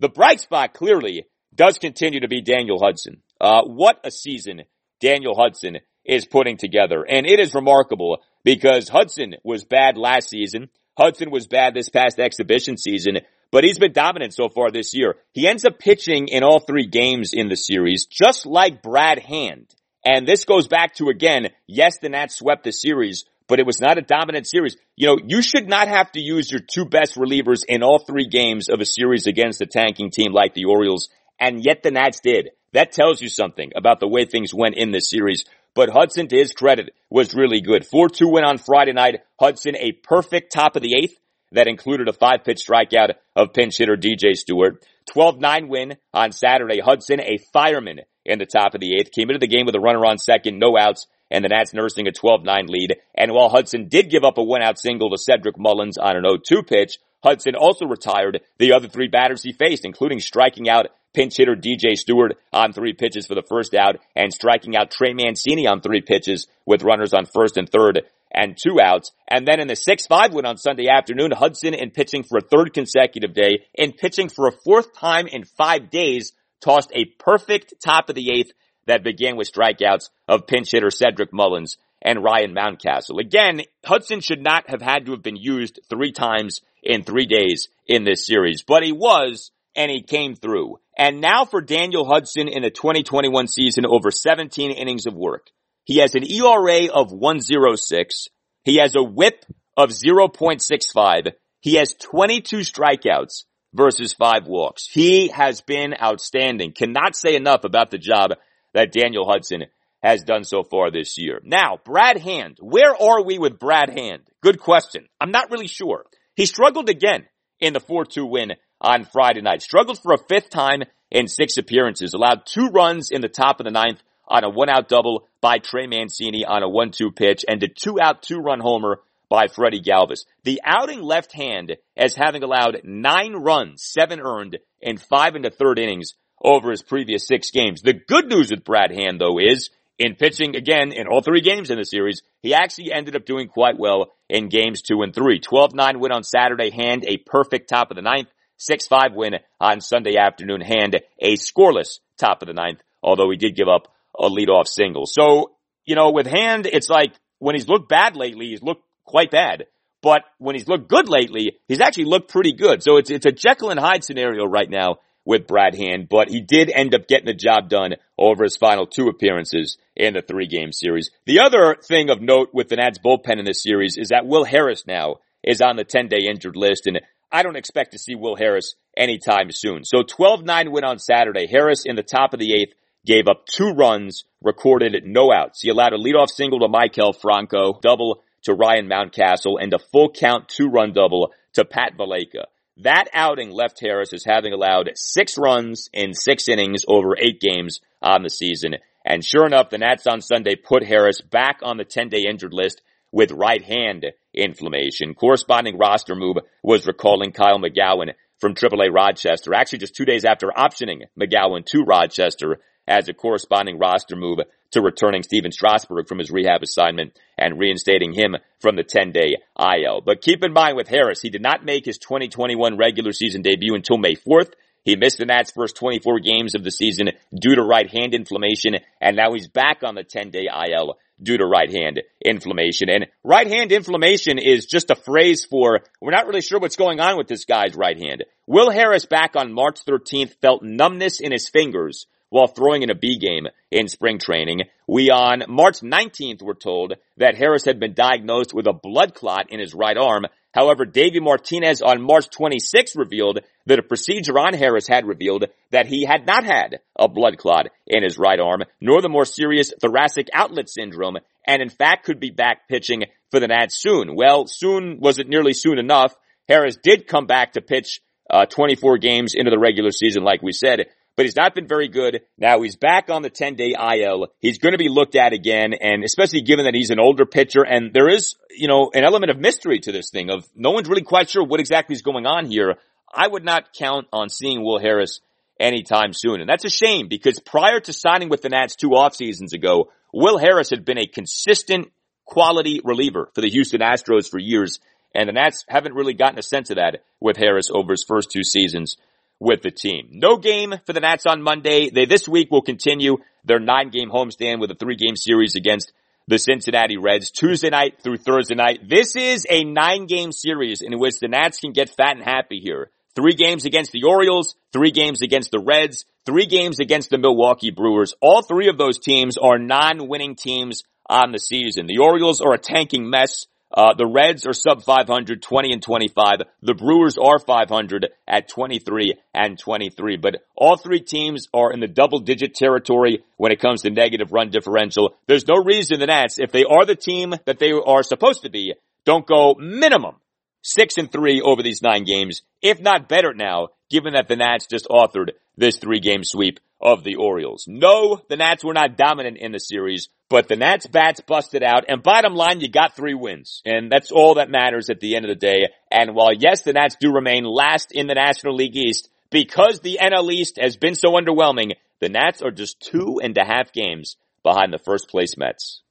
[0.00, 1.24] The bright spot clearly
[1.54, 3.22] does continue to be Daniel Hudson.
[3.40, 4.62] Uh, what a season
[5.00, 7.04] Daniel Hudson is putting together.
[7.08, 10.68] And it is remarkable because Hudson was bad last season.
[10.98, 13.20] Hudson was bad this past exhibition season,
[13.52, 15.14] but he's been dominant so far this year.
[15.32, 19.72] He ends up pitching in all three games in the series, just like Brad Hand.
[20.04, 23.80] And this goes back to again, yes, the Nats swept the series, but it was
[23.80, 24.76] not a dominant series.
[24.96, 28.26] You know, you should not have to use your two best relievers in all three
[28.26, 31.08] games of a series against a tanking team like the Orioles,
[31.38, 32.50] and yet the Nats did.
[32.72, 35.44] That tells you something about the way things went in this series.
[35.74, 37.86] But Hudson, to his credit, was really good.
[37.86, 39.20] 4-2 win on Friday night.
[39.38, 41.18] Hudson, a perfect top of the eighth
[41.52, 44.84] that included a five pitch strikeout of pinch hitter DJ Stewart.
[45.14, 46.80] 12-9 win on Saturday.
[46.80, 49.80] Hudson, a fireman in the top of the eighth, came into the game with a
[49.80, 52.96] runner on second, no outs, and the Nats nursing a 12-9 lead.
[53.14, 56.66] And while Hudson did give up a one-out single to Cedric Mullins on an 0-2
[56.66, 61.54] pitch, Hudson also retired the other three batters he faced, including striking out pinch hitter
[61.54, 65.80] DJ Stewart on three pitches for the first out and striking out Trey Mancini on
[65.80, 69.12] three pitches with runners on first and third and two outs.
[69.28, 72.72] And then in the 6-5 win on Sunday afternoon, Hudson in pitching for a third
[72.72, 78.08] consecutive day and pitching for a fourth time in five days tossed a perfect top
[78.08, 78.52] of the eighth
[78.86, 83.20] that began with strikeouts of pinch hitter Cedric Mullins and Ryan Mountcastle.
[83.20, 87.68] Again, Hudson should not have had to have been used three times in three days
[87.86, 90.78] in this series, but he was, and he came through.
[90.96, 95.48] And now for Daniel Hudson in the 2021 season over 17 innings of work.
[95.84, 98.28] He has an ERA of 106.
[98.64, 99.44] He has a whip
[99.76, 101.32] of 0.65.
[101.60, 103.44] He has 22 strikeouts
[103.74, 104.86] versus five walks.
[104.88, 106.72] He has been outstanding.
[106.72, 108.32] Cannot say enough about the job
[108.74, 109.64] that Daniel Hudson
[110.02, 111.40] has done so far this year.
[111.44, 112.58] Now, Brad Hand.
[112.60, 114.22] Where are we with Brad Hand?
[114.42, 115.06] Good question.
[115.20, 116.04] I'm not really sure.
[116.34, 117.26] He struggled again
[117.60, 119.62] in the 4-2 win on Friday night.
[119.62, 122.12] Struggled for a fifth time in six appearances.
[122.12, 125.58] Allowed two runs in the top of the ninth on a one out double by
[125.58, 129.80] Trey Mancini on a 1-2 pitch and a two out two run homer by Freddie
[129.80, 130.24] Galvis.
[130.44, 135.50] The outing left hand as having allowed nine runs, seven earned, and five in the
[135.50, 137.82] third innings over his previous six games.
[137.82, 141.70] The good news with Brad Hand though is in pitching again in all three games
[141.70, 145.40] in the series, he actually ended up doing quite well in games two and three.
[145.40, 148.28] 12-9 win on Saturday, Hand a perfect top of the ninth.
[148.70, 153.56] 6-5 win on Sunday afternoon, Hand a scoreless top of the ninth, although he did
[153.56, 155.06] give up a leadoff single.
[155.06, 155.52] So,
[155.84, 159.66] you know, with Hand, it's like when he's looked bad lately, he's looked quite bad.
[160.02, 162.82] But when he's looked good lately, he's actually looked pretty good.
[162.82, 166.40] So it's, it's a Jekyll and Hyde scenario right now with Brad Hand, but he
[166.40, 170.48] did end up getting the job done over his final two appearances in the three
[170.48, 171.10] game series.
[171.26, 174.44] The other thing of note with the Nats bullpen in this series is that Will
[174.44, 177.00] Harris now is on the 10 day injured list and
[177.32, 179.84] I don't expect to see Will Harris anytime soon.
[179.84, 181.46] So 12-9 win on Saturday.
[181.46, 182.74] Harris in the top of the eighth
[183.06, 185.62] gave up two runs, recorded no outs.
[185.62, 190.12] He allowed a leadoff single to Maikel Franco, double to Ryan Mountcastle, and a full
[190.12, 192.44] count two run double to Pat Valaika.
[192.78, 197.80] That outing left Harris as having allowed six runs in six innings over eight games
[198.00, 198.76] on the season.
[199.04, 202.54] And sure enough, the Nats on Sunday put Harris back on the 10 day injured
[202.54, 202.82] list
[203.12, 205.14] with right hand inflammation.
[205.14, 210.48] Corresponding roster move was recalling Kyle McGowin from AAA Rochester, actually just two days after
[210.48, 212.58] optioning McGowin to Rochester
[212.88, 214.40] as a corresponding roster move
[214.72, 219.36] to returning Stephen Strasburg from his rehab assignment and reinstating him from the 10 day
[219.58, 220.00] IL.
[220.00, 223.74] But keep in mind with Harris, he did not make his 2021 regular season debut
[223.74, 224.52] until May 4th.
[224.84, 228.76] He missed the Nats first 24 games of the season due to right hand inflammation,
[229.00, 232.88] and now he's back on the 10 day IL due to right hand inflammation.
[232.88, 237.00] And right hand inflammation is just a phrase for we're not really sure what's going
[237.00, 238.24] on with this guy's right hand.
[238.46, 242.94] Will Harris back on March 13th felt numbness in his fingers while throwing in a
[242.94, 244.62] B game in spring training.
[244.88, 249.50] We on March 19th were told that Harris had been diagnosed with a blood clot
[249.50, 250.24] in his right arm.
[250.52, 255.86] However, Davey Martinez on March 26 revealed that a procedure on Harris had revealed that
[255.86, 259.72] he had not had a blood clot in his right arm, nor the more serious
[259.80, 261.16] thoracic outlet syndrome,
[261.46, 264.14] and in fact could be back pitching for the Nats soon.
[264.14, 266.14] Well, soon wasn't nearly soon enough.
[266.48, 270.52] Harris did come back to pitch uh, 24 games into the regular season, like we
[270.52, 272.22] said, but he's not been very good.
[272.38, 274.28] Now he's back on the 10 day IL.
[274.40, 277.62] He's going to be looked at again, and especially given that he's an older pitcher,
[277.62, 280.88] and there is, you know, an element of mystery to this thing of no one's
[280.88, 282.76] really quite sure what exactly is going on here.
[283.12, 285.20] I would not count on seeing Will Harris
[285.60, 286.40] anytime soon.
[286.40, 289.90] And that's a shame because prior to signing with the Nats two off seasons ago,
[290.12, 291.92] Will Harris had been a consistent
[292.24, 294.80] quality reliever for the Houston Astros for years.
[295.14, 298.30] And the Nats haven't really gotten a sense of that with Harris over his first
[298.30, 298.96] two seasons
[299.42, 300.08] with the team.
[300.12, 301.90] No game for the Nats on Monday.
[301.90, 305.92] They this week will continue their nine game homestand with a three game series against
[306.28, 308.88] the Cincinnati Reds Tuesday night through Thursday night.
[308.88, 312.60] This is a nine game series in which the Nats can get fat and happy
[312.60, 312.90] here.
[313.16, 317.72] Three games against the Orioles, three games against the Reds, three games against the Milwaukee
[317.72, 318.14] Brewers.
[318.22, 321.86] All three of those teams are non-winning teams on the season.
[321.86, 323.46] The Orioles are a tanking mess.
[323.74, 326.42] Uh, the Reds are sub 500, 20 and 25.
[326.62, 330.16] The Brewers are 500 at 23 and 23.
[330.16, 334.32] But all three teams are in the double digit territory when it comes to negative
[334.32, 335.14] run differential.
[335.26, 338.50] There's no reason the Nats, if they are the team that they are supposed to
[338.50, 338.74] be,
[339.04, 340.16] don't go minimum
[340.62, 344.66] six and three over these nine games, if not better now, given that the Nats
[344.66, 347.66] just authored this three game sweep of the Orioles.
[347.68, 351.84] No, the Nats were not dominant in the series, but the Nats bats busted out
[351.88, 353.62] and bottom line, you got three wins.
[353.64, 355.68] And that's all that matters at the end of the day.
[355.90, 359.98] And while yes, the Nats do remain last in the National League East, because the
[360.02, 364.16] NL East has been so underwhelming, the Nats are just two and a half games
[364.42, 365.82] behind the first place Mets.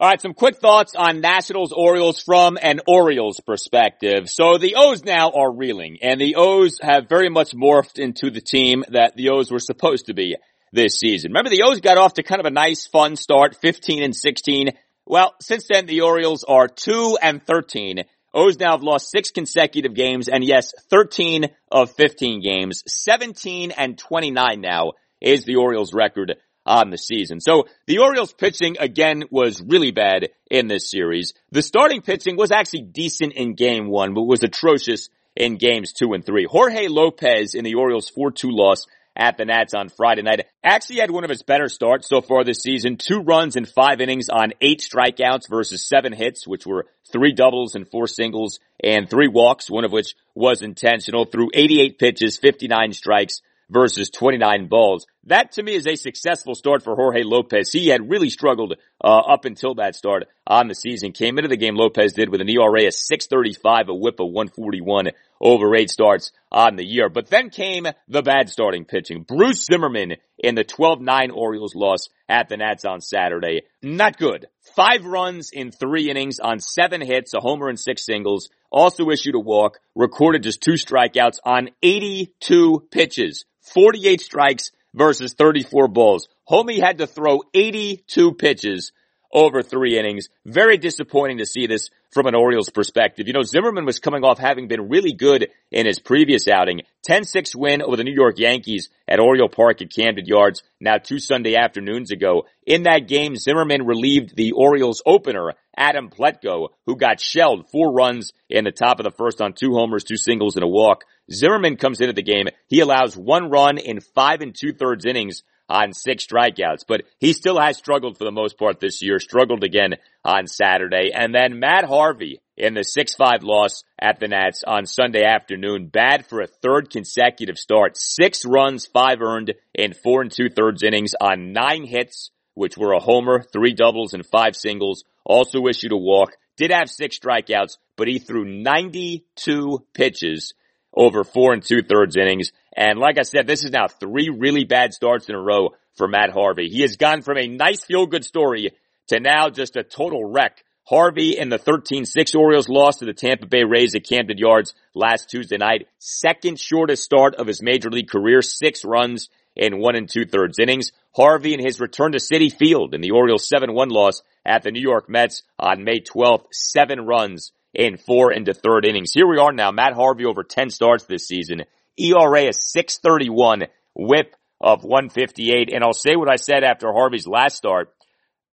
[0.00, 4.28] All right, some quick thoughts on Nationals Orioles from an Orioles perspective.
[4.28, 8.40] So the O's now are reeling, and the O's have very much morphed into the
[8.40, 10.36] team that the O's were supposed to be
[10.72, 11.30] this season.
[11.30, 14.70] Remember the O's got off to kind of a nice fun start, 15 and 16.
[15.06, 18.02] Well, since then the Orioles are 2 and 13.
[18.34, 23.96] O's now have lost six consecutive games, and yes, 13 of 15 games, 17 and
[23.96, 26.34] 29 now is the Orioles record
[26.66, 27.40] on the season.
[27.40, 31.34] So the Orioles pitching again was really bad in this series.
[31.50, 36.12] The starting pitching was actually decent in game one, but was atrocious in games two
[36.12, 36.46] and three.
[36.48, 38.86] Jorge Lopez in the Orioles 4-2 loss
[39.16, 42.42] at the Nats on Friday night actually had one of his better starts so far
[42.42, 42.96] this season.
[42.96, 47.74] Two runs in five innings on eight strikeouts versus seven hits, which were three doubles
[47.74, 52.92] and four singles and three walks, one of which was intentional through 88 pitches, 59
[52.92, 55.06] strikes versus 29 balls.
[55.24, 57.72] That to me is a successful start for Jorge Lopez.
[57.72, 61.12] He had really struggled uh, up until that start on the season.
[61.12, 65.10] Came into the game Lopez did with an ERA of 635, a whip of 141
[65.40, 67.08] over eight starts on the year.
[67.08, 69.22] But then came the bad starting pitching.
[69.22, 73.62] Bruce Zimmermann in the 12-9 Orioles loss at the Nats on Saturday.
[73.82, 74.46] Not good.
[74.74, 78.48] Five runs in three innings on seven hits, a homer and six singles.
[78.70, 83.44] Also issued a walk, recorded just two strikeouts on 82 pitches.
[83.74, 86.28] 48 strikes versus 34 balls.
[86.48, 88.92] Homie had to throw 82 pitches
[89.32, 90.28] over three innings.
[90.46, 93.26] Very disappointing to see this from an Orioles perspective.
[93.26, 96.82] You know, Zimmermann was coming off having been really good in his previous outing.
[97.08, 101.18] 10-6 win over the New York Yankees at Oriole Park at Camden Yards now two
[101.18, 102.44] Sunday afternoons ago.
[102.66, 108.32] In that game, Zimmermann relieved the Orioles opener, Adam Plutko, who got shelled four runs
[108.48, 111.04] in the top of the first on two homers, two singles, and a walk.
[111.30, 112.46] Zimmermann comes into the game.
[112.68, 117.32] He allows one run in five and two thirds innings on six strikeouts, but he
[117.32, 121.10] still has struggled for the most part this year, struggled again on Saturday.
[121.14, 126.26] And then Matt Harvey in the 6-5 loss at the Nats on Sunday afternoon, bad
[126.26, 127.96] for a third consecutive start.
[127.96, 132.92] Six runs, five earned in four and two thirds innings on nine hits, which were
[132.92, 135.04] a homer, three doubles, and five singles.
[135.24, 136.36] Also issued a walk.
[136.56, 140.54] Did have six strikeouts, but he threw 92 pitches
[140.96, 142.52] over four and two thirds innings.
[142.76, 146.08] And like I said, this is now three really bad starts in a row for
[146.08, 146.68] Matt Harvey.
[146.68, 148.70] He has gone from a nice feel good story
[149.08, 150.62] to now just a total wreck.
[150.86, 155.30] Harvey in the 13-6 Orioles lost to the Tampa Bay Rays at Camden Yards last
[155.30, 155.88] Tuesday night.
[155.98, 160.58] Second shortest start of his major league career, six runs in one and two thirds
[160.58, 160.92] innings.
[161.14, 164.82] Harvey in his return to Citi Field in the Orioles 7-1 loss at the New
[164.82, 169.12] York Mets on May 12th, seven runs in four into third innings.
[169.12, 171.62] Here we are now, Matt Harvey over 10 starts this season.
[171.96, 173.64] ERA is 631,
[173.94, 175.72] whip of 158.
[175.72, 177.94] And I'll say what I said after Harvey's last start.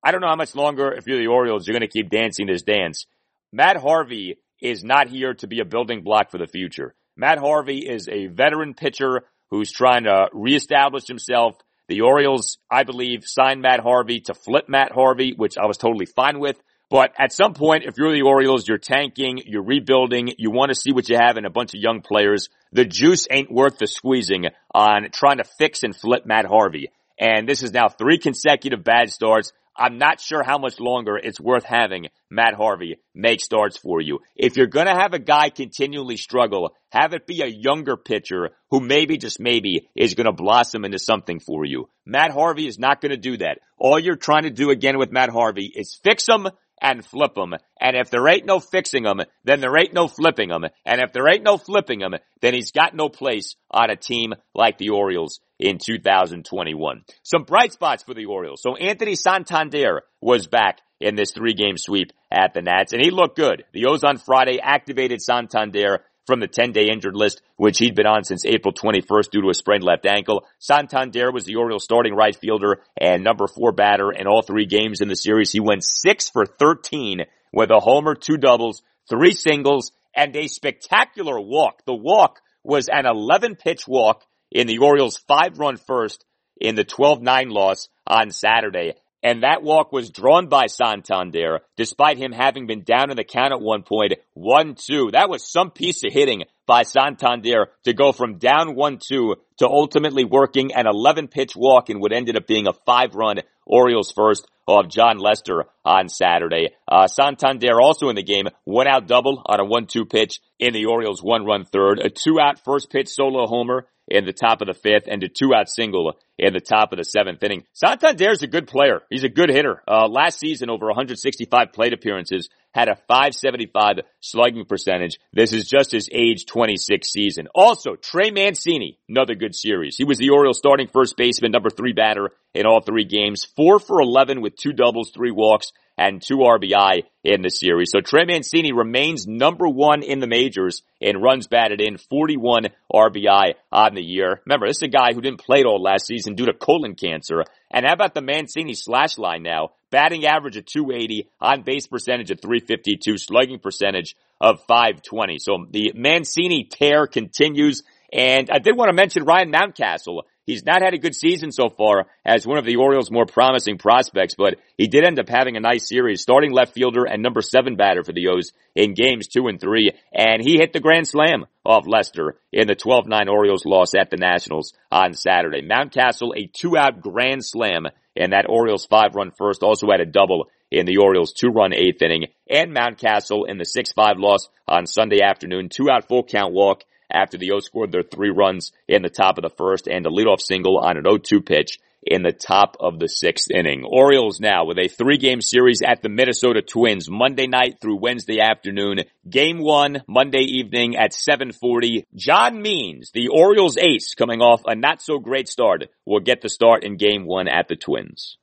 [0.03, 2.47] I don't know how much longer, if you're the Orioles, you're going to keep dancing
[2.47, 3.05] this dance.
[3.51, 6.95] Matt Harvey is not here to be a building block for the future.
[7.15, 11.57] Matt Harvey is a veteran pitcher who's trying to reestablish himself.
[11.87, 16.05] The Orioles, I believe, signed Matt Harvey to flip Matt Harvey, which I was totally
[16.05, 16.57] fine with.
[16.89, 20.75] But at some point, if you're the Orioles, you're tanking, you're rebuilding, you want to
[20.75, 22.49] see what you have in a bunch of young players.
[22.73, 26.89] The juice ain't worth the squeezing on trying to fix and flip Matt Harvey.
[27.17, 29.53] And this is now three consecutive bad starts.
[29.75, 34.19] I'm not sure how much longer it's worth having Matt Harvey make starts for you.
[34.35, 38.79] If you're gonna have a guy continually struggle, have it be a younger pitcher who
[38.81, 41.89] maybe, just maybe, is gonna blossom into something for you.
[42.05, 43.59] Matt Harvey is not gonna do that.
[43.77, 46.47] All you're trying to do again with Matt Harvey is fix him
[46.81, 47.53] and flip them.
[47.79, 50.65] And if there ain't no fixing them, then there ain't no flipping them.
[50.85, 54.33] And if there ain't no flipping them, then he's got no place on a team
[54.55, 57.03] like the Orioles in 2021.
[57.23, 58.61] Some bright spots for the Orioles.
[58.61, 63.11] So Anthony Santander was back in this three game sweep at the Nats and he
[63.11, 63.63] looked good.
[63.73, 68.05] The O's on Friday activated Santander from the 10 day injured list, which he'd been
[68.05, 70.45] on since April 21st due to a sprained left ankle.
[70.59, 75.01] Santander was the Orioles starting right fielder and number four batter in all three games
[75.01, 75.51] in the series.
[75.51, 81.39] He went six for 13 with a homer, two doubles, three singles, and a spectacular
[81.39, 81.83] walk.
[81.85, 86.25] The walk was an 11 pitch walk in the Orioles five run first
[86.59, 88.93] in the 12-9 loss on Saturday.
[89.23, 93.53] And that walk was drawn by Santander, despite him having been down in the count
[93.53, 95.11] at one point, 1-2.
[95.11, 100.25] That was some piece of hitting by Santander to go from down 1-2 to ultimately
[100.25, 104.47] working an 11 pitch walk in what ended up being a five run Orioles first
[104.67, 106.69] of Jon Lester on Saturday.
[106.87, 110.85] Uh, Santander also in the game, one out double on a 1-2 pitch in the
[110.85, 114.67] Orioles one run third, a two out first pitch solo homer in the top of
[114.67, 117.63] the fifth and a two out single in the top of the seventh inning.
[117.73, 119.01] Santander's a good player.
[119.09, 119.81] He's a good hitter.
[119.87, 125.19] Uh, last season, over 165 plate appearances, had a 575 slugging percentage.
[125.33, 127.47] This is just his age 26 season.
[127.53, 129.95] Also, Trey Mancini, another good series.
[129.97, 133.79] He was the Orioles starting first baseman, number three batter in all three games, four
[133.79, 137.91] for 11 with two doubles, three walks, and two RBI in the series.
[137.91, 143.53] So Trey Mancini remains number one in the majors in runs batted in, 41 RBI
[143.71, 144.41] on the year.
[144.45, 146.95] Remember, this is a guy who didn't play at all last season due to colon
[146.95, 147.43] cancer.
[147.69, 149.69] And how about the Mancini slash line now?
[149.91, 155.37] Batting average of 280, on base percentage of 352, slugging percentage of 520.
[155.39, 157.83] So the Mancini tear continues.
[158.11, 160.23] And I did want to mention Ryan Mountcastle.
[160.51, 163.77] He's not had a good season so far as one of the Orioles' more promising
[163.77, 167.41] prospects, but he did end up having a nice series, starting left fielder and number
[167.41, 171.07] seven batter for the O's in games two and three, and he hit the grand
[171.07, 175.61] slam off Lester in the 12-9 Orioles loss at the Nationals on Saturday.
[175.61, 177.87] Mountcastle, a two-out grand slam,
[178.17, 182.25] and that Orioles five-run first also had a double in the Orioles two-run eighth inning,
[182.49, 187.51] and Mountcastle in the 6-5 loss on Sunday afternoon, two-out full count walk after the
[187.51, 190.77] O's scored their three runs in the top of the first and a leadoff single
[190.77, 193.83] on an 0-2 pitch in the top of the sixth inning.
[193.85, 198.39] Orioles now with a three game series at the Minnesota Twins Monday night through Wednesday
[198.39, 199.01] afternoon.
[199.29, 202.07] Game one, Monday evening at 740.
[202.15, 206.49] John Means, the Orioles ace coming off a not so great start, will get the
[206.49, 208.37] start in game one at the Twins.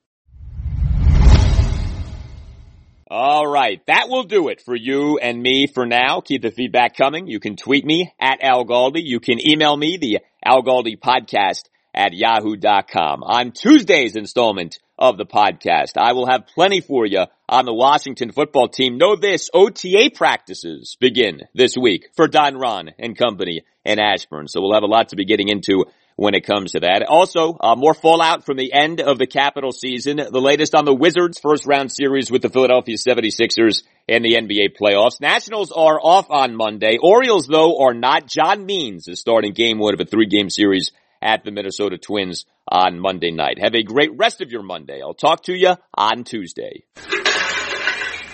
[3.10, 3.80] All right.
[3.86, 6.20] That will do it for you and me for now.
[6.20, 7.26] Keep the feedback coming.
[7.26, 9.00] You can tweet me at Al Galdi.
[9.02, 11.64] You can email me, the Al Galdi podcast
[11.94, 13.22] at yahoo.com.
[13.22, 18.30] On Tuesday's installment of the podcast, I will have plenty for you on the Washington
[18.30, 18.98] football team.
[18.98, 24.48] Know this, OTA practices begin this week for Don Ron and company in Ashburn.
[24.48, 25.86] So we'll have a lot to be getting into
[26.18, 27.04] when it comes to that.
[27.08, 30.16] Also, uh, more fallout from the end of the Capital season.
[30.16, 34.76] The latest on the Wizards first round series with the Philadelphia 76ers and the NBA
[34.76, 35.20] playoffs.
[35.20, 36.98] Nationals are off on Monday.
[37.00, 38.26] Orioles, though, are not.
[38.26, 40.90] John Means is starting game one of a three game series
[41.22, 43.60] at the Minnesota Twins on Monday night.
[43.60, 45.00] Have a great rest of your Monday.
[45.00, 46.82] I'll talk to you on Tuesday.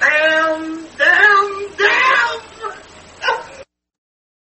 [0.01, 2.05] Down, down, down!